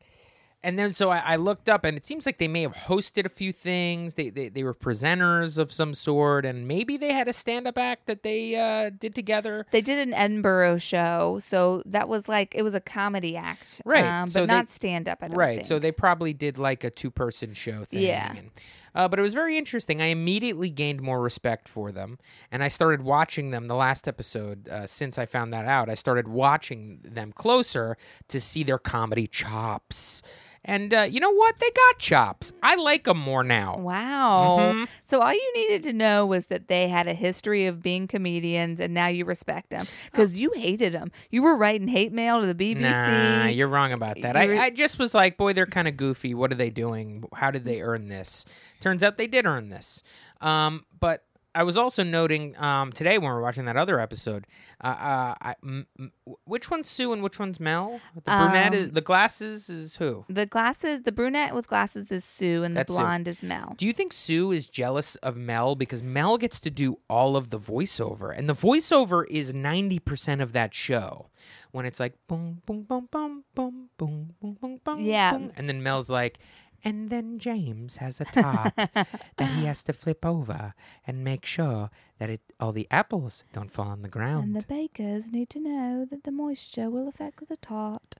And 0.63 0.77
then 0.77 0.93
so 0.93 1.09
I, 1.09 1.17
I 1.19 1.35
looked 1.37 1.67
up, 1.69 1.83
and 1.83 1.97
it 1.97 2.03
seems 2.05 2.25
like 2.27 2.37
they 2.37 2.47
may 2.47 2.61
have 2.61 2.75
hosted 2.75 3.25
a 3.25 3.29
few 3.29 3.51
things. 3.51 4.13
They 4.13 4.29
they, 4.29 4.47
they 4.47 4.63
were 4.63 4.75
presenters 4.75 5.57
of 5.57 5.71
some 5.71 5.95
sort, 5.95 6.45
and 6.45 6.67
maybe 6.67 6.97
they 6.97 7.13
had 7.13 7.27
a 7.27 7.33
stand 7.33 7.67
up 7.67 7.79
act 7.79 8.05
that 8.05 8.21
they 8.21 8.55
uh, 8.55 8.91
did 8.91 9.15
together. 9.15 9.65
They 9.71 9.81
did 9.81 9.97
an 10.07 10.13
Edinburgh 10.13 10.77
show, 10.77 11.39
so 11.41 11.81
that 11.87 12.07
was 12.07 12.27
like 12.29 12.53
it 12.53 12.61
was 12.61 12.75
a 12.75 12.79
comedy 12.81 13.35
act, 13.35 13.81
Right, 13.85 14.05
Um, 14.05 14.25
but 14.25 14.31
so 14.31 14.39
they- 14.41 14.53
not 14.53 14.69
stand 14.69 15.09
up. 15.09 15.19
I 15.23 15.29
don't 15.29 15.37
Right. 15.37 15.55
think. 15.57 15.67
So 15.67 15.79
they 15.79 15.91
probably 15.91 16.33
did 16.33 16.59
like 16.59 16.83
a 16.83 16.91
two 16.91 17.09
person 17.09 17.55
show 17.55 17.83
thing. 17.85 18.01
Yeah. 18.03 18.31
and- 18.37 18.51
uh, 18.93 19.07
but 19.07 19.17
it 19.17 19.21
was 19.21 19.33
very 19.33 19.57
interesting. 19.57 20.01
I 20.01 20.07
immediately 20.07 20.69
gained 20.69 21.01
more 21.01 21.21
respect 21.21 21.69
for 21.69 21.93
them, 21.93 22.19
and 22.51 22.61
I 22.61 22.67
started 22.67 23.01
watching 23.03 23.49
them. 23.51 23.67
The 23.67 23.75
last 23.75 24.05
episode, 24.05 24.67
uh, 24.67 24.85
since 24.85 25.17
I 25.17 25.25
found 25.25 25.53
that 25.53 25.65
out, 25.65 25.89
I 25.89 25.95
started 25.95 26.27
watching 26.27 26.99
them 27.01 27.31
closer 27.31 27.95
to 28.27 28.39
see 28.41 28.63
their 28.63 28.77
comedy 28.77 29.27
chops. 29.27 30.21
And 30.63 30.93
uh, 30.93 31.01
you 31.09 31.19
know 31.19 31.31
what? 31.31 31.57
They 31.57 31.71
got 31.71 31.97
chops. 31.97 32.53
I 32.61 32.75
like 32.75 33.05
them 33.05 33.17
more 33.17 33.43
now. 33.43 33.77
Wow. 33.77 34.57
Mhm. 34.59 34.87
So 35.03 35.19
all 35.19 35.33
you 35.33 35.51
needed 35.55 35.81
to 35.83 35.93
know 35.93 36.23
was 36.25 36.45
that 36.47 36.67
they 36.67 36.87
had 36.87 37.07
a 37.07 37.15
history 37.15 37.65
of 37.65 37.81
being 37.81 38.07
comedians, 38.07 38.79
and 38.79 38.93
now 38.93 39.07
you 39.07 39.25
respect 39.25 39.71
them 39.71 39.87
because 40.11 40.39
you 40.39 40.51
hated 40.55 40.93
them. 40.93 41.11
You 41.31 41.41
were 41.41 41.57
writing 41.57 41.87
hate 41.87 42.11
mail 42.13 42.41
to 42.41 42.53
the 42.53 42.53
BBC. 42.75 42.81
Nah, 42.81 43.45
you're 43.47 43.67
wrong 43.67 43.91
about 43.91 44.21
that. 44.21 44.35
Were- 44.35 44.53
I, 44.55 44.65
I 44.65 44.69
just 44.69 44.99
was 44.99 45.15
like, 45.15 45.35
boy, 45.35 45.53
they're 45.53 45.65
kind 45.65 45.87
of 45.87 45.97
goofy. 45.97 46.35
What 46.35 46.51
are 46.51 46.55
they 46.55 46.69
doing? 46.69 47.23
How 47.33 47.49
did 47.49 47.65
they 47.65 47.81
earn 47.81 48.07
this? 48.09 48.45
Turns 48.79 49.03
out 49.03 49.17
they 49.17 49.27
did 49.27 49.47
earn 49.47 49.69
this. 49.69 50.03
Um, 50.41 50.85
but 50.99 51.23
I 51.53 51.63
was 51.63 51.77
also 51.77 52.03
noting 52.03 52.55
um, 52.57 52.93
today 52.93 53.17
when 53.17 53.29
we 53.29 53.33
were 53.35 53.41
watching 53.41 53.65
that 53.65 53.75
other 53.75 53.99
episode. 53.99 54.47
Uh, 54.81 54.87
uh, 54.87 55.35
I, 55.41 55.55
m- 55.61 55.85
m- 55.99 56.11
which 56.45 56.71
one's 56.71 56.89
Sue 56.89 57.11
and 57.11 57.21
which 57.21 57.39
one's 57.39 57.59
Mel? 57.59 57.99
The 58.15 58.21
brunette, 58.21 58.73
is, 58.73 58.87
Um, 58.87 58.93
the 58.93 59.01
glasses 59.01 59.69
is 59.69 59.97
who? 59.97 60.25
The 60.29 60.45
glasses, 60.45 61.01
the 61.03 61.11
brunette 61.11 61.53
with 61.53 61.67
glasses 61.67 62.09
is 62.11 62.23
Sue, 62.23 62.63
and 62.63 62.75
the 62.75 62.79
That's 62.79 62.93
Sue. 62.93 62.99
blonde 62.99 63.27
is 63.27 63.43
Mel. 63.43 63.73
Do 63.77 63.85
you 63.85 63.91
think 63.91 64.13
Sue 64.13 64.51
is 64.51 64.67
jealous 64.67 65.15
of 65.17 65.35
Mel 65.35 65.75
because 65.75 66.01
Mel 66.01 66.37
gets 66.37 66.59
to 66.61 66.69
do 66.69 66.99
all 67.09 67.35
of 67.35 67.49
the 67.49 67.59
voiceover, 67.59 68.33
and 68.35 68.47
the 68.47 68.55
voiceover 68.55 69.25
is 69.29 69.53
ninety 69.53 69.99
percent 69.99 70.39
of 70.41 70.53
that 70.53 70.73
show? 70.73 71.27
When 71.71 71.85
it's 71.85 71.99
like 71.99 72.13
boom, 72.27 72.61
boom, 72.65 72.83
boom, 72.83 73.07
boom, 73.11 73.43
boom, 73.55 73.89
boom, 73.97 74.35
boom, 74.41 74.57
boom, 74.61 74.79
boom, 74.83 74.97
Yeah. 74.99 75.33
boom, 75.33 75.51
and 75.57 75.67
then 75.67 75.81
Mel's 75.83 76.09
like, 76.09 76.39
and 76.83 77.09
then 77.09 77.39
James 77.39 77.97
has 77.97 78.19
a 78.21 78.25
tart 78.25 78.73
that 78.77 79.49
he 79.55 79.65
has 79.65 79.83
to 79.83 79.93
flip 79.93 80.25
over 80.25 80.73
and 81.05 81.23
make 81.23 81.45
sure 81.45 81.89
that 82.19 82.29
it 82.29 82.41
all 82.59 82.71
the 82.71 82.87
apples 82.91 83.43
don't 83.53 83.71
fall 83.71 83.87
on 83.87 84.01
the 84.01 84.09
ground, 84.09 84.45
And 84.45 84.55
the 84.55 84.67
bakers 84.67 85.31
need 85.31 85.49
to 85.51 85.59
know 85.59 86.05
that 86.09 86.23
the 86.23 86.31
moisture 86.31 86.89
will 86.89 87.07
affect 87.07 87.47
the 87.47 87.57
tart. 87.57 88.15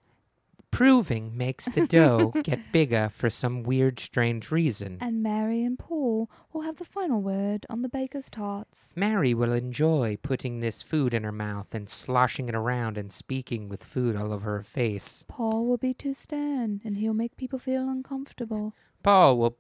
Proving 0.71 1.38
makes 1.38 1.65
the 1.65 1.86
dough 1.86 2.34
get 2.43 2.71
bigger 2.71 3.10
for 3.13 3.29
some 3.29 3.63
weird, 3.63 3.99
strange 3.99 4.51
reason. 4.51 4.97
And 5.01 5.21
Mary 5.21 5.63
and 5.63 5.77
Paul 5.77 6.29
will 6.53 6.62
have 6.62 6.77
the 6.77 6.86
final 6.86 7.21
word 7.21 7.65
on 7.69 7.81
the 7.81 7.89
baker's 7.89 8.29
tarts. 8.29 8.93
Mary 8.95 9.34
will 9.34 9.51
enjoy 9.51 10.17
putting 10.21 10.60
this 10.60 10.81
food 10.81 11.13
in 11.13 11.23
her 11.23 11.31
mouth 11.31 11.75
and 11.75 11.89
sloshing 11.89 12.49
it 12.49 12.55
around 12.55 12.97
and 12.97 13.12
speaking 13.12 13.69
with 13.69 13.84
food 13.84 14.15
all 14.15 14.34
over 14.34 14.57
her 14.57 14.63
face. 14.63 15.23
Paul 15.27 15.65
will 15.67 15.77
be 15.77 15.93
too 15.93 16.13
stern, 16.13 16.81
and 16.84 16.97
he'll 16.97 17.13
make 17.13 17.38
people 17.38 17.60
feel 17.60 17.88
uncomfortable. 17.88 18.73
Paul 19.03 19.38
will 19.38 19.57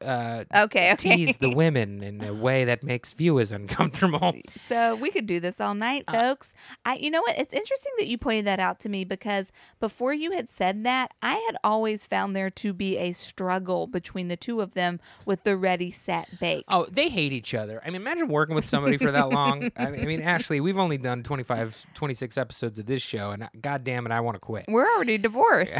uh, 0.00 0.44
Okay, 0.54 0.92
okay. 0.92 1.16
tease 1.16 1.36
the 1.38 1.50
women 1.54 2.02
in 2.02 2.22
a 2.22 2.32
way 2.32 2.64
that 2.64 2.82
makes 2.84 3.12
viewers 3.12 3.50
uncomfortable. 3.78 4.34
So 4.68 4.94
we 4.96 5.10
could 5.10 5.26
do 5.26 5.40
this 5.40 5.60
all 5.60 5.74
night, 5.74 6.04
folks. 6.10 6.52
I, 6.84 6.94
you 6.96 7.10
know 7.10 7.20
what? 7.22 7.36
It's 7.38 7.54
interesting 7.54 7.92
that 7.98 8.06
you 8.06 8.18
pointed 8.18 8.46
that 8.46 8.60
out 8.60 8.78
to 8.80 8.88
me 8.88 9.04
because 9.04 9.46
before 9.80 10.12
you 10.12 10.32
had 10.32 10.48
said 10.48 10.84
that, 10.84 11.12
I 11.22 11.34
had 11.46 11.56
always 11.64 12.06
found 12.06 12.36
there 12.36 12.50
to 12.50 12.72
be 12.72 12.98
a 12.98 13.12
struggle 13.12 13.86
between 13.86 14.28
the 14.28 14.36
two 14.36 14.60
of 14.60 14.74
them 14.74 15.00
with 15.24 15.44
the 15.44 15.56
ready, 15.56 15.90
set, 15.90 16.28
bake. 16.38 16.64
Oh, 16.68 16.86
they 16.90 17.08
hate 17.08 17.32
each 17.32 17.54
other. 17.54 17.80
I 17.84 17.86
mean, 17.88 17.96
imagine 17.96 18.28
working 18.28 18.54
with 18.54 18.64
somebody 18.66 18.96
for 18.96 19.10
that 19.10 19.30
long. 19.30 19.70
I 19.76 19.90
mean, 19.90 20.00
I 20.00 20.04
mean, 20.04 20.20
Ashley, 20.20 20.60
we've 20.60 20.78
only 20.78 20.98
done 20.98 21.22
25, 21.22 21.86
26 21.94 22.38
episodes 22.38 22.78
of 22.78 22.86
this 22.86 23.02
show, 23.02 23.30
and 23.30 23.48
God 23.60 23.82
damn 23.84 24.06
it, 24.06 24.12
I 24.12 24.20
want 24.20 24.36
to 24.36 24.40
quit. 24.40 24.66
We're 24.68 24.86
already 24.94 25.18
divorced. 25.18 25.74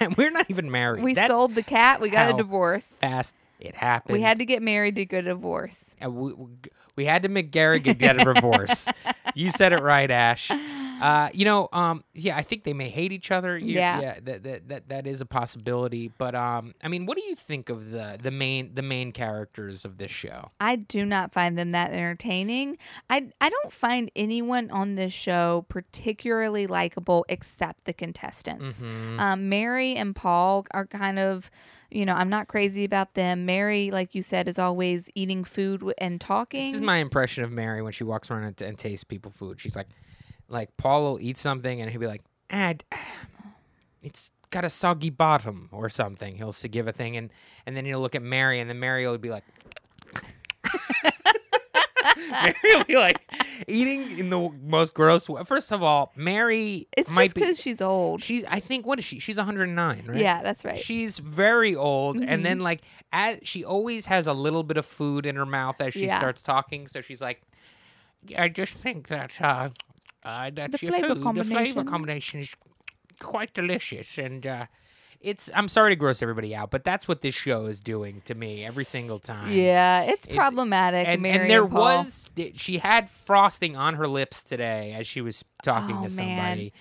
and 0.00 0.16
we're 0.16 0.30
not 0.30 0.46
even 0.48 0.70
married. 0.70 1.02
we 1.02 1.14
That's 1.14 1.32
sold 1.32 1.54
the 1.54 1.62
cat. 1.62 2.00
We 2.00 2.08
got 2.08 2.30
a 2.30 2.36
divorce. 2.36 2.84
fast 2.86 3.15
it 3.60 3.74
happened. 3.74 4.14
We 4.14 4.22
had 4.22 4.38
to 4.38 4.44
get 4.44 4.62
married 4.62 4.96
to 4.96 5.04
get 5.06 5.20
a 5.20 5.28
divorce. 5.28 5.94
And 6.00 6.14
we, 6.16 6.32
we- 6.32 6.46
we 6.96 7.04
had 7.04 7.24
to 7.24 7.28
make 7.28 7.50
Garrigan 7.50 7.98
get 7.98 8.18
a 8.20 8.32
divorce. 8.32 8.88
you 9.34 9.50
said 9.50 9.74
it 9.74 9.80
right, 9.82 10.10
Ash. 10.10 10.50
Uh, 11.00 11.28
you 11.34 11.44
know, 11.44 11.68
um, 11.72 12.04
yeah, 12.14 12.36
I 12.36 12.42
think 12.42 12.64
they 12.64 12.72
may 12.72 12.88
hate 12.88 13.12
each 13.12 13.30
other. 13.30 13.56
You- 13.58 13.74
Yeah. 13.74 14.20
that, 14.20 14.42
that 14.44 14.68
that 14.68 14.88
that 14.88 15.06
is 15.06 15.20
a 15.20 15.26
possibility. 15.26 16.08
But 16.16 16.34
um, 16.34 16.74
I 16.82 16.88
mean, 16.88 17.06
what 17.06 17.16
do 17.16 17.24
you 17.24 17.34
think 17.34 17.68
of 17.68 17.90
the 17.90 18.18
the 18.22 18.30
main 18.30 18.74
the 18.74 18.82
main 18.82 19.12
characters 19.12 19.84
of 19.84 19.98
this 19.98 20.10
show? 20.10 20.50
I 20.60 20.76
do 20.76 21.04
not 21.04 21.32
find 21.32 21.58
them 21.58 21.72
that 21.72 21.92
entertaining. 21.92 22.78
I 23.10 23.28
I 23.40 23.48
don't 23.50 23.72
find 23.72 24.10
anyone 24.16 24.70
on 24.70 24.94
this 24.94 25.12
show 25.12 25.66
particularly 25.68 26.66
likable 26.66 27.24
except 27.28 27.84
the 27.84 27.92
contestants. 27.92 28.80
Mm-hmm. 28.80 29.20
Um, 29.20 29.48
Mary 29.48 29.94
and 29.94 30.14
Paul 30.14 30.66
are 30.72 30.86
kind 30.86 31.18
of, 31.18 31.50
you 31.90 32.04
know, 32.06 32.14
I'm 32.14 32.28
not 32.28 32.48
crazy 32.48 32.84
about 32.84 33.14
them. 33.14 33.46
Mary, 33.46 33.90
like 33.90 34.14
you 34.14 34.22
said, 34.22 34.48
is 34.48 34.58
always 34.58 35.08
eating 35.14 35.44
food 35.44 35.82
and 35.98 36.20
talking. 36.20 36.66
This 36.66 36.74
is 36.74 36.80
my 36.80 36.98
impression 36.98 37.44
of 37.44 37.50
Mary 37.52 37.82
when 37.82 37.92
she 37.92 38.04
walks 38.04 38.30
around 38.30 38.44
and, 38.44 38.62
and 38.62 38.78
tastes 38.78 39.04
people 39.04 39.30
food. 39.30 39.60
She's 39.60 39.76
like, 39.76 39.88
like 40.48 40.76
Paul 40.76 41.02
will 41.02 41.20
eat 41.20 41.36
something 41.36 41.80
and 41.80 41.90
he'll 41.90 42.00
be 42.00 42.06
like, 42.06 42.22
ah, 42.52 42.74
it's 44.02 44.30
got 44.50 44.64
a 44.64 44.70
soggy 44.70 45.10
bottom 45.10 45.68
or 45.72 45.88
something. 45.88 46.36
He'll 46.36 46.54
give 46.70 46.86
a 46.88 46.92
thing 46.92 47.16
and 47.16 47.30
and 47.66 47.76
then 47.76 47.84
he'll 47.84 48.00
look 48.00 48.14
at 48.14 48.22
Mary 48.22 48.60
and 48.60 48.68
then 48.70 48.78
Mary 48.80 49.06
will 49.06 49.18
be 49.18 49.30
like. 49.30 49.44
Mary 52.42 52.54
will 52.64 52.84
be 52.84 52.96
like 52.96 53.20
eating 53.68 54.18
in 54.18 54.30
the 54.30 54.50
most 54.64 54.94
gross 54.94 55.28
way. 55.28 55.42
First 55.44 55.70
of 55.72 55.82
all, 55.82 56.12
Mary 56.16 56.86
it's 56.96 57.14
might 57.14 57.24
just 57.24 57.34
because 57.34 57.60
she's 57.60 57.80
old. 57.82 58.22
She's. 58.22 58.44
I 58.48 58.60
think. 58.60 58.86
What 58.86 58.98
is 58.98 59.04
she? 59.04 59.18
She's 59.18 59.36
109, 59.36 60.04
right? 60.06 60.16
Yeah, 60.16 60.42
that's 60.42 60.64
right. 60.64 60.78
She's 60.78 61.18
very 61.18 61.74
old, 61.76 62.16
and 62.18 62.44
then 62.44 62.60
like 62.60 62.82
as 63.12 63.38
she 63.42 63.64
always 63.64 64.06
has 64.06 64.26
a 64.26 64.32
little 64.32 64.62
bit 64.62 64.76
of 64.76 64.86
food 64.86 65.26
in 65.26 65.36
her 65.36 65.46
mouth 65.46 65.80
as 65.80 65.92
she 65.94 66.06
Yeah. 66.06 66.18
starts 66.18 66.42
talking. 66.42 66.86
So 66.86 67.00
she's 67.00 67.20
like, 67.20 67.42
"I 68.36 68.48
just 68.48 68.74
think 68.74 69.08
that 69.08 69.40
uh, 69.40 69.70
uh 70.26 70.50
that 70.54 70.72
The 70.72 70.78
flavor 70.78 71.14
food, 71.14 71.18
the 71.36 71.44
flavor 71.44 71.84
combination. 71.84 71.86
combination 71.86 72.40
is 72.40 72.54
quite 73.20 73.54
delicious." 73.54 74.18
And 74.18 74.46
uh, 74.46 74.66
it's. 75.20 75.50
I'm 75.54 75.68
sorry 75.68 75.92
to 75.92 75.96
gross 75.96 76.20
everybody 76.22 76.54
out, 76.54 76.70
but 76.70 76.84
that's 76.84 77.06
what 77.08 77.22
this 77.22 77.34
show 77.34 77.66
is 77.66 77.80
doing 77.80 78.20
to 78.26 78.34
me 78.34 78.64
every 78.64 78.84
single 78.84 79.18
time. 79.18 79.50
yeah, 79.52 80.02
it's, 80.02 80.26
It's- 80.26 80.36
problematic. 80.36 81.06
And, 81.08 81.24
and 81.26 81.48
there 81.48 81.66
Paul. 81.66 81.98
was 82.04 82.30
she 82.54 82.78
had 82.78 83.08
frosting 83.08 83.76
on 83.76 83.94
her 83.94 84.06
lips 84.08 84.42
today 84.42 84.92
as 84.98 85.06
she 85.06 85.20
was 85.20 85.44
talking 85.62 85.96
Oh, 85.96 86.04
to 86.04 86.10
somebody. 86.10 86.72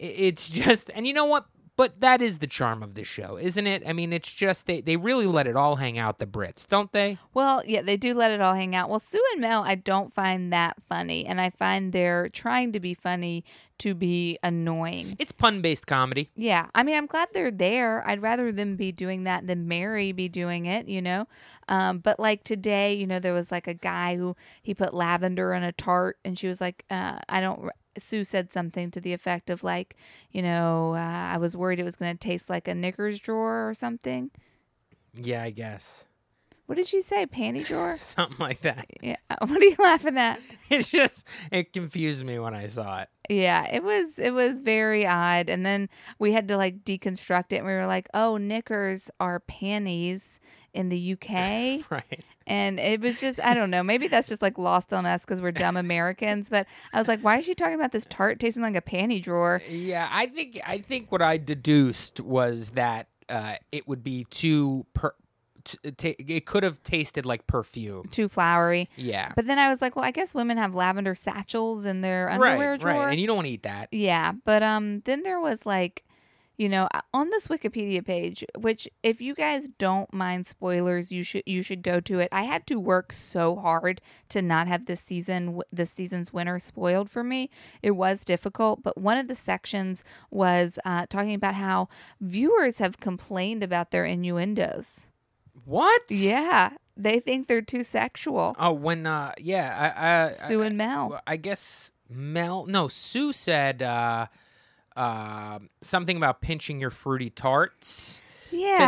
I- 0.00 0.04
It's 0.04 0.48
just 0.48 0.90
and 0.94 1.06
you 1.06 1.12
know 1.12 1.26
what? 1.26 1.46
But 1.74 2.00
that 2.00 2.20
is 2.20 2.38
the 2.38 2.46
charm 2.46 2.82
of 2.82 2.94
the 2.94 3.02
show, 3.02 3.38
isn't 3.38 3.66
it? 3.66 3.82
I 3.86 3.94
mean, 3.94 4.12
it's 4.12 4.30
just 4.30 4.66
they, 4.66 4.82
they 4.82 4.96
really 4.96 5.26
let 5.26 5.46
it 5.46 5.56
all 5.56 5.76
hang 5.76 5.98
out 5.98 6.18
the 6.18 6.26
Brits, 6.26 6.66
don't 6.66 6.92
they? 6.92 7.18
Well, 7.32 7.62
yeah, 7.66 7.80
they 7.80 7.96
do 7.96 8.12
let 8.12 8.30
it 8.30 8.42
all 8.42 8.54
hang 8.54 8.74
out. 8.74 8.90
Well, 8.90 8.98
Sue 8.98 9.22
and 9.32 9.40
Mel, 9.40 9.64
I 9.66 9.74
don't 9.76 10.12
find 10.12 10.52
that 10.52 10.76
funny, 10.86 11.24
and 11.24 11.40
I 11.40 11.48
find 11.48 11.92
they're 11.92 12.28
trying 12.28 12.72
to 12.72 12.80
be 12.80 12.92
funny 12.92 13.42
to 13.78 13.94
be 13.94 14.38
annoying. 14.42 15.16
It's 15.18 15.32
pun 15.32 15.62
based 15.62 15.86
comedy. 15.86 16.30
Yeah, 16.36 16.66
I 16.74 16.82
mean, 16.82 16.96
I'm 16.96 17.06
glad 17.06 17.28
they're 17.32 17.50
there. 17.50 18.06
I'd 18.06 18.20
rather 18.20 18.52
them 18.52 18.76
be 18.76 18.92
doing 18.92 19.24
that 19.24 19.46
than 19.46 19.66
Mary 19.66 20.12
be 20.12 20.28
doing 20.28 20.66
it, 20.66 20.88
you 20.88 21.00
know. 21.00 21.26
Um, 21.68 21.98
but 21.98 22.20
like 22.20 22.44
today, 22.44 22.92
you 22.92 23.06
know, 23.06 23.18
there 23.18 23.32
was 23.32 23.50
like 23.50 23.66
a 23.66 23.74
guy 23.74 24.16
who 24.16 24.36
he 24.62 24.74
put 24.74 24.92
lavender 24.92 25.54
in 25.54 25.62
a 25.62 25.72
tart, 25.72 26.18
and 26.22 26.38
she 26.38 26.48
was 26.48 26.60
like, 26.60 26.84
uh, 26.90 27.18
"I 27.28 27.40
don't." 27.40 27.70
Sue 27.98 28.24
said 28.24 28.50
something 28.52 28.90
to 28.90 29.00
the 29.00 29.12
effect 29.12 29.50
of 29.50 29.62
like, 29.64 29.96
you 30.30 30.42
know, 30.42 30.94
uh, 30.94 30.98
I 31.34 31.38
was 31.38 31.56
worried 31.56 31.80
it 31.80 31.84
was 31.84 31.96
going 31.96 32.16
to 32.16 32.18
taste 32.18 32.48
like 32.50 32.68
a 32.68 32.74
knickers 32.74 33.18
drawer 33.18 33.68
or 33.68 33.74
something. 33.74 34.30
Yeah, 35.14 35.42
I 35.42 35.50
guess 35.50 36.06
What 36.66 36.76
did 36.76 36.86
she 36.86 37.02
say? 37.02 37.26
Panty 37.26 37.66
drawer? 37.70 37.96
something 37.98 38.38
like 38.38 38.60
that. 38.62 38.86
Yeah. 39.02 39.16
What 39.40 39.60
are 39.60 39.64
you 39.64 39.76
laughing 39.78 40.16
at? 40.18 40.40
It's 40.70 40.88
just 40.88 41.26
it 41.50 41.72
confused 41.72 42.24
me 42.24 42.38
when 42.38 42.54
I 42.54 42.66
saw 42.68 43.02
it. 43.02 43.08
Yeah, 43.28 43.66
it 43.70 43.82
was 43.82 44.18
it 44.18 44.32
was 44.32 44.60
very 44.62 45.06
odd. 45.06 45.50
And 45.50 45.66
then 45.66 45.88
we 46.18 46.32
had 46.32 46.48
to 46.48 46.56
like 46.56 46.84
deconstruct 46.84 47.52
it 47.52 47.56
and 47.56 47.66
we 47.66 47.72
were 47.74 47.86
like, 47.86 48.08
"Oh, 48.14 48.36
knickers 48.38 49.10
are 49.20 49.38
panties 49.40 50.40
in 50.72 50.88
the 50.88 51.12
UK." 51.12 51.84
Right. 51.90 52.24
And 52.46 52.78
it 52.78 53.00
was 53.00 53.20
just 53.20 53.40
I 53.40 53.54
don't 53.54 53.70
know, 53.70 53.82
maybe 53.82 54.08
that's 54.08 54.28
just 54.28 54.42
like 54.42 54.58
lost 54.58 54.92
on 54.92 55.06
us 55.06 55.24
cuz 55.24 55.40
we're 55.40 55.52
dumb 55.52 55.76
Americans, 55.76 56.48
but 56.48 56.66
I 56.92 56.98
was 56.98 57.08
like, 57.08 57.20
"Why 57.20 57.38
is 57.38 57.44
she 57.44 57.54
talking 57.54 57.74
about 57.74 57.92
this 57.92 58.06
tart 58.08 58.40
tasting 58.40 58.62
like 58.62 58.76
a 58.76 58.82
panty 58.82 59.22
drawer?" 59.22 59.62
Yeah, 59.68 60.08
I 60.10 60.26
think 60.26 60.60
I 60.66 60.78
think 60.78 61.10
what 61.10 61.22
I 61.22 61.36
deduced 61.38 62.20
was 62.20 62.70
that 62.70 63.08
uh, 63.28 63.54
it 63.70 63.86
would 63.88 64.02
be 64.02 64.24
too 64.30 64.86
per. 64.94 65.12
T- 65.64 65.92
ta- 65.92 66.14
it 66.18 66.44
could 66.44 66.64
have 66.64 66.82
tasted 66.82 67.24
like 67.24 67.46
perfume. 67.46 68.06
Too 68.10 68.26
flowery. 68.28 68.90
Yeah. 68.96 69.30
But 69.36 69.46
then 69.46 69.60
I 69.60 69.68
was 69.68 69.80
like, 69.80 69.94
"Well, 69.94 70.04
I 70.04 70.10
guess 70.10 70.34
women 70.34 70.58
have 70.58 70.74
lavender 70.74 71.14
satchels 71.14 71.86
in 71.86 72.00
their 72.00 72.26
right, 72.26 72.34
underwear 72.34 72.76
drawer." 72.76 73.04
right, 73.04 73.12
and 73.12 73.20
you 73.20 73.28
don't 73.28 73.36
want 73.36 73.46
to 73.46 73.52
eat 73.52 73.62
that. 73.62 73.88
Yeah, 73.92 74.32
but 74.44 74.64
um 74.64 75.02
then 75.04 75.22
there 75.22 75.38
was 75.40 75.64
like 75.64 76.04
you 76.56 76.68
know 76.68 76.88
uh, 76.92 77.00
on 77.12 77.30
this 77.30 77.48
Wikipedia 77.48 78.04
page 78.04 78.44
which 78.58 78.88
if 79.02 79.20
you 79.20 79.34
guys 79.34 79.68
don't 79.78 80.12
mind 80.12 80.46
spoilers 80.46 81.10
you 81.10 81.22
should 81.22 81.42
you 81.46 81.62
should 81.62 81.82
go 81.82 82.00
to 82.00 82.18
it. 82.18 82.28
I 82.32 82.42
had 82.42 82.66
to 82.68 82.78
work 82.78 83.12
so 83.12 83.56
hard 83.56 84.00
to 84.30 84.42
not 84.42 84.68
have 84.68 84.86
this 84.86 85.00
season 85.00 85.60
this 85.72 85.90
season's 85.90 86.32
winner 86.32 86.58
spoiled 86.58 87.10
for 87.10 87.24
me. 87.24 87.50
It 87.82 87.92
was 87.92 88.24
difficult, 88.24 88.82
but 88.82 88.98
one 88.98 89.18
of 89.18 89.28
the 89.28 89.34
sections 89.34 90.04
was 90.30 90.78
uh, 90.84 91.06
talking 91.08 91.34
about 91.34 91.54
how 91.54 91.88
viewers 92.20 92.78
have 92.78 93.00
complained 93.00 93.62
about 93.62 93.90
their 93.90 94.04
innuendos. 94.04 95.08
What? 95.64 96.02
Yeah, 96.08 96.70
they 96.96 97.20
think 97.20 97.46
they're 97.46 97.62
too 97.62 97.84
sexual. 97.84 98.56
Oh, 98.58 98.72
when 98.72 99.06
uh, 99.06 99.32
yeah, 99.38 100.32
I, 100.36 100.44
I, 100.44 100.48
Sue 100.48 100.62
I, 100.62 100.66
and 100.66 100.76
Mel. 100.76 101.20
I 101.26 101.36
guess 101.36 101.92
Mel. 102.08 102.66
No, 102.66 102.88
Sue 102.88 103.32
said 103.32 103.82
uh, 103.82 104.26
uh, 104.96 105.58
something 105.80 106.16
about 106.16 106.40
pinching 106.40 106.80
your 106.80 106.90
fruity 106.90 107.30
tarts 107.30 108.22
Yeah. 108.50 108.78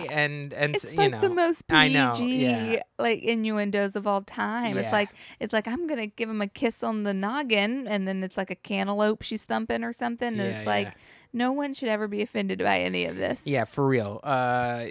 today, 0.00 0.14
and 0.14 0.52
and 0.52 0.76
It's 0.76 0.92
you 0.92 0.98
like 0.98 1.10
know, 1.12 1.20
the 1.20 1.28
most 1.30 1.64
I 1.70 1.88
know, 1.88 2.12
PG 2.14 2.36
yeah. 2.74 2.82
like 2.98 3.20
innuendos 3.22 3.96
of 3.96 4.06
all 4.06 4.22
time. 4.22 4.76
Yeah. 4.76 4.82
It's 4.82 4.92
like 4.92 5.10
it's 5.40 5.52
like 5.52 5.66
I'm 5.66 5.86
gonna 5.86 6.06
give 6.06 6.30
him 6.30 6.40
a 6.40 6.46
kiss 6.48 6.82
on 6.82 7.02
the 7.02 7.12
noggin, 7.14 7.86
and 7.88 8.06
then 8.06 8.22
it's 8.22 8.36
like 8.36 8.50
a 8.50 8.54
cantaloupe 8.56 9.22
she's 9.22 9.44
thumping 9.44 9.82
or 9.84 9.92
something. 9.92 10.28
And 10.28 10.36
Yeah, 10.38 10.58
it's 10.58 10.66
like 10.66 10.92
no 11.32 11.52
one 11.52 11.74
should 11.74 11.88
ever 11.88 12.08
be 12.08 12.22
offended 12.22 12.58
by 12.60 12.80
any 12.80 13.04
of 13.04 13.16
this. 13.16 13.42
Yeah, 13.44 13.64
for 13.64 13.86
real. 13.86 14.20
Uh, 14.22 14.86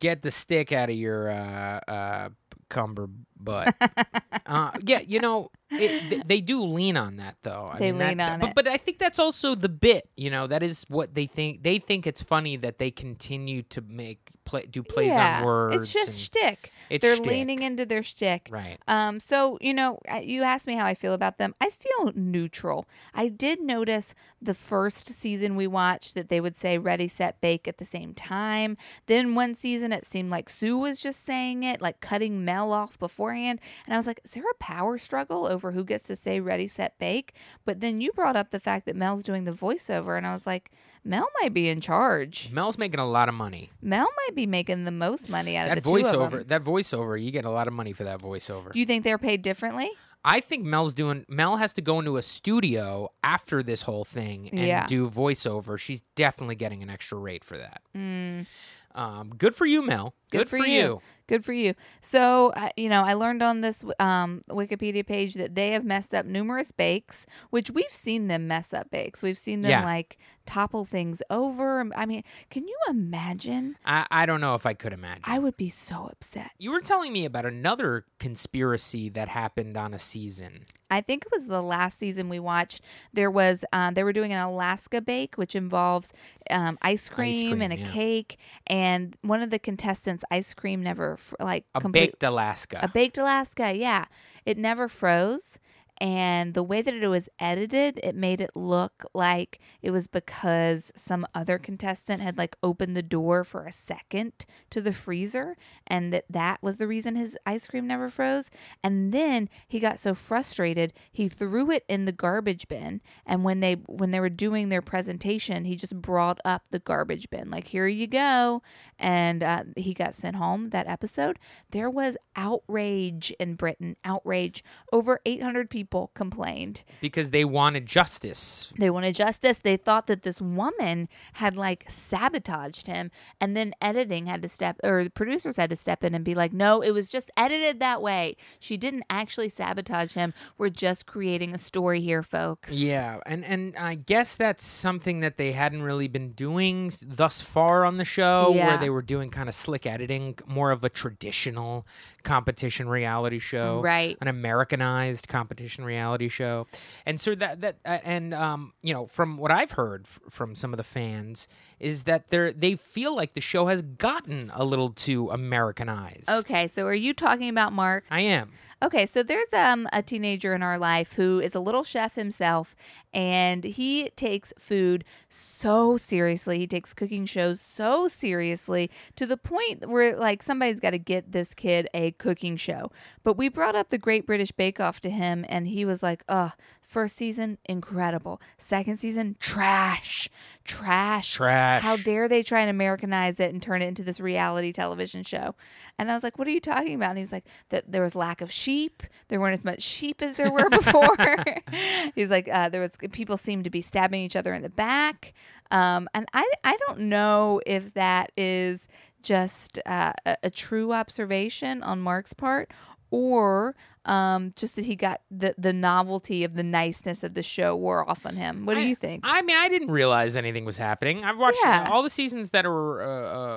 get 0.00 0.22
the 0.22 0.30
stick 0.30 0.72
out 0.72 0.90
of 0.90 0.96
your 0.96 1.30
uh, 1.30 1.80
uh, 1.86 2.28
cumberbutt. 2.68 3.72
uh, 4.46 4.70
yeah, 4.84 5.00
you 5.06 5.20
know, 5.20 5.50
it, 5.70 6.08
th- 6.10 6.22
they 6.26 6.40
do 6.40 6.62
lean 6.62 6.96
on 6.96 7.16
that 7.16 7.36
though. 7.42 7.70
I 7.72 7.78
They 7.78 7.92
mean, 7.92 7.98
that- 7.98 8.08
lean 8.08 8.20
on 8.20 8.40
but, 8.40 8.48
it. 8.48 8.54
But 8.54 8.68
I 8.68 8.76
think 8.76 8.98
that's 8.98 9.18
also 9.18 9.54
the 9.54 9.68
bit. 9.68 10.08
You 10.16 10.30
know, 10.30 10.46
that 10.46 10.62
is 10.62 10.84
what 10.88 11.14
they 11.14 11.26
think. 11.26 11.62
They 11.62 11.78
think 11.78 12.06
it's 12.06 12.22
funny 12.22 12.56
that 12.56 12.78
they 12.78 12.90
continue 12.90 13.62
to 13.64 13.82
make 13.82 14.23
play 14.44 14.66
do 14.66 14.82
plays 14.82 15.12
yeah, 15.12 15.38
on 15.38 15.44
words. 15.44 15.76
It's 15.76 15.92
just 15.92 16.20
shtick. 16.20 16.72
It's 16.90 17.02
They're 17.02 17.16
shtick. 17.16 17.26
leaning 17.26 17.62
into 17.62 17.86
their 17.86 18.02
shtick. 18.02 18.48
right. 18.50 18.78
Um, 18.86 19.20
so 19.20 19.58
you 19.60 19.74
know, 19.74 19.98
you 20.22 20.42
asked 20.42 20.66
me 20.66 20.74
how 20.74 20.86
I 20.86 20.94
feel 20.94 21.14
about 21.14 21.38
them. 21.38 21.54
I 21.60 21.70
feel 21.70 22.12
neutral. 22.14 22.86
I 23.14 23.28
did 23.28 23.60
notice 23.60 24.14
the 24.40 24.54
first 24.54 25.08
season 25.08 25.56
we 25.56 25.66
watched 25.66 26.14
that 26.14 26.28
they 26.28 26.40
would 26.40 26.56
say 26.56 26.78
"ready, 26.78 27.08
set, 27.08 27.40
bake" 27.40 27.66
at 27.66 27.78
the 27.78 27.84
same 27.84 28.14
time. 28.14 28.76
Then 29.06 29.34
one 29.34 29.54
season 29.54 29.92
it 29.92 30.06
seemed 30.06 30.30
like 30.30 30.48
Sue 30.48 30.78
was 30.78 31.00
just 31.02 31.24
saying 31.24 31.62
it, 31.62 31.80
like 31.80 32.00
cutting 32.00 32.44
Mel 32.44 32.72
off 32.72 32.98
beforehand, 32.98 33.60
and 33.86 33.94
I 33.94 33.96
was 33.96 34.06
like, 34.06 34.20
"Is 34.24 34.32
there 34.32 34.44
a 34.50 34.54
power 34.54 34.98
struggle 34.98 35.46
over 35.46 35.72
who 35.72 35.84
gets 35.84 36.04
to 36.04 36.16
say 36.16 36.40
"ready, 36.40 36.68
set, 36.68 36.98
bake"?" 36.98 37.34
But 37.64 37.80
then 37.80 38.00
you 38.00 38.12
brought 38.12 38.36
up 38.36 38.50
the 38.50 38.60
fact 38.60 38.86
that 38.86 38.96
Mel's 38.96 39.22
doing 39.22 39.44
the 39.44 39.52
voiceover, 39.52 40.16
and 40.16 40.26
I 40.26 40.34
was 40.34 40.46
like, 40.46 40.70
Mel 41.04 41.28
might 41.42 41.52
be 41.52 41.68
in 41.68 41.80
charge. 41.80 42.50
Mel's 42.52 42.78
making 42.78 42.98
a 43.00 43.06
lot 43.08 43.28
of 43.28 43.34
money. 43.34 43.70
Mel 43.82 44.08
might 44.26 44.34
be 44.34 44.46
making 44.46 44.84
the 44.84 44.90
most 44.90 45.28
money 45.28 45.56
out 45.56 45.68
That 45.68 45.78
of 45.78 45.84
the 45.84 45.90
two 45.90 45.96
of 45.96 46.02
voiceover, 46.04 46.30
them. 46.30 46.44
that 46.48 46.64
voiceover, 46.64 47.22
you 47.22 47.30
get 47.30 47.44
a 47.44 47.50
lot 47.50 47.66
of 47.68 47.74
money 47.74 47.92
for 47.92 48.04
that 48.04 48.20
voiceover. 48.20 48.72
Do 48.72 48.80
you 48.80 48.86
think 48.86 49.04
they're 49.04 49.18
paid 49.18 49.42
differently? 49.42 49.90
I 50.24 50.40
think 50.40 50.64
Mel's 50.64 50.94
doing. 50.94 51.26
Mel 51.28 51.56
has 51.58 51.74
to 51.74 51.82
go 51.82 51.98
into 51.98 52.16
a 52.16 52.22
studio 52.22 53.10
after 53.22 53.62
this 53.62 53.82
whole 53.82 54.06
thing 54.06 54.48
and 54.50 54.60
Yeah. 54.60 54.86
do 54.86 55.10
voiceover. 55.10 55.78
She's 55.78 56.00
definitely 56.14 56.54
getting 56.54 56.82
an 56.82 56.88
extra 56.88 57.18
rate 57.18 57.44
for 57.44 57.58
that. 57.58 57.82
Mm. 57.94 58.46
Um, 58.94 59.30
good 59.36 59.54
for 59.54 59.66
you, 59.66 59.82
Mel. 59.82 60.14
Good, 60.30 60.48
for 60.48 60.56
you. 60.56 61.02
Good 61.26 61.44
for 61.44 61.52
you. 61.54 61.74
So, 62.02 62.50
uh, 62.50 62.68
you 62.76 62.88
know, 62.88 63.02
I 63.02 63.14
learned 63.14 63.42
on 63.42 63.62
this 63.62 63.82
um, 63.98 64.42
Wikipedia 64.50 65.06
page 65.06 65.34
that 65.34 65.54
they 65.54 65.70
have 65.70 65.84
messed 65.84 66.14
up 66.14 66.26
numerous 66.26 66.70
bakes, 66.70 67.24
which 67.50 67.70
we've 67.70 67.88
seen 67.88 68.28
them 68.28 68.46
mess 68.46 68.74
up 68.74 68.90
bakes. 68.90 69.22
We've 69.22 69.38
seen 69.38 69.62
them 69.62 69.70
Yeah. 69.70 69.84
like 69.84 70.18
topple 70.46 70.84
things 70.84 71.22
over. 71.30 71.88
I 71.96 72.04
mean, 72.04 72.22
can 72.50 72.68
you 72.68 72.76
imagine? 72.90 73.76
I, 73.86 74.06
I 74.10 74.26
don't 74.26 74.42
know 74.42 74.54
if 74.54 74.66
I 74.66 74.74
could 74.74 74.92
imagine. 74.92 75.24
I 75.26 75.38
would 75.38 75.56
be 75.56 75.70
so 75.70 76.08
upset. 76.12 76.50
you 76.58 76.70
were 76.70 76.82
telling 76.82 77.12
me 77.12 77.24
about 77.24 77.46
another 77.46 78.04
conspiracy 78.18 79.08
that 79.08 79.28
happened 79.28 79.76
on 79.78 79.94
a 79.94 79.98
season. 79.98 80.64
I 80.90 81.00
think 81.00 81.24
it 81.24 81.32
was 81.32 81.46
the 81.46 81.62
last 81.62 81.98
season 81.98 82.28
we 82.28 82.38
watched. 82.38 82.82
There 83.12 83.30
was 83.30 83.64
um, 83.72 83.94
they 83.94 84.04
were 84.04 84.12
doing 84.12 84.32
an 84.32 84.38
Alaska 84.40 85.00
bake, 85.00 85.36
which 85.36 85.56
involves 85.56 86.12
um, 86.50 86.78
ice, 86.82 87.08
cream 87.08 87.50
cream, 87.50 87.62
and 87.62 87.72
a 87.72 87.78
yeah. 87.78 87.90
cake, 87.90 88.38
and 88.66 89.16
one 89.22 89.40
of 89.40 89.50
the 89.50 89.58
contestants' 89.58 90.24
ice 90.30 90.52
cream 90.52 90.82
never 90.82 91.13
fr- 91.16 91.36
like 91.40 91.64
A 91.74 91.80
complete- 91.80 92.10
baked 92.12 92.22
Alaska. 92.22 92.80
A 92.82 92.88
baked 92.88 93.18
Alaska, 93.18 93.72
yeah. 93.74 94.06
It 94.44 94.58
never 94.58 94.88
froze. 94.88 95.58
And 95.98 96.54
the 96.54 96.62
way 96.62 96.82
that 96.82 96.94
it 96.94 97.06
was 97.06 97.28
edited, 97.38 98.00
it 98.02 98.16
made 98.16 98.40
it 98.40 98.50
look 98.56 99.04
like 99.14 99.60
it 99.80 99.92
was 99.92 100.08
because 100.08 100.90
some 100.96 101.24
other 101.34 101.56
contestant 101.56 102.20
had 102.20 102.36
like 102.36 102.56
opened 102.62 102.96
the 102.96 103.02
door 103.02 103.44
for 103.44 103.64
a 103.64 103.72
second 103.72 104.32
to 104.70 104.80
the 104.80 104.92
freezer 104.92 105.56
and 105.86 106.12
that 106.12 106.24
that 106.28 106.60
was 106.62 106.78
the 106.78 106.88
reason 106.88 107.14
his 107.14 107.36
ice 107.46 107.68
cream 107.68 107.86
never 107.86 108.08
froze. 108.08 108.50
And 108.82 109.12
then 109.12 109.48
he 109.68 109.78
got 109.78 110.00
so 110.00 110.14
frustrated, 110.14 110.92
he 111.12 111.28
threw 111.28 111.70
it 111.70 111.84
in 111.88 112.06
the 112.06 112.12
garbage 112.12 112.66
bin. 112.66 113.00
And 113.24 113.44
when 113.44 113.60
they 113.60 113.74
when 113.86 114.10
they 114.10 114.20
were 114.20 114.28
doing 114.28 114.68
their 114.68 114.82
presentation, 114.82 115.64
he 115.64 115.76
just 115.76 116.00
brought 116.00 116.40
up 116.44 116.64
the 116.70 116.80
garbage 116.80 117.30
bin 117.30 117.50
like, 117.50 117.68
"Here 117.68 117.86
you 117.86 118.08
go." 118.08 118.62
And 118.98 119.42
uh, 119.42 119.64
he 119.76 119.94
got 119.94 120.14
sent 120.14 120.36
home 120.36 120.70
that 120.70 120.88
episode. 120.88 121.38
There 121.70 121.90
was 121.90 122.16
outrage 122.34 123.32
in 123.38 123.54
Britain. 123.54 123.96
Outrage. 124.04 124.64
Over 124.92 125.20
800 125.24 125.70
people 125.70 125.83
complained. 126.14 126.82
because 127.00 127.30
they 127.30 127.44
wanted 127.44 127.86
justice. 127.86 128.72
They 128.78 128.90
wanted 128.90 129.14
justice. 129.14 129.58
They 129.58 129.76
thought 129.76 130.06
that 130.06 130.22
this 130.22 130.40
woman 130.40 131.08
had 131.34 131.56
like 131.56 131.84
sabotaged 131.90 132.86
him, 132.86 133.10
and 133.40 133.56
then 133.56 133.74
editing 133.80 134.26
had 134.26 134.42
to 134.42 134.48
step, 134.48 134.78
or 134.84 135.04
the 135.04 135.10
producers 135.10 135.56
had 135.56 135.70
to 135.70 135.76
step 135.76 136.04
in 136.04 136.14
and 136.14 136.24
be 136.24 136.34
like, 136.34 136.52
"No, 136.52 136.80
it 136.80 136.90
was 136.92 137.08
just 137.08 137.30
edited 137.36 137.80
that 137.80 138.00
way. 138.00 138.36
She 138.58 138.76
didn't 138.76 139.04
actually 139.10 139.48
sabotage 139.48 140.14
him. 140.14 140.32
We're 140.58 140.68
just 140.70 141.06
creating 141.06 141.54
a 141.54 141.58
story 141.58 142.00
here, 142.00 142.22
folks." 142.22 142.70
Yeah, 142.70 143.18
and 143.26 143.44
and 143.44 143.76
I 143.76 143.94
guess 143.96 144.36
that's 144.36 144.64
something 144.64 145.20
that 145.20 145.36
they 145.36 145.52
hadn't 145.52 145.82
really 145.82 146.08
been 146.08 146.32
doing 146.32 146.92
thus 147.04 147.40
far 147.42 147.84
on 147.84 147.96
the 147.96 148.04
show, 148.04 148.52
Yeah. 148.54 148.68
where 148.68 148.78
they 148.78 148.90
were 148.90 149.02
doing 149.02 149.30
kind 149.30 149.48
of 149.48 149.54
slick 149.54 149.86
editing, 149.86 150.38
more 150.46 150.70
of 150.70 150.84
a 150.84 150.88
traditional 150.88 151.86
competition 152.22 152.88
reality 152.88 153.38
show, 153.38 153.80
Right. 153.80 154.16
An 154.20 154.28
Americanized 154.28 155.26
competition 155.28 155.73
reality 155.82 156.28
show, 156.28 156.66
and 157.06 157.18
so 157.18 157.34
that 157.34 157.62
that 157.62 157.78
uh, 157.84 157.98
and 158.04 158.32
um 158.34 158.74
you 158.82 158.92
know 158.92 159.06
from 159.06 159.38
what 159.38 159.50
I've 159.50 159.72
heard 159.72 160.04
f- 160.04 160.20
from 160.30 160.54
some 160.54 160.72
of 160.72 160.76
the 160.76 160.84
fans 160.84 161.48
is 161.80 162.04
that 162.04 162.28
they're 162.28 162.52
they 162.52 162.76
feel 162.76 163.16
like 163.16 163.34
the 163.34 163.40
show 163.40 163.66
has 163.66 163.82
gotten 163.82 164.52
a 164.54 164.62
little 164.64 164.90
too 164.90 165.30
Americanized. 165.30 166.28
Okay, 166.28 166.68
so 166.68 166.86
are 166.86 166.94
you 166.94 167.14
talking 167.14 167.48
about 167.48 167.72
Mark? 167.72 168.04
I 168.10 168.20
am. 168.20 168.52
Okay, 168.84 169.06
so 169.06 169.22
there's 169.22 169.50
um, 169.54 169.88
a 169.94 170.02
teenager 170.02 170.54
in 170.54 170.62
our 170.62 170.78
life 170.78 171.14
who 171.14 171.40
is 171.40 171.54
a 171.54 171.58
little 171.58 171.84
chef 171.84 172.16
himself, 172.16 172.76
and 173.14 173.64
he 173.64 174.10
takes 174.10 174.52
food 174.58 175.04
so 175.26 175.96
seriously. 175.96 176.58
He 176.58 176.66
takes 176.66 176.92
cooking 176.92 177.24
shows 177.24 177.62
so 177.62 178.08
seriously 178.08 178.90
to 179.16 179.24
the 179.24 179.38
point 179.38 179.88
where, 179.88 180.14
like, 180.14 180.42
somebody's 180.42 180.80
got 180.80 180.90
to 180.90 180.98
get 180.98 181.32
this 181.32 181.54
kid 181.54 181.88
a 181.94 182.10
cooking 182.10 182.58
show. 182.58 182.92
But 183.22 183.38
we 183.38 183.48
brought 183.48 183.74
up 183.74 183.88
the 183.88 183.96
Great 183.96 184.26
British 184.26 184.52
Bake 184.52 184.78
Off 184.80 185.00
to 185.00 185.08
him, 185.08 185.46
and 185.48 185.66
he 185.66 185.86
was 185.86 186.02
like, 186.02 186.22
ugh, 186.28 186.52
first 186.84 187.16
season, 187.16 187.58
incredible. 187.64 188.40
Second 188.58 188.98
season, 188.98 189.36
trash. 189.40 190.28
Trash. 190.64 191.34
Trash. 191.34 191.82
How 191.82 191.96
dare 191.96 192.28
they 192.28 192.42
try 192.42 192.60
and 192.60 192.70
Americanize 192.70 193.40
it 193.40 193.52
and 193.52 193.62
turn 193.62 193.82
it 193.82 193.86
into 193.86 194.02
this 194.02 194.20
reality 194.20 194.72
television 194.72 195.22
show? 195.22 195.54
And 195.98 196.10
I 196.10 196.14
was 196.14 196.22
like, 196.22 196.38
"What 196.38 196.48
are 196.48 196.52
you 196.52 196.60
talking 196.60 196.94
about?" 196.94 197.10
And 197.10 197.18
he 197.18 197.22
was 197.22 197.32
like, 197.32 197.46
"That 197.70 197.90
there 197.90 198.02
was 198.02 198.14
lack 198.14 198.40
of 198.40 198.50
sheep. 198.50 199.02
There 199.28 199.40
weren't 199.40 199.58
as 199.58 199.64
much 199.64 199.82
sheep 199.82 200.22
as 200.22 200.36
there 200.36 200.50
were 200.50 200.70
before." 200.70 201.16
He's 202.14 202.30
like, 202.30 202.48
uh, 202.48 202.68
"There 202.68 202.80
was 202.80 202.96
people 203.12 203.36
seemed 203.36 203.64
to 203.64 203.70
be 203.70 203.80
stabbing 203.80 204.22
each 204.22 204.36
other 204.36 204.52
in 204.54 204.62
the 204.62 204.70
back." 204.70 205.34
Um, 205.70 206.08
and 206.14 206.26
I 206.32 206.48
I 206.62 206.76
don't 206.86 207.00
know 207.00 207.60
if 207.66 207.94
that 207.94 208.32
is 208.36 208.86
just 209.22 209.80
uh, 209.86 210.12
a, 210.24 210.36
a 210.44 210.50
true 210.50 210.92
observation 210.92 211.82
on 211.82 212.00
Mark's 212.00 212.34
part 212.34 212.70
or 213.10 213.74
um, 214.06 214.52
just 214.56 214.76
that 214.76 214.84
he 214.84 214.96
got 214.96 215.20
the 215.30 215.54
the 215.56 215.72
novelty 215.72 216.44
of 216.44 216.54
the 216.54 216.62
niceness 216.62 217.24
of 217.24 217.34
the 217.34 217.42
show 217.42 217.74
wore 217.74 218.08
off 218.08 218.26
on 218.26 218.36
him. 218.36 218.66
What 218.66 218.74
do 218.74 218.80
I- 218.80 218.84
you 218.84 218.94
think? 218.94 219.22
I 219.24 219.42
mean, 219.42 219.56
I 219.56 219.68
didn't 219.68 219.90
realize 219.90 220.36
anything 220.36 220.64
was 220.64 220.78
happening. 220.78 221.24
I've 221.24 221.38
watched 221.38 221.58
Yeah. 221.64 221.88
all 221.90 222.02
the 222.02 222.10
seasons 222.10 222.50
that 222.50 222.66
are, 222.66 223.02
uh, 223.02 223.08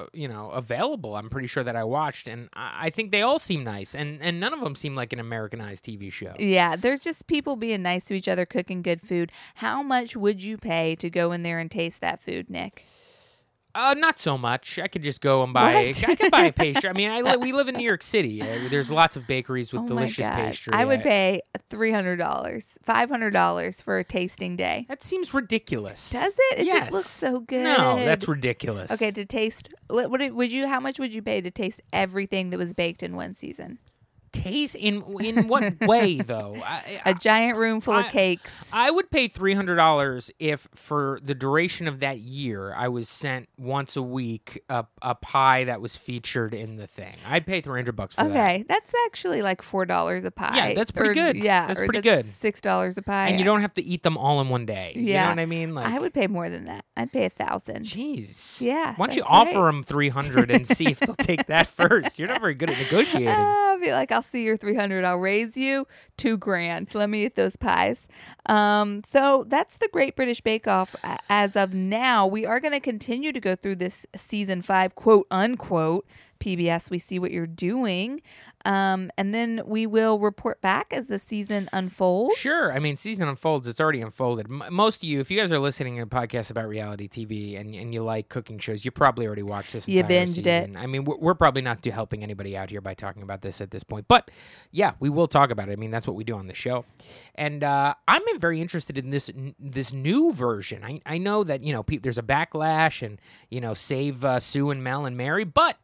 uh, 0.03 0.07
you 0.13 0.27
know, 0.27 0.49
available. 0.51 1.15
I'm 1.15 1.29
pretty 1.29 1.47
sure 1.47 1.63
that 1.63 1.75
I 1.75 1.83
watched, 1.83 2.27
and 2.27 2.49
I, 2.53 2.87
I 2.87 2.89
think 2.89 3.11
they 3.11 3.21
all 3.21 3.39
seem 3.39 3.63
nice, 3.63 3.93
and 3.95 4.21
and 4.21 4.39
none 4.39 4.53
of 4.53 4.61
them 4.61 4.75
seem 4.75 4.95
like 4.95 5.11
an 5.13 5.19
Americanized 5.19 5.83
TV 5.85 6.11
show. 6.11 6.33
Yeah, 6.39 6.75
there's 6.75 7.01
just 7.01 7.27
people 7.27 7.55
being 7.55 7.81
nice 7.81 8.05
to 8.05 8.13
each 8.15 8.27
other, 8.27 8.45
cooking 8.45 8.81
good 8.81 9.01
food. 9.01 9.31
How 9.55 9.83
much 9.83 10.15
would 10.15 10.41
you 10.43 10.57
pay 10.57 10.95
to 10.95 11.09
go 11.09 11.31
in 11.31 11.43
there 11.43 11.59
and 11.59 11.69
taste 11.69 12.01
that 12.01 12.21
food, 12.23 12.49
Nick? 12.49 12.83
Uh, 13.77 13.93
not 13.93 14.17
so 14.17 14.37
much. 14.39 14.79
I 14.79 14.87
could 14.87 15.03
just 15.03 15.21
go 15.21 15.43
and 15.43 15.53
buy. 15.53 15.73
What? 15.75 16.09
I 16.09 16.15
could 16.15 16.31
buy 16.31 16.45
a 16.45 16.51
pastry. 16.63 16.89
I 16.89 16.93
mean, 16.93 17.11
I 17.11 17.21
li- 17.21 17.37
we 17.37 17.51
live 17.53 17.67
in 17.67 17.75
New 17.75 17.83
York 17.85 18.01
City. 18.01 18.41
Uh, 18.41 18.67
there's 18.69 18.89
lots 18.89 19.15
of 19.15 19.27
bakeries 19.27 19.71
with 19.71 19.83
oh 19.83 19.87
delicious 19.87 20.25
pastry. 20.27 20.73
I 20.73 20.83
would 20.83 21.01
pay 21.03 21.41
three 21.69 21.91
hundred 21.91 22.15
dollars, 22.17 22.77
five 22.81 23.09
hundred 23.09 23.31
dollars 23.31 23.79
for 23.79 23.99
a 23.99 24.03
tasting 24.03 24.55
day. 24.55 24.85
That 24.89 25.03
seems 25.03 25.31
ridiculous. 25.33 26.09
Does 26.09 26.33
it? 26.51 26.59
It 26.61 26.65
Yes. 26.65 26.79
just 26.85 26.91
looks 26.93 27.09
so 27.09 27.39
good. 27.41 27.63
No, 27.63 27.97
that's 27.97 28.27
ridiculous. 28.27 28.91
okay 28.91 29.11
to 29.11 29.25
taste. 29.25 29.69
What 29.89 30.09
would 30.09 30.51
you? 30.51 30.67
How 30.67 30.79
much 30.79 30.97
would 30.99 31.13
you 31.13 31.21
pay 31.21 31.41
to 31.41 31.51
taste 31.51 31.81
everything 31.93 32.49
that 32.49 32.57
was 32.57 32.73
baked 32.73 33.03
in 33.03 33.15
one 33.15 33.35
season? 33.35 33.77
Taste 34.31 34.75
in 34.75 35.03
in 35.21 35.47
what 35.47 35.79
way 35.81 36.17
though? 36.25 36.57
I, 36.63 37.01
A 37.05 37.13
giant 37.13 37.57
room 37.57 37.81
full 37.81 37.93
of 37.95 38.07
cakes. 38.09 38.63
I 38.73 38.91
would 38.91 39.09
pay 39.09 39.27
three 39.27 39.53
hundred 39.53 39.77
dollars 39.77 40.29
if, 40.39 40.67
for 40.75 41.19
the 41.23 41.33
duration 41.33 41.87
of 41.87 41.99
that 42.01 42.19
year, 42.19 42.73
I 42.75 42.87
was 42.89 43.07
sent 43.09 43.47
once 43.57 43.95
a 43.95 44.01
week 44.01 44.61
a, 44.69 44.85
a 45.01 45.15
pie 45.15 45.63
that 45.63 45.81
was 45.81 45.95
featured 45.95 46.53
in 46.53 46.75
the 46.75 46.87
thing. 46.87 47.13
I'd 47.29 47.45
pay 47.45 47.61
three 47.61 47.79
hundred 47.79 47.95
bucks 47.95 48.15
for 48.15 48.23
that. 48.25 48.31
Okay, 48.31 48.65
that's 48.67 48.91
actually 49.05 49.41
like 49.41 49.61
four 49.61 49.85
dollars 49.85 50.23
a 50.23 50.31
pie. 50.31 50.55
Yeah, 50.69 50.73
that's 50.73 50.91
pretty 50.91 51.11
Or- 51.11 51.13
good. 51.33 51.43
Yeah, 51.43 51.67
That's 51.67 51.79
pretty 51.79 52.01
good. 52.01 52.25
Six 52.25 52.61
dollars 52.61 52.97
a 52.97 53.01
pie. 53.01 53.27
And 53.29 53.39
you 53.39 53.45
don't 53.45 53.61
have 53.61 53.73
to 53.75 53.83
eat 53.83 54.03
them 54.03 54.17
all 54.17 54.41
in 54.41 54.49
one 54.49 54.65
day. 54.65 54.93
You 54.95 55.03
know 55.03 55.11
Yeah. 55.11 55.29
what 55.29 55.39
I 55.39 55.45
mean? 55.45 55.73
Like, 55.73 55.85
I 55.87 55.99
would 55.99 56.13
pay 56.13 56.27
more 56.27 56.49
than 56.49 56.65
that. 56.65 56.83
I'd 56.95 57.11
pay 57.11 57.25
a 57.25 57.29
thousand. 57.29 57.85
jeez. 57.85 58.61
Yeah, 58.61 58.93
Why 58.97 59.07
don't 59.07 59.15
you 59.15 59.23
offer 59.25 59.61
right. 59.61 59.71
them 59.71 59.83
three 59.83 60.09
hundred 60.09 60.51
and 60.51 60.67
see 60.67 60.87
if 60.87 60.99
they'll 60.99 61.15
take 61.15 61.47
that 61.47 61.67
first? 61.77 62.19
You're 62.19 62.27
not 62.27 62.41
very 62.41 62.55
good 62.55 62.69
at 62.69 62.77
negotiating. 62.77 63.27
I'll 63.67 63.79
be 63.79 63.91
like, 63.91 64.11
I'll 64.11 64.21
see 64.27 64.43
your 64.43 64.57
300. 64.57 65.03
I'll 65.03 65.17
raise 65.17 65.57
you 65.57 65.87
two 66.17 66.37
grand. 66.37 66.93
Let 66.93 67.09
me 67.09 67.25
eat 67.25 67.35
those 67.35 67.55
pies. 67.55 68.07
Um, 68.45 69.03
so 69.05 69.45
that's 69.47 69.77
the 69.77 69.89
Great 69.91 70.15
British 70.15 70.41
Bake 70.41 70.67
Off 70.67 70.95
uh, 71.03 71.17
as 71.29 71.55
of 71.55 71.73
now. 71.73 72.25
We 72.27 72.45
are 72.45 72.59
going 72.59 72.73
to 72.73 72.79
continue 72.79 73.31
to 73.31 73.39
go 73.39 73.55
through 73.55 73.77
this 73.77 74.05
season 74.15 74.61
five, 74.61 74.95
quote 74.95 75.27
unquote, 75.31 76.05
PBS, 76.39 76.89
we 76.89 76.99
see 76.99 77.19
what 77.19 77.31
you're 77.31 77.47
doing. 77.47 78.21
Um, 78.65 79.11
and 79.17 79.33
then 79.33 79.61
we 79.65 79.87
will 79.87 80.19
report 80.19 80.61
back 80.61 80.91
as 80.91 81.07
the 81.07 81.19
season 81.19 81.69
unfolds. 81.71 82.35
Sure. 82.37 82.73
I 82.73 82.79
mean, 82.79 82.97
season 82.97 83.27
unfolds. 83.27 83.65
It's 83.67 83.79
already 83.79 84.01
unfolded. 84.01 84.47
M- 84.49 84.63
most 84.71 85.03
of 85.03 85.07
you, 85.07 85.21
if 85.21 85.31
you 85.31 85.39
guys 85.39 85.51
are 85.53 85.59
listening 85.59 85.95
to 85.97 86.01
a 86.01 86.05
podcast 86.05 86.51
about 86.51 86.67
reality 86.67 87.07
TV 87.07 87.57
and, 87.57 87.73
and 87.73 87.93
you 87.93 88.03
like 88.03 88.27
cooking 88.27 88.57
shows, 88.59 88.83
you 88.83 88.91
probably 88.91 89.25
already 89.25 89.43
watched 89.43 89.71
this. 89.73 89.87
You 89.87 90.03
binged 90.03 90.45
it. 90.45 90.75
I 90.75 90.85
mean, 90.85 91.05
we're, 91.05 91.17
we're 91.17 91.33
probably 91.35 91.61
not 91.61 91.85
helping 91.85 92.23
anybody 92.23 92.57
out 92.57 92.69
here 92.69 92.81
by 92.81 92.93
talking 92.93 93.23
about 93.23 93.41
this 93.41 93.61
at 93.61 93.71
this 93.71 93.83
point, 93.83 94.07
but 94.07 94.29
yeah, 94.71 94.93
we 94.99 95.09
will 95.09 95.27
talk 95.27 95.51
about 95.51 95.69
it. 95.69 95.73
I 95.73 95.75
mean, 95.77 95.91
that's 95.91 96.07
what 96.07 96.15
we 96.15 96.23
do 96.23 96.35
on 96.35 96.47
the 96.47 96.53
show, 96.53 96.83
and 97.35 97.63
uh, 97.63 97.93
I'm 98.07 98.21
very 98.39 98.59
interested 98.59 98.97
in 98.97 99.09
this 99.11 99.29
n- 99.29 99.55
this 99.59 99.93
new 99.93 100.33
version. 100.33 100.83
I 100.83 101.01
I 101.05 101.17
know 101.17 101.43
that 101.43 101.63
you 101.63 101.71
know 101.71 101.83
pe- 101.83 101.97
there's 101.97 102.17
a 102.17 102.23
backlash 102.23 103.05
and 103.05 103.19
you 103.49 103.61
know 103.61 103.73
save 103.73 104.25
uh, 104.25 104.39
Sue 104.39 104.69
and 104.71 104.83
Mel 104.83 105.05
and 105.05 105.15
Mary, 105.15 105.43
but 105.43 105.77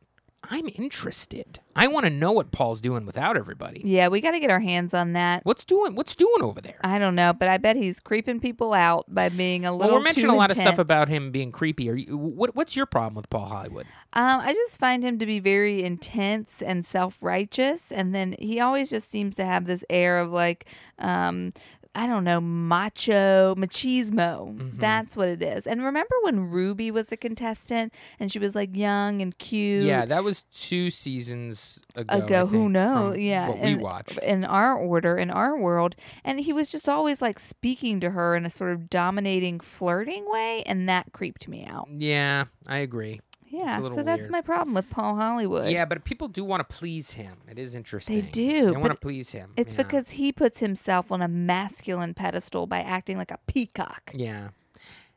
I'm 0.50 0.70
interested. 0.76 1.60
I 1.76 1.88
want 1.88 2.06
to 2.06 2.10
know 2.10 2.32
what 2.34 2.52
Paul's 2.52 2.82
doing 2.82 3.06
without 3.06 3.38
everybody. 3.38 3.82
Yeah, 3.84 4.10
we 4.10 4.20
got 4.20 4.32
to 4.32 4.40
get 4.40 4.52
our 4.52 4.60
hands 4.60 4.94
on 4.94 5.14
that. 5.14 5.46
What's 5.46 5.64
doing? 5.64 5.96
What's 5.96 6.16
doing 6.16 6.42
over 6.42 6.60
there? 6.60 6.78
I 6.84 7.00
don't 7.00 7.16
know, 7.16 7.34
but 7.34 7.48
I 7.48 7.58
bet 7.58 7.78
he's 7.78 8.00
creeping 8.00 8.40
people 8.40 8.74
out 8.74 9.06
by 9.08 9.30
being 9.30 9.66
a 9.66 9.72
little. 9.72 9.88
Well, 9.88 9.98
we're 10.00 10.04
mentioning 10.04 10.30
a 10.30 10.36
lot 10.36 10.52
of 10.52 10.58
stuff 10.58 10.78
about 10.80 11.08
him 11.08 11.32
being 11.32 11.52
creepy. 11.52 11.90
Are 11.90 11.96
you? 11.96 12.18
What, 12.18 12.56
what's 12.56 12.76
your 12.76 12.86
problem 12.86 13.16
with 13.16 13.30
Paul 13.30 13.46
Hollywood? 13.46 13.86
Um, 14.14 14.42
I 14.42 14.54
just 14.54 14.80
find 14.80 15.04
him 15.04 15.18
to 15.20 15.26
be 15.26 15.40
very 15.40 15.84
intense 15.84 16.62
and 16.62 16.86
self 16.86 17.24
righteous, 17.24 17.92
and 17.92 18.14
then 18.14 18.36
he 18.38 18.60
always 18.60 18.90
just 18.90 19.10
seems 19.10 19.36
to 19.38 19.46
have 19.46 19.66
this 19.66 19.84
air 19.90 20.20
of 20.20 20.32
like, 20.32 20.66
um, 21.00 21.54
I 21.96 22.08
don't 22.08 22.24
know, 22.24 22.42
macho, 22.42 23.54
machismo. 23.56 24.12
Mm-hmm. 24.58 24.80
That's 24.80 25.16
what 25.16 25.28
it 25.28 25.42
is. 25.42 25.68
And 25.68 25.84
remember 25.84 26.16
when 26.24 26.50
Ruby 26.50 26.90
was 26.92 27.12
a 27.12 27.18
contestant 27.18 27.94
and 28.20 28.32
she 28.32 28.40
was 28.40 28.56
like 28.56 28.76
young 28.76 29.22
and 29.22 29.38
cute? 29.38 29.84
Yeah, 29.86 30.06
that 30.06 30.24
was 30.24 30.44
two 30.52 30.90
seasons 30.90 31.82
ago. 31.96 32.18
Ago 32.18 32.46
who 32.48 32.70
knows 32.70 33.18
yeah 33.18 33.48
what 33.50 33.60
we 33.60 33.74
in- 33.74 33.80
watched. 33.82 34.18
in 34.20 34.44
our 34.44 34.76
order 34.76 35.18
in 35.18 35.30
our 35.30 35.60
world 35.60 35.96
and 36.24 36.40
he 36.40 36.52
was 36.52 36.70
just 36.72 36.90
always 36.90 37.22
like 37.22 37.40
speaking 37.40 38.00
to 38.00 38.12
her 38.12 38.36
in 38.36 38.46
a 38.46 38.50
sort 38.50 38.72
of 38.72 38.90
dominating 38.90 39.60
flirting 39.60 40.24
way 40.32 40.64
and 40.66 40.90
that 40.90 41.12
creeped 41.14 41.48
me 41.48 41.66
out 41.66 41.88
Yeah, 41.92 42.46
I 42.68 42.78
agree. 42.78 43.22
Yeah 43.54 43.78
so 43.96 44.02
that's 44.04 44.22
weird. 44.22 44.32
my 44.32 44.42
problem 44.42 44.74
with 44.74 44.90
paul 44.90 45.16
hollywood 45.16 45.70
Yeah, 45.70 45.86
but 45.86 46.04
people 46.04 46.28
do 46.28 46.44
want 46.44 46.68
to 46.68 46.76
please 46.80 47.12
him. 47.12 47.36
It 47.50 47.60
is 47.60 47.76
interesting. 47.76 48.16
They 48.22 48.28
do, 48.30 48.72
They 48.72 48.78
want 48.78 48.94
to 48.94 49.00
please 49.00 49.32
him. 49.32 49.52
it's 49.56 49.72
yeah. 49.76 49.84
because 49.84 50.12
he 50.12 50.32
puts 50.32 50.60
himself 50.60 51.12
on 51.12 51.22
a 51.22 51.28
masculine 51.28 52.14
pedestal 52.14 52.66
by 52.68 52.80
acting 52.80 53.18
like 53.18 53.32
a 53.32 53.40
peacock 53.48 54.12
Yeah. 54.16 54.50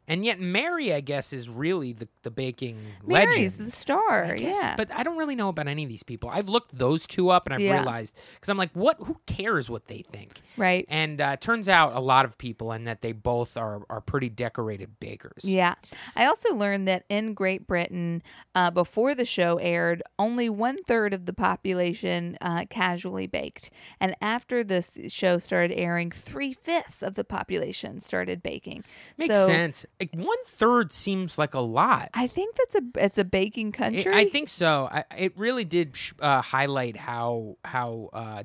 And 0.09 0.25
yet 0.25 0.39
Mary, 0.41 0.93
I 0.93 1.01
guess, 1.01 1.33
is 1.33 1.49
really 1.49 1.93
the, 1.93 2.09
the 2.23 2.31
baking 2.31 2.77
legend. 3.05 3.31
mary's 3.31 3.53
legend. 3.53 3.67
the 3.67 3.71
star 3.73 4.25
I 4.25 4.37
guess, 4.37 4.57
yeah 4.63 4.75
But 4.77 4.91
I 4.93 5.03
don't 5.03 5.17
really 5.17 5.35
know 5.37 5.49
about 5.49 5.69
any 5.69 5.83
of 5.83 5.89
these 5.89 6.03
people. 6.03 6.31
I've 6.33 6.49
looked 6.49 6.77
those 6.79 7.07
two 7.07 7.31
up 7.31 7.47
and 7.47 7.55
I've 7.55 7.61
Yeah. 7.61 7.73
realized 7.79 8.17
because 8.35 8.49
I'm 8.49 8.57
like, 8.59 8.71
what? 8.75 8.97
Who 9.01 9.17
cares 9.27 9.69
what 9.69 9.87
they 9.89 10.03
think? 10.03 10.41
right 10.57 10.85
And 10.89 11.21
uh, 11.21 11.31
it 11.35 11.41
turns 11.41 11.69
out 11.69 11.95
a 11.95 12.01
lot 12.01 12.25
of 12.25 12.39
people, 12.39 12.73
and 12.73 12.87
that 12.87 13.03
they 13.03 13.13
both 13.13 13.57
are 13.57 13.83
are 13.91 14.01
pretty 14.01 14.29
decorated 14.29 14.99
bakers. 15.01 15.45
Yeah. 15.45 15.75
I 16.15 16.25
also 16.27 16.55
learned 16.55 16.87
that 16.89 17.05
in 17.09 17.35
Great 17.35 17.67
Britain, 17.67 18.23
uh, 18.55 18.71
before 18.71 19.15
the 19.15 19.25
show 19.25 19.57
aired, 19.57 20.03
only 20.19 20.49
one 20.49 20.77
third 20.85 21.13
of 21.15 21.27
the 21.27 21.33
population 21.33 22.37
uh, 22.41 22.65
casually 22.71 23.27
baked. 23.27 23.71
And 24.01 24.15
after 24.21 24.63
this 24.63 24.93
show 25.09 25.39
started 25.39 25.77
airing, 25.77 26.11
three 26.11 26.53
fifths 26.53 27.03
of 27.03 27.15
the 27.15 27.25
population 27.25 28.01
started 28.01 28.43
baking. 28.43 28.85
Makes 29.19 29.35
sense. 29.35 29.87
Like 29.99 30.15
one 30.15 30.37
third 30.47 30.93
seems 30.93 31.39
like 31.39 31.55
a 31.55 31.61
lot. 31.61 32.11
I 32.13 32.27
think 32.27 32.55
that's 32.57 32.75
a 32.77 33.05
it's 33.05 33.19
a 33.19 33.25
baking 33.25 33.73
country. 33.73 34.13
I 34.13 34.27
think 34.29 34.49
so. 34.49 34.89
I, 34.93 35.05
it 35.17 35.33
really 35.39 35.65
did 35.65 35.97
sh- 35.97 36.13
uh, 36.21 36.43
highlight 36.43 36.97
how 36.99 37.57
how 37.65 38.11
uh, 38.13 38.43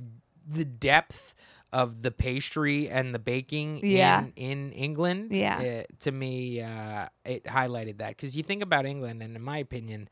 the 0.47 0.64
depth 0.64 1.36
of 1.74 2.02
the 2.04 2.12
pastry 2.12 2.89
and 2.89 3.14
the 3.16 3.20
baking 3.20 3.80
Yeah. 3.84 4.24
in, 4.24 4.34
in 4.36 4.72
England. 4.74 5.32
Yeah. 5.32 5.84
uh, 5.88 5.93
to 5.99 6.12
me, 6.12 6.62
uh, 6.62 7.08
it 7.26 7.43
highlighted 7.45 7.97
that 7.99 8.10
because 8.10 8.36
you 8.36 8.43
think 8.43 8.62
about 8.62 8.86
England, 8.86 9.22
and 9.24 9.36
in 9.36 9.41
my 9.41 9.58
opinion, 9.58 10.10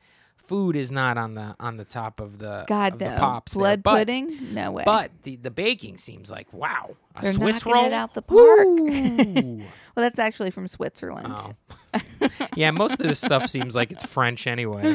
food 0.50 0.76
is 0.76 0.92
not 0.92 1.18
on 1.18 1.36
the 1.36 1.56
on 1.60 1.78
the 1.78 1.86
top 1.86 2.20
of 2.20 2.40
the 2.40 2.66
God 2.68 2.94
of 2.94 3.00
the 3.00 3.10
no. 3.12 3.18
pops. 3.18 3.54
there. 3.54 3.62
Blood 3.62 3.84
But- 3.84 3.96
pudding? 4.00 4.54
No 4.54 4.72
way. 4.72 4.84
But 4.86 5.12
the, 5.24 5.36
the 5.38 5.52
baking 5.52 5.98
seems 5.98 6.30
like 6.30 6.52
wow, 6.52 6.98
a 7.16 7.22
They're 7.22 7.34
Swiss 7.34 7.66
knocking 7.66 7.74
roll 7.74 7.86
it 7.86 7.94
out 7.94 8.14
the 8.16 8.22
park. 8.22 9.66
Well, 9.96 10.06
that's 10.06 10.20
actually 10.20 10.52
from 10.52 10.68
Switzerland. 10.70 11.34
oh, 11.36 11.54
yeah. 12.56 12.72
Most 12.72 12.94
of 12.94 13.00
this 13.00 13.20
stuff 13.20 13.48
seems 13.48 13.76
like 13.76 13.92
it's 13.92 14.06
French 14.06 14.48
anyway. 14.48 14.94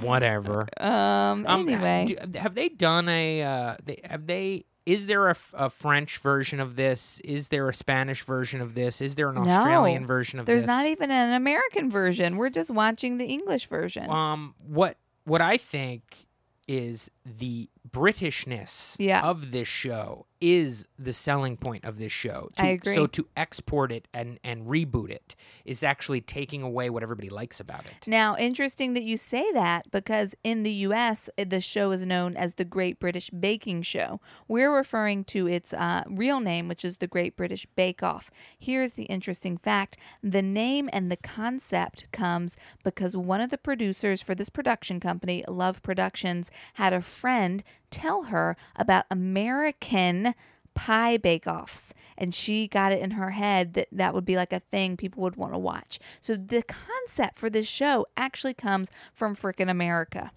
Whatever. 0.00 0.66
Um, 0.80 1.46
Um, 1.46 1.68
anyway. 1.68 2.06
do- 2.06 2.38
have 2.38 2.54
they 2.54 2.70
done 2.70 3.10
a? 3.10 3.42
Uh, 3.42 3.76
they, 3.84 4.00
have 4.04 4.26
they? 4.26 4.64
Is 4.84 5.06
there 5.06 5.28
a, 5.28 5.36
a, 5.54 5.70
French 5.70 6.18
version 6.18 6.58
of 6.58 6.76
this? 6.76 7.20
Is 7.20 7.48
there 7.48 7.68
a 7.68 7.74
Spanish 7.74 8.24
version 8.24 8.60
of 8.60 8.74
this? 8.74 9.00
Is 9.00 9.14
there 9.14 9.28
an 9.28 9.36
No. 9.36 9.42
Australian 9.42 10.06
version 10.06 10.40
of 10.40 10.46
There's 10.46 10.62
this? 10.62 10.66
There's 10.66 10.84
not 10.84 10.86
even 10.90 11.10
an 11.10 11.34
American 11.34 11.90
version. 11.90 12.36
We're 12.36 12.50
just 12.50 12.70
watching 12.70 13.18
the 13.18 13.26
English 13.26 13.66
version. 13.66 14.10
Um, 14.10 14.54
what 14.66 14.96
what 15.24 15.40
I 15.40 15.56
think 15.56 16.26
is 16.66 17.10
the 17.24 17.68
Britishness 17.90 18.96
Yeah. 18.98 19.20
of 19.22 19.50
this 19.50 19.68
show 19.68 20.26
is 20.42 20.86
the 20.98 21.12
selling 21.12 21.56
point 21.56 21.84
of 21.84 21.98
this 21.98 22.10
show. 22.10 22.48
To, 22.56 22.64
I 22.64 22.68
agree. 22.68 22.94
So 22.94 23.06
to 23.06 23.26
export 23.36 23.92
it 23.92 24.08
and 24.12 24.40
and 24.42 24.66
reboot 24.66 25.10
it 25.10 25.36
is 25.64 25.84
actually 25.84 26.20
taking 26.20 26.62
away 26.62 26.90
what 26.90 27.04
everybody 27.04 27.30
likes 27.30 27.60
about 27.60 27.84
it. 27.86 28.08
Now, 28.08 28.36
interesting 28.36 28.94
that 28.94 29.04
you 29.04 29.16
say 29.16 29.50
that 29.52 29.90
because 29.92 30.34
in 30.42 30.64
the 30.64 30.72
US, 30.72 31.30
uh, 31.38 31.44
the 31.46 31.60
show 31.60 31.92
is 31.92 32.04
known 32.04 32.36
as 32.36 32.54
the 32.54 32.64
Great 32.64 32.98
British 32.98 33.30
Baking 33.30 33.82
Show. 33.82 34.20
We're 34.48 34.74
referring 34.74 35.22
to 35.26 35.46
its 35.46 35.72
uh, 35.72 36.02
real 36.08 36.40
name, 36.40 36.66
which 36.66 36.84
is 36.84 36.96
the 36.96 37.06
Great 37.06 37.36
British 37.36 37.66
Bake 37.76 38.02
Off. 38.02 38.30
Here's 38.58 38.94
the 38.94 39.04
interesting 39.04 39.56
fact 39.56 39.96
the 40.22 40.42
name 40.42 40.90
and 40.92 41.10
the 41.10 41.16
concept 41.16 42.10
comes 42.10 42.56
because 42.82 43.16
one 43.16 43.40
of 43.40 43.50
the 43.50 43.58
producers 43.58 44.20
for 44.22 44.34
this 44.34 44.48
production 44.48 44.98
company, 44.98 45.44
Love 45.46 45.82
Productions, 45.82 46.50
had 46.74 46.92
a 46.92 47.00
friend 47.00 47.62
tell 47.90 48.24
her 48.24 48.56
about 48.76 49.04
American 49.10 50.34
pie 50.74 51.18
bake 51.18 51.46
offs 51.46 51.92
and 52.16 52.34
she 52.34 52.66
got 52.66 52.92
it 52.92 53.02
in 53.02 53.12
her 53.12 53.30
head 53.30 53.74
that 53.74 53.88
that 53.92 54.14
would 54.14 54.24
be 54.24 54.36
like 54.36 54.52
a 54.54 54.60
thing 54.60 54.96
people 54.96 55.22
would 55.22 55.36
want 55.36 55.52
to 55.52 55.58
watch 55.58 55.98
so 56.18 56.34
the 56.34 56.62
concept 56.62 57.38
for 57.38 57.50
this 57.50 57.68
show 57.68 58.06
actually 58.16 58.54
comes 58.54 58.90
from 59.12 59.36
frickin' 59.36 59.68
america 59.68 60.30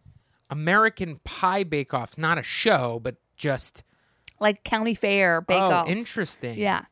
American 0.50 1.20
Pie 1.24 1.64
Bake 1.64 1.94
Off's 1.94 2.18
not 2.18 2.38
a 2.38 2.44
show, 2.44 3.00
but 3.02 3.16
just 3.36 3.84
like 4.40 4.64
county 4.64 4.94
fair 4.94 5.42
bake 5.42 5.62
offs. 5.62 5.90
oh, 5.90 5.92
interesting. 5.92 6.58
yeah 6.58 6.86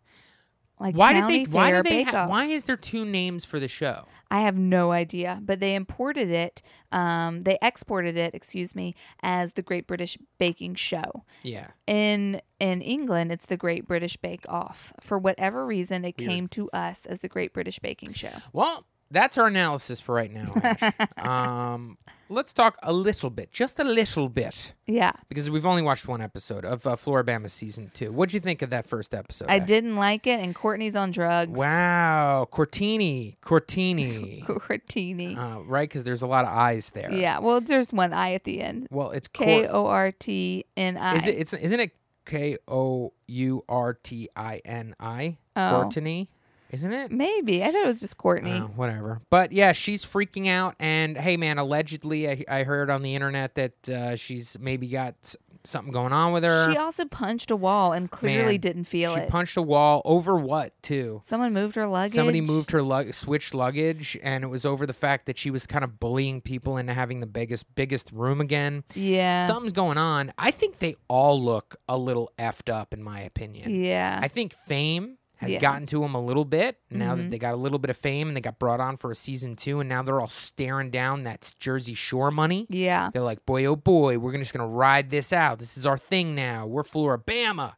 like 0.83 0.95
Why 0.97 1.13
did 1.13 1.19
county 1.21 1.45
they? 1.45 1.51
Why 1.51 1.71
fair 1.71 1.81
did 1.83 1.91
they? 1.91 2.03
Ha- 2.03 2.27
why 2.27 2.45
is 2.45 2.65
there 2.65 2.75
two 2.75 3.05
names 3.05 3.45
for 3.45 3.57
the 3.57 3.69
show? 3.69 4.05
I 4.29 4.41
have 4.41 4.57
no 4.57 4.91
idea, 4.91 5.39
but 5.41 5.61
they 5.61 5.75
imported 5.75 6.29
it. 6.29 6.61
Um, 6.91 7.41
they 7.41 7.57
exported 7.61 8.17
it, 8.17 8.33
excuse 8.35 8.75
me, 8.75 8.93
as 9.21 9.53
the 9.53 9.61
Great 9.61 9.87
British 9.87 10.17
Baking 10.39 10.75
Show. 10.75 11.23
Yeah. 11.41 11.67
in 11.87 12.41
in 12.59 12.81
England, 12.81 13.31
it's 13.31 13.45
the 13.45 13.55
Great 13.55 13.87
British 13.87 14.17
Bake 14.17 14.45
Off. 14.49 14.91
For 15.01 15.17
whatever 15.17 15.65
reason, 15.65 16.03
it 16.03 16.17
came 16.17 16.47
to 16.49 16.69
us 16.71 17.05
as 17.05 17.19
the 17.19 17.29
Great 17.29 17.53
British 17.53 17.79
Baking 17.79 18.13
Show. 18.13 18.33
Well, 18.51 18.85
that's 19.09 19.37
our 19.37 19.47
analysis 19.47 20.01
for 20.01 20.15
right 20.15 20.31
now. 20.31 20.53
Um, 21.17 21.97
let's 22.33 22.53
talk 22.53 22.77
a 22.83 22.91
little 22.91 23.29
bit, 23.29 23.51
just 23.51 23.79
a 23.79 23.83
little 23.83 24.27
bit, 24.29 24.73
Yeah, 24.87 25.11
because 25.29 25.49
we've 25.49 25.65
only 25.65 25.81
watched 25.81 26.07
one 26.07 26.21
episode 26.21 26.65
of 26.65 26.85
uh, 26.85 26.95
Floribama 26.95 27.49
season 27.49 27.91
two. 27.93 28.11
What'd 28.11 28.33
you 28.33 28.39
think 28.39 28.61
of 28.61 28.69
that 28.71 28.87
first 28.87 29.13
episode? 29.13 29.47
I 29.49 29.57
Ash? 29.59 29.67
didn't 29.67 29.95
like 29.95 30.27
it, 30.27 30.39
and 30.39 30.53
Kortni's 30.55 30.95
on 30.95 31.11
drugs. 31.11 31.57
Wow, 31.57 32.47
Cortini, 32.51 33.37
Cortini, 33.41 34.43
Cortini. 34.47 35.37
uh, 35.37 35.61
right? 35.63 35.87
Because 35.87 36.03
there's 36.03 36.21
a 36.21 36.27
lot 36.27 36.45
of 36.45 36.51
eyes 36.51 36.89
there. 36.91 37.11
yeah, 37.13 37.39
well, 37.39 37.61
there's 37.61 37.93
one 37.93 38.11
I 38.13 38.33
at 38.33 38.43
the 38.43 38.61
end. 38.61 38.87
Well, 38.91 39.11
it's 39.11 39.27
K 39.27 39.67
O 39.67 39.85
R 39.85 40.11
T 40.11 40.65
N 40.75 40.97
I. 40.97 41.15
Is 41.15 41.27
it? 41.27 41.37
It's 41.37 41.53
isn't 41.53 41.79
it 41.79 41.91
K 42.25 42.57
O 42.67 43.13
U 43.27 43.63
R 43.69 43.93
T 43.93 44.29
I 44.35 44.61
N 44.65 44.95
I? 44.99 45.37
Oh. 45.55 45.59
Cortini, 45.85 46.27
isn't 46.73 46.91
it? 46.91 47.11
Maybe 47.11 47.63
I 47.63 47.67
thought 47.67 47.83
it 47.83 47.87
was 47.87 47.99
just 48.01 48.17
Courtney. 48.17 48.51
Uh, 48.53 48.65
whatever. 48.67 49.21
But 49.29 49.51
yeah, 49.53 49.71
she's 49.71 50.03
freaking 50.05 50.47
out. 50.47 50.75
And 50.79 51.17
hey, 51.17 51.37
man, 51.37 51.57
allegedly, 51.59 52.27
I, 52.29 52.43
I 52.49 52.63
heard 52.63 52.89
on 52.89 53.01
the 53.03 53.15
internet 53.15 53.55
that 53.55 53.89
uh, 53.89 54.15
she's 54.15 54.57
maybe 54.59 54.87
got 54.87 55.15
s- 55.23 55.35
something 55.63 55.93
going 55.93 56.11
on 56.11 56.33
with 56.33 56.43
her. 56.43 56.71
She 56.71 56.77
also 56.77 57.05
punched 57.05 57.51
a 57.51 57.55
wall 57.55 57.93
and 57.93 58.09
clearly 58.11 58.53
Man, 58.53 58.59
didn't 58.61 58.83
feel 58.85 59.11
it. 59.11 59.15
she 59.15 59.21
it. 59.21 59.29
punched 59.29 59.55
a 59.55 59.61
wall 59.61 60.01
over 60.03 60.35
what 60.35 60.73
too? 60.81 61.21
Someone 61.25 61.53
moved 61.53 61.75
her 61.75 61.85
luggage. 61.87 62.15
Somebody 62.15 62.41
moved 62.41 62.71
her 62.71 62.81
lug- 62.81 63.13
switched 63.13 63.53
luggage, 63.53 64.17
and 64.23 64.43
it 64.43 64.47
was 64.47 64.65
over 64.65 64.85
the 64.85 64.93
fact 64.93 65.25
that 65.27 65.37
she 65.37 65.51
was 65.51 65.65
kind 65.67 65.83
of 65.83 65.99
bullying 65.99 66.41
people 66.41 66.77
into 66.77 66.93
having 66.93 67.19
the 67.19 67.27
biggest 67.27 67.73
biggest 67.75 68.11
room 68.11 68.41
again. 68.41 68.83
Yeah. 68.95 69.43
Something's 69.43 69.71
going 69.73 69.97
on. 69.99 70.33
I 70.37 70.51
think 70.51 70.79
they 70.79 70.95
all 71.07 71.39
look 71.41 71.75
a 71.87 71.97
little 71.97 72.31
effed 72.37 72.73
up, 72.73 72.93
in 72.93 73.01
my 73.03 73.21
opinion. 73.21 73.73
yeah. 73.83 74.19
I 74.21 74.27
think 74.27 74.53
Fame 74.67 75.17
has 75.37 75.51
Yeah. 75.53 75.59
gotten 75.59 75.85
to 75.87 75.99
them 75.99 76.15
a 76.15 76.19
little 76.21 76.45
bit. 76.45 76.79
Now 76.89 77.13
Mhm. 77.13 77.17
that 77.17 77.31
they 77.31 77.37
got 77.37 77.53
a 77.53 77.57
little 77.57 77.79
bit 77.79 77.89
of 77.89 77.97
fame 77.97 78.27
and 78.29 78.37
they 78.37 78.41
got 78.41 78.59
brought 78.59 78.79
on 78.79 78.97
for 78.97 79.11
a 79.11 79.15
season 79.15 79.55
two, 79.55 79.79
and 79.79 79.89
now 79.89 80.01
they're 80.03 80.19
all 80.19 80.27
staring 80.27 80.89
down 80.89 81.23
that 81.23 81.53
Jersey 81.59 81.93
Shore 81.93 82.31
money. 82.31 82.65
Yeah. 82.69 83.09
They're 83.11 83.21
like, 83.23 83.45
boy, 83.45 83.65
oh 83.65 83.75
boy, 83.75 84.19
we're 84.19 84.37
just 84.37 84.53
gonna 84.53 84.67
ride 84.67 85.09
this 85.09 85.33
out. 85.33 85.59
This 85.59 85.77
is 85.77 85.85
our 85.85 85.97
thing 85.97 86.33
now. 86.35 86.65
We're 86.65 86.83
Floribama. 86.83 87.73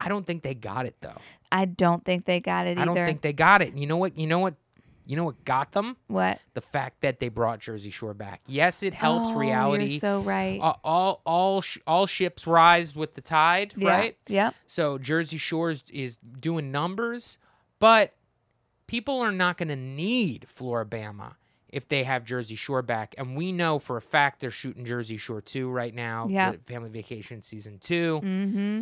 I 0.00 0.08
don't 0.08 0.26
think 0.26 0.42
they 0.42 0.54
got 0.54 0.86
it 0.86 0.96
though. 1.00 1.18
I 1.50 1.66
don't 1.66 2.04
think 2.04 2.24
they 2.24 2.40
got 2.40 2.66
it 2.66 2.70
either. 2.78 2.80
I 2.80 2.84
don't 2.86 2.94
think 3.06 3.20
they 3.20 3.32
got 3.34 3.60
it. 3.62 3.76
You 3.76 3.86
know 3.86 3.98
what? 3.98 4.16
You 4.16 4.26
know 4.26 4.38
what? 4.38 4.54
You 5.04 5.16
know 5.16 5.24
what 5.24 5.44
got 5.44 5.72
them? 5.72 5.96
what 6.06 6.40
The 6.54 6.60
fact 6.60 7.00
that 7.00 7.18
they 7.20 7.28
brought 7.28 7.60
Jersey 7.60 7.90
Shore 7.90 8.14
back. 8.14 8.40
Yes, 8.46 8.82
it 8.82 8.94
helps 8.94 9.30
Oh, 9.30 9.34
reality. 9.36 9.84
You're 9.86 10.00
so 10.00 10.20
right. 10.20 10.60
Uh, 10.60 10.74
all 10.84 11.22
all 11.26 11.60
sh- 11.60 11.78
all 11.86 12.06
ships 12.06 12.46
rise 12.46 12.94
with 12.94 13.14
the 13.14 13.20
tide, 13.20 13.74
yeah. 13.76 13.88
right? 13.90 14.16
Yep. 14.28 14.54
So 14.66 14.98
Jersey 14.98 15.38
Shore 15.38 15.70
is, 15.70 15.84
is 15.92 16.18
doing 16.18 16.70
numbers, 16.70 17.38
but 17.78 18.14
people 18.86 19.20
are 19.20 19.32
not 19.32 19.56
going 19.56 19.68
to 19.68 19.76
need 19.76 20.46
Floribama 20.54 21.34
if 21.68 21.88
they 21.88 22.04
have 22.04 22.24
Jersey 22.24 22.54
Shore 22.54 22.82
back. 22.82 23.14
And 23.16 23.34
we 23.36 23.50
know 23.50 23.78
for 23.78 23.96
a 23.96 24.02
fact 24.02 24.40
they're 24.40 24.50
shooting 24.50 24.84
Jersey 24.84 25.16
Shore 25.16 25.40
2 25.40 25.70
right 25.70 25.94
now. 25.94 26.26
Yeah. 26.28 26.52
Family 26.66 26.90
Vacation 26.90 27.40
season 27.42 27.78
2. 27.80 28.20
Mm-hmm. 28.22 28.80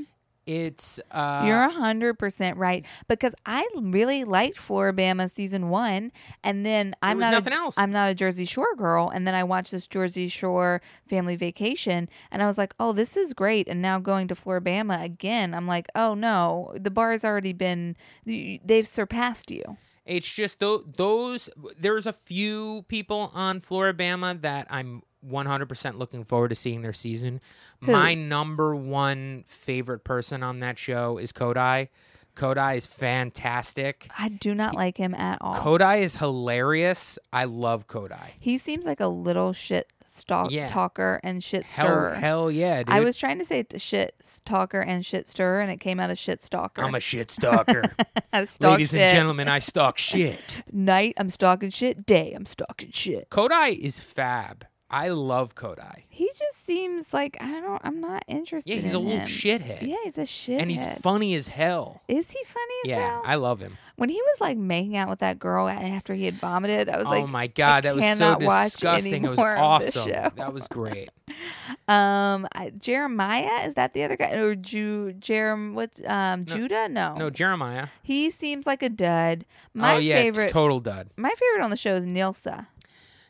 It's 0.50 0.98
uh 1.12 1.44
You're 1.46 1.62
a 1.62 1.70
hundred 1.70 2.18
percent 2.18 2.56
right 2.56 2.84
because 3.06 3.36
I 3.46 3.68
really 3.76 4.24
liked 4.24 4.58
Floribama 4.58 5.32
season 5.32 5.68
one, 5.68 6.10
and 6.42 6.66
then 6.66 6.96
I'm 7.02 7.20
not 7.20 7.30
nothing 7.30 7.52
a, 7.52 7.56
else. 7.56 7.78
I'm 7.78 7.92
not 7.92 8.10
a 8.10 8.16
Jersey 8.16 8.46
Shore 8.46 8.74
girl, 8.74 9.08
and 9.10 9.28
then 9.28 9.36
I 9.36 9.44
watched 9.44 9.70
this 9.70 9.86
Jersey 9.86 10.26
Shore 10.26 10.82
family 11.08 11.36
vacation, 11.36 12.08
and 12.32 12.42
I 12.42 12.46
was 12.46 12.58
like, 12.58 12.74
oh, 12.80 12.92
this 12.92 13.16
is 13.16 13.32
great. 13.32 13.68
And 13.68 13.80
now 13.80 14.00
going 14.00 14.26
to 14.26 14.34
Floribama 14.34 15.00
again, 15.00 15.54
I'm 15.54 15.68
like, 15.68 15.86
oh 15.94 16.14
no, 16.14 16.72
the 16.74 16.90
bar's 16.90 17.24
already 17.24 17.52
been 17.52 17.96
they've 18.26 18.88
surpassed 18.88 19.52
you. 19.52 19.76
It's 20.04 20.28
just 20.28 20.58
tho- 20.58 20.84
those. 20.96 21.48
There's 21.78 22.08
a 22.08 22.12
few 22.12 22.84
people 22.88 23.30
on 23.34 23.60
Floribama 23.60 24.42
that 24.42 24.66
I'm 24.68 25.02
100% 25.26 25.98
looking 25.98 26.24
forward 26.24 26.48
to 26.48 26.54
seeing 26.54 26.82
their 26.82 26.92
season. 26.92 27.40
Who? 27.84 27.92
My 27.92 28.14
number 28.14 28.74
one 28.74 29.44
favorite 29.46 30.04
person 30.04 30.42
on 30.42 30.60
that 30.60 30.78
show 30.78 31.18
is 31.18 31.32
Codi. 31.32 31.88
Codi 32.36 32.76
is 32.76 32.86
fantastic. 32.86 34.08
I 34.16 34.28
do 34.28 34.54
not 34.54 34.74
like 34.74 34.96
him 34.96 35.14
at 35.14 35.38
all. 35.40 35.54
Codi 35.54 36.00
is 36.00 36.16
hilarious. 36.16 37.18
I 37.32 37.44
love 37.44 37.86
Codi. 37.86 38.30
he 38.38 38.56
seems 38.56 38.86
like 38.86 39.00
a 39.00 39.08
little 39.08 39.52
shit 39.52 39.92
stalk 40.04 40.50
Yeah. 40.50 40.66
talker 40.68 41.20
and 41.22 41.42
shit 41.42 41.64
Hell, 41.64 41.84
stirrer. 41.86 42.14
hell 42.14 42.50
yeah, 42.50 42.82
dude. 42.82 42.94
I 42.94 43.00
was 43.00 43.16
trying 43.16 43.38
to 43.40 43.44
say 43.44 43.64
shit 43.76 44.14
talker 44.44 44.80
and 44.80 45.04
shit 45.04 45.28
stirrer, 45.28 45.60
and 45.60 45.70
it 45.70 45.78
came 45.80 46.00
out 46.00 46.10
as 46.10 46.18
shit 46.18 46.42
stalker. 46.42 46.82
I'm 46.82 46.94
a 46.94 47.00
shit 47.00 47.30
stalker. 47.30 47.94
Stalk 48.46 48.72
Ladies 48.72 48.90
shit. 48.92 49.00
and 49.00 49.16
gentlemen, 49.16 49.48
I 49.48 49.58
stalk 49.58 49.98
shit. 49.98 50.62
Night, 50.72 51.14
I'm 51.16 51.30
stalking 51.30 51.70
shit. 51.70 52.06
Day, 52.06 52.32
I'm 52.34 52.46
stalking 52.46 52.90
shit. 52.92 53.28
Codi 53.30 53.76
is 53.76 53.98
fab. 53.98 54.66
I 54.92 55.08
love 55.10 55.54
Codi. 55.54 56.02
He 56.08 56.26
just 56.36 56.64
seems 56.64 57.12
like 57.14 57.36
I 57.40 57.60
don't. 57.60 57.80
I'm 57.84 58.00
not 58.00 58.24
interested. 58.26 58.68
Yeah, 58.70 58.80
he's 58.80 58.90
in 58.90 58.96
a 58.96 58.98
little 58.98 59.20
him. 59.20 59.28
shithead. 59.28 59.82
Yeah, 59.82 59.96
he's 60.04 60.18
a 60.18 60.22
shithead, 60.22 60.60
and 60.62 60.70
he's 60.70 60.86
funny 60.98 61.34
as 61.34 61.48
hell. 61.48 62.02
Is 62.08 62.30
he 62.32 62.40
funny 62.44 62.74
as 62.84 62.88
Yeah, 62.90 62.96
hell? 63.10 63.22
I 63.24 63.36
love 63.36 63.60
him. 63.60 63.78
when 63.96 64.08
he 64.08 64.20
was 64.20 64.40
like 64.40 64.58
making 64.58 64.96
out 64.96 65.08
with 65.08 65.20
that 65.20 65.38
girl 65.38 65.68
after 65.68 66.14
he 66.14 66.24
had 66.24 66.34
vomited, 66.34 66.88
I 66.88 66.96
was 66.98 67.06
oh 67.06 67.10
like, 67.10 67.22
"Oh 67.24 67.26
my 67.28 67.46
god, 67.46 67.84
that 67.84 67.94
was 67.94 68.04
so 68.18 68.36
disgusting. 68.36 69.24
It 69.24 69.28
was 69.30 69.38
any 69.38 69.44
more 69.44 69.56
of 69.56 69.82
this 69.82 69.96
awesome. 69.96 70.32
That 70.36 70.52
was 70.52 70.66
great. 70.68 71.10
um, 71.88 72.48
I- 72.52 72.72
Jeremiah 72.78 73.64
is 73.66 73.74
that 73.74 73.92
the 73.94 74.02
other 74.04 74.16
guy 74.16 74.32
or 74.32 74.54
Ju 74.54 75.14
Jerem? 75.20 75.74
What? 75.74 75.90
Um, 76.06 76.44
Judah? 76.44 76.88
No, 76.88 77.14
No, 77.16 77.30
Jeremiah. 77.30 77.88
he 78.02 78.30
seems 78.30 78.66
like 78.66 78.82
a 78.82 78.88
dud. 78.88 79.44
My 79.72 79.94
oh 79.94 79.98
yeah, 79.98 80.16
favorite. 80.16 80.50
total 80.50 80.80
dud. 80.80 81.10
my 81.16 81.30
favorite 81.30 81.62
on 81.64 81.70
the 81.70 81.76
show 81.76 81.94
is 81.94 82.04
Nilsa. 82.04 82.66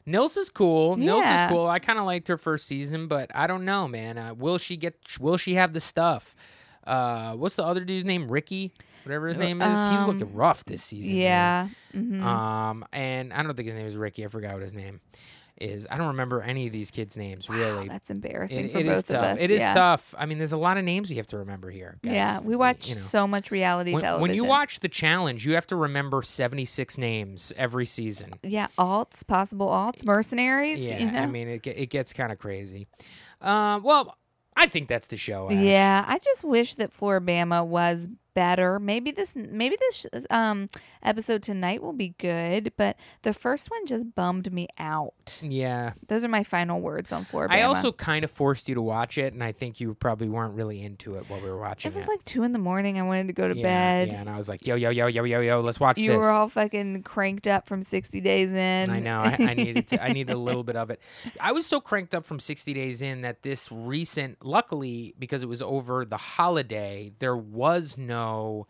Nils 0.06 0.36
is 0.36 0.48
cool. 0.50 0.96
Nils 0.96 1.24
is 1.24 1.50
cool. 1.50 1.66
I 1.66 1.78
kind 1.78 1.98
of 1.98 2.04
liked 2.04 2.28
her 2.28 2.36
first 2.36 2.66
season, 2.66 3.06
but 3.06 3.30
I 3.34 3.46
don't 3.46 3.64
know, 3.64 3.86
man. 3.88 4.18
Uh, 4.18 4.34
will 4.34 4.58
she 4.58 4.76
get? 4.76 4.94
Will 5.20 5.36
she 5.36 5.54
have 5.54 5.72
the 5.72 5.80
stuff? 5.80 6.34
Uh, 6.86 7.34
what's 7.34 7.56
the 7.56 7.64
other 7.64 7.84
dude's 7.84 8.04
name? 8.06 8.30
Ricky, 8.30 8.72
whatever 9.04 9.28
his 9.28 9.36
name 9.38 9.60
is. 9.60 9.78
He's 9.88 10.00
Um, 10.00 10.06
looking 10.06 10.32
rough 10.34 10.64
this 10.64 10.82
season. 10.82 11.14
Yeah. 11.14 11.68
hmm 11.92 12.22
Um, 12.22 12.84
and 12.92 13.32
I 13.32 13.42
don't 13.42 13.54
think 13.54 13.68
his 13.68 13.76
name 13.76 13.86
is 13.86 13.96
Ricky. 13.96 14.24
I 14.24 14.28
forgot 14.28 14.54
what 14.54 14.62
his 14.62 14.74
name 14.74 15.00
is. 15.60 15.86
I 15.90 15.96
don't 15.98 16.08
remember 16.08 16.42
any 16.42 16.66
of 16.66 16.72
these 16.72 16.90
kids' 16.90 17.16
names 17.16 17.48
really. 17.50 17.88
That's 17.88 18.10
embarrassing 18.10 18.66
It- 18.66 18.72
for 18.72 18.78
it 18.78 18.86
both 18.86 18.92
is 18.92 18.98
of 19.00 19.06
tough. 19.06 19.24
us. 19.24 19.36
It 19.40 19.50
is 19.50 19.60
yeah. 19.60 19.74
tough. 19.74 20.14
I 20.18 20.26
mean, 20.26 20.38
there's 20.38 20.52
a 20.52 20.56
lot 20.56 20.76
of 20.78 20.84
names 20.84 21.10
you 21.10 21.16
have 21.16 21.26
to 21.28 21.38
remember 21.38 21.70
here. 21.70 21.98
Guys. 22.02 22.12
Yeah, 22.14 22.40
we 22.40 22.56
watch 22.56 22.88
you 22.88 22.94
know. 22.94 23.00
so 23.00 23.26
much 23.28 23.50
reality 23.50 23.92
When, 23.92 24.02
television. 24.02 24.22
when 24.22 24.34
you 24.34 24.44
watch 24.44 24.80
the 24.80 24.88
challenge, 24.88 25.44
you 25.46 25.54
have 25.54 25.66
to 25.68 25.76
remember 25.76 26.22
76 26.22 26.98
names 26.98 27.52
every 27.56 27.86
season. 27.86 28.32
yeah, 28.42 28.68
alts, 28.78 29.26
possible 29.26 29.68
alts, 29.68 30.04
mercenaries. 30.04 30.78
Yeah, 30.78 30.98
you 30.98 31.10
know? 31.10 31.20
I 31.20 31.26
mean, 31.26 31.48
it, 31.48 31.66
it 31.66 31.90
gets 31.90 32.12
kind 32.12 32.32
of 32.32 32.38
crazy. 32.38 32.86
Uh, 33.40 33.80
well, 33.82 34.16
I 34.56 34.66
think 34.66 34.88
that's 34.88 35.06
the 35.06 35.16
show. 35.16 35.46
Ash. 35.46 35.56
yeah. 35.56 36.04
I 36.06 36.18
just 36.18 36.44
wish 36.44 36.74
that 36.74 36.92
Floribama 36.92 37.64
was 37.66 38.08
better. 38.34 38.78
Maybe 38.78 39.10
this, 39.10 39.34
maybe 39.34 39.76
this 39.78 40.06
um 40.30 40.68
episode 41.02 41.42
tonight 41.42 41.82
will 41.82 41.92
be 41.92 42.14
good, 42.18 42.72
but 42.76 42.96
the 43.22 43.32
first 43.32 43.70
one 43.70 43.86
just 43.86 44.14
bummed 44.14 44.52
me 44.52 44.68
out. 44.78 45.40
Yeah. 45.42 45.92
Those 46.08 46.24
are 46.24 46.28
my 46.28 46.42
final 46.42 46.80
words 46.80 47.12
on 47.12 47.24
Floribama. 47.24 47.50
I 47.50 47.62
also 47.62 47.92
kind 47.92 48.24
of 48.24 48.30
forced 48.30 48.68
you 48.68 48.74
to 48.74 48.82
watch 48.82 49.18
it, 49.18 49.32
and 49.32 49.42
I 49.42 49.52
think 49.52 49.80
you 49.80 49.94
probably 49.94 50.28
weren't 50.28 50.54
really 50.54 50.82
into 50.82 51.14
it 51.14 51.24
while 51.28 51.40
we 51.40 51.48
were 51.48 51.58
watching 51.58 51.90
it 51.90 51.94
was 51.94 52.04
it. 52.04 52.08
like 52.08 52.24
two 52.24 52.42
in 52.42 52.52
the 52.52 52.58
morning. 52.58 52.98
I 52.98 53.02
wanted 53.02 53.26
to 53.28 53.32
go 53.32 53.48
to 53.48 53.56
yeah, 53.56 53.62
bed. 53.62 54.08
Yeah, 54.08 54.20
and 54.20 54.30
I 54.30 54.36
was 54.36 54.48
like, 54.48 54.66
yo, 54.66 54.74
yo, 54.74 54.90
yo, 54.90 55.06
yo, 55.06 55.24
yo, 55.24 55.40
yo, 55.40 55.60
let's 55.60 55.80
watch 55.80 55.96
this. 55.96 56.04
You 56.04 56.12
this. 56.12 56.18
were 56.18 56.30
all 56.30 56.48
fucking 56.48 57.02
cranked 57.02 57.46
up 57.46 57.66
from 57.66 57.82
60 57.82 58.20
days 58.20 58.52
in. 58.52 58.90
I 58.90 59.00
know. 59.00 59.20
I, 59.20 59.36
I 59.38 59.54
needed 59.54 59.88
to, 59.88 60.02
I 60.02 60.12
needed 60.12 60.32
a 60.32 60.38
little 60.38 60.64
bit 60.64 60.76
of 60.76 60.90
it. 60.90 61.00
I 61.40 61.52
was 61.52 61.66
so 61.66 61.80
cranked 61.80 62.14
up 62.14 62.24
from 62.24 62.40
60 62.40 62.72
days 62.74 63.02
in 63.02 63.22
that 63.22 63.42
this 63.42 63.70
recent, 63.70 64.44
luckily, 64.44 65.14
because 65.18 65.42
it 65.42 65.48
was 65.48 65.62
over 65.62 66.04
the 66.04 66.16
holiday, 66.16 67.12
there 67.18 67.36
was 67.36 67.96
no 68.20 68.66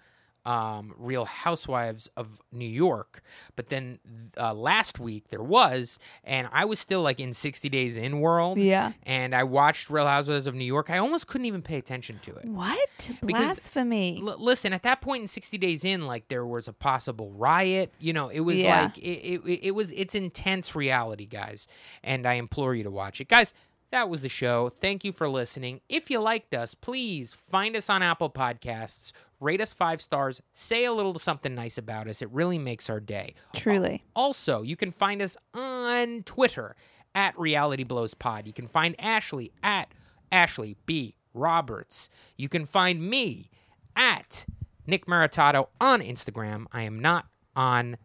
um, 0.47 0.95
Real 0.97 1.27
Housewives 1.27 2.09
of 2.17 2.41
New 2.51 2.65
York. 2.65 3.21
But 3.57 3.69
then 3.69 3.99
uh, 4.39 4.55
last 4.55 4.99
week 4.99 5.29
there 5.29 5.43
was, 5.43 5.99
and 6.25 6.49
I 6.51 6.65
was 6.65 6.79
still 6.81 7.03
like 7.03 7.21
in 7.21 7.35
60 7.35 7.69
days 7.69 7.99
in 7.99 8.21
world. 8.21 8.57
Yeah. 8.57 8.93
And 9.03 9.35
I 9.35 9.45
watched 9.45 9.91
Real 9.91 10.07
Housewives 10.07 10.47
of 10.47 10.55
New 10.55 10.65
York. 10.65 10.89
I 10.89 10.97
almost 10.97 11.27
couldn't 11.27 11.45
even 11.45 11.61
pay 11.61 11.77
attention 11.77 12.19
to 12.23 12.35
it. 12.37 12.47
What? 12.47 13.11
Because- 13.25 13.45
Blasphemy. 13.57 14.23
L- 14.27 14.37
listen, 14.39 14.73
at 14.73 14.83
that 14.85 15.03
point 15.03 15.21
in 15.21 15.27
60 15.29 15.59
days 15.59 15.85
in, 15.85 16.07
like 16.07 16.29
there 16.29 16.47
was 16.47 16.67
a 16.69 16.73
possible 16.73 17.31
riot. 17.33 17.93
You 18.01 18.15
know, 18.15 18.31
it 18.31 18.41
was 18.41 18.59
Yeah. 18.59 18.85
like 18.85 18.97
it, 18.97 19.21
it, 19.45 19.61
it 19.67 19.71
was 19.75 19.93
it's 19.93 20.15
intense 20.15 20.75
reality, 20.75 21.27
guys. 21.27 21.69
And 22.03 22.27
I 22.27 22.35
implore 22.35 22.75
you 22.75 22.85
to 22.85 22.91
watch 22.91 23.21
it, 23.21 23.29
guys. 23.29 23.53
That 23.91 24.09
was 24.09 24.23
the 24.23 24.29
show. 24.29 24.69
Thank 24.69 25.05
you 25.05 25.13
for 25.13 25.29
listening. 25.29 25.81
If 25.89 26.11
you 26.11 26.21
liked 26.21 26.55
us, 26.55 26.75
please 26.75 27.35
find 27.35 27.75
us 27.75 27.91
on 27.91 28.03
Apple 28.03 28.31
Podcasts, 28.31 29.13
rate 29.41 29.61
us 29.61 29.73
five 29.73 30.01
stars, 30.01 30.41
say 30.53 30.85
a 30.85 30.93
little 30.93 31.19
something 31.19 31.55
nice 31.55 31.77
about 31.77 32.07
us. 32.07 32.23
It 32.23 32.31
really 32.31 32.59
makes 32.59 32.89
our 32.89 33.01
day. 33.01 33.35
Truly. 33.55 34.05
Also, 34.15 34.63
you 34.63 34.77
can 34.77 34.93
find 34.93 35.21
us 35.21 35.37
on 35.55 36.23
Twitter 36.23 36.77
at 37.17 37.37
Reality 37.37 37.83
Blows 37.83 38.15
Pod. 38.15 38.47
You 38.47 38.53
can 38.53 38.69
find 38.69 38.95
Ashley 39.01 39.51
at 39.63 39.93
Ashley 40.31 40.77
B. 40.87 41.17
Roberts. 41.35 42.09
You 42.37 42.49
can 42.49 42.67
find 42.67 43.03
me 43.03 43.51
at 43.97 44.47
Nick 44.87 45.07
Maritato 45.07 45.67
on 45.81 46.01
Instagram. 46.01 46.67
I 46.73 46.83
am 46.83 47.01
not 47.01 47.27
on 47.57 47.97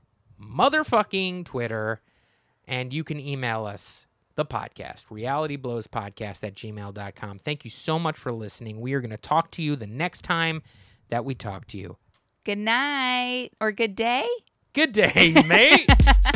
motherfucking 0.41 1.45
Twitter. 1.45 2.01
And 2.67 2.91
you 2.91 3.03
can 3.03 3.19
email 3.19 3.65
us 3.65 4.07
the 4.35 4.45
podcast, 4.45 5.07
realityblowspodcast 5.07 6.43
at 6.43 6.55
gmail.com. 6.55 7.39
Thank 7.39 7.63
you 7.63 7.69
so 7.69 7.97
much 7.97 8.17
for 8.17 8.31
listening. 8.31 8.79
We 8.79 8.93
are 8.93 9.01
going 9.01 9.11
to 9.11 9.17
talk 9.17 9.51
to 9.51 9.61
you 9.61 9.75
the 9.75 9.87
next 9.87 10.23
time 10.23 10.61
that 11.09 11.25
we 11.25 11.35
talk 11.35 11.67
to 11.67 11.77
you. 11.77 11.97
Good 12.43 12.59
night 12.59 13.51
or 13.59 13.71
good 13.71 13.95
day. 13.95 14.27
Good 14.73 14.91
day, 14.91 15.41
mate. 15.47 15.89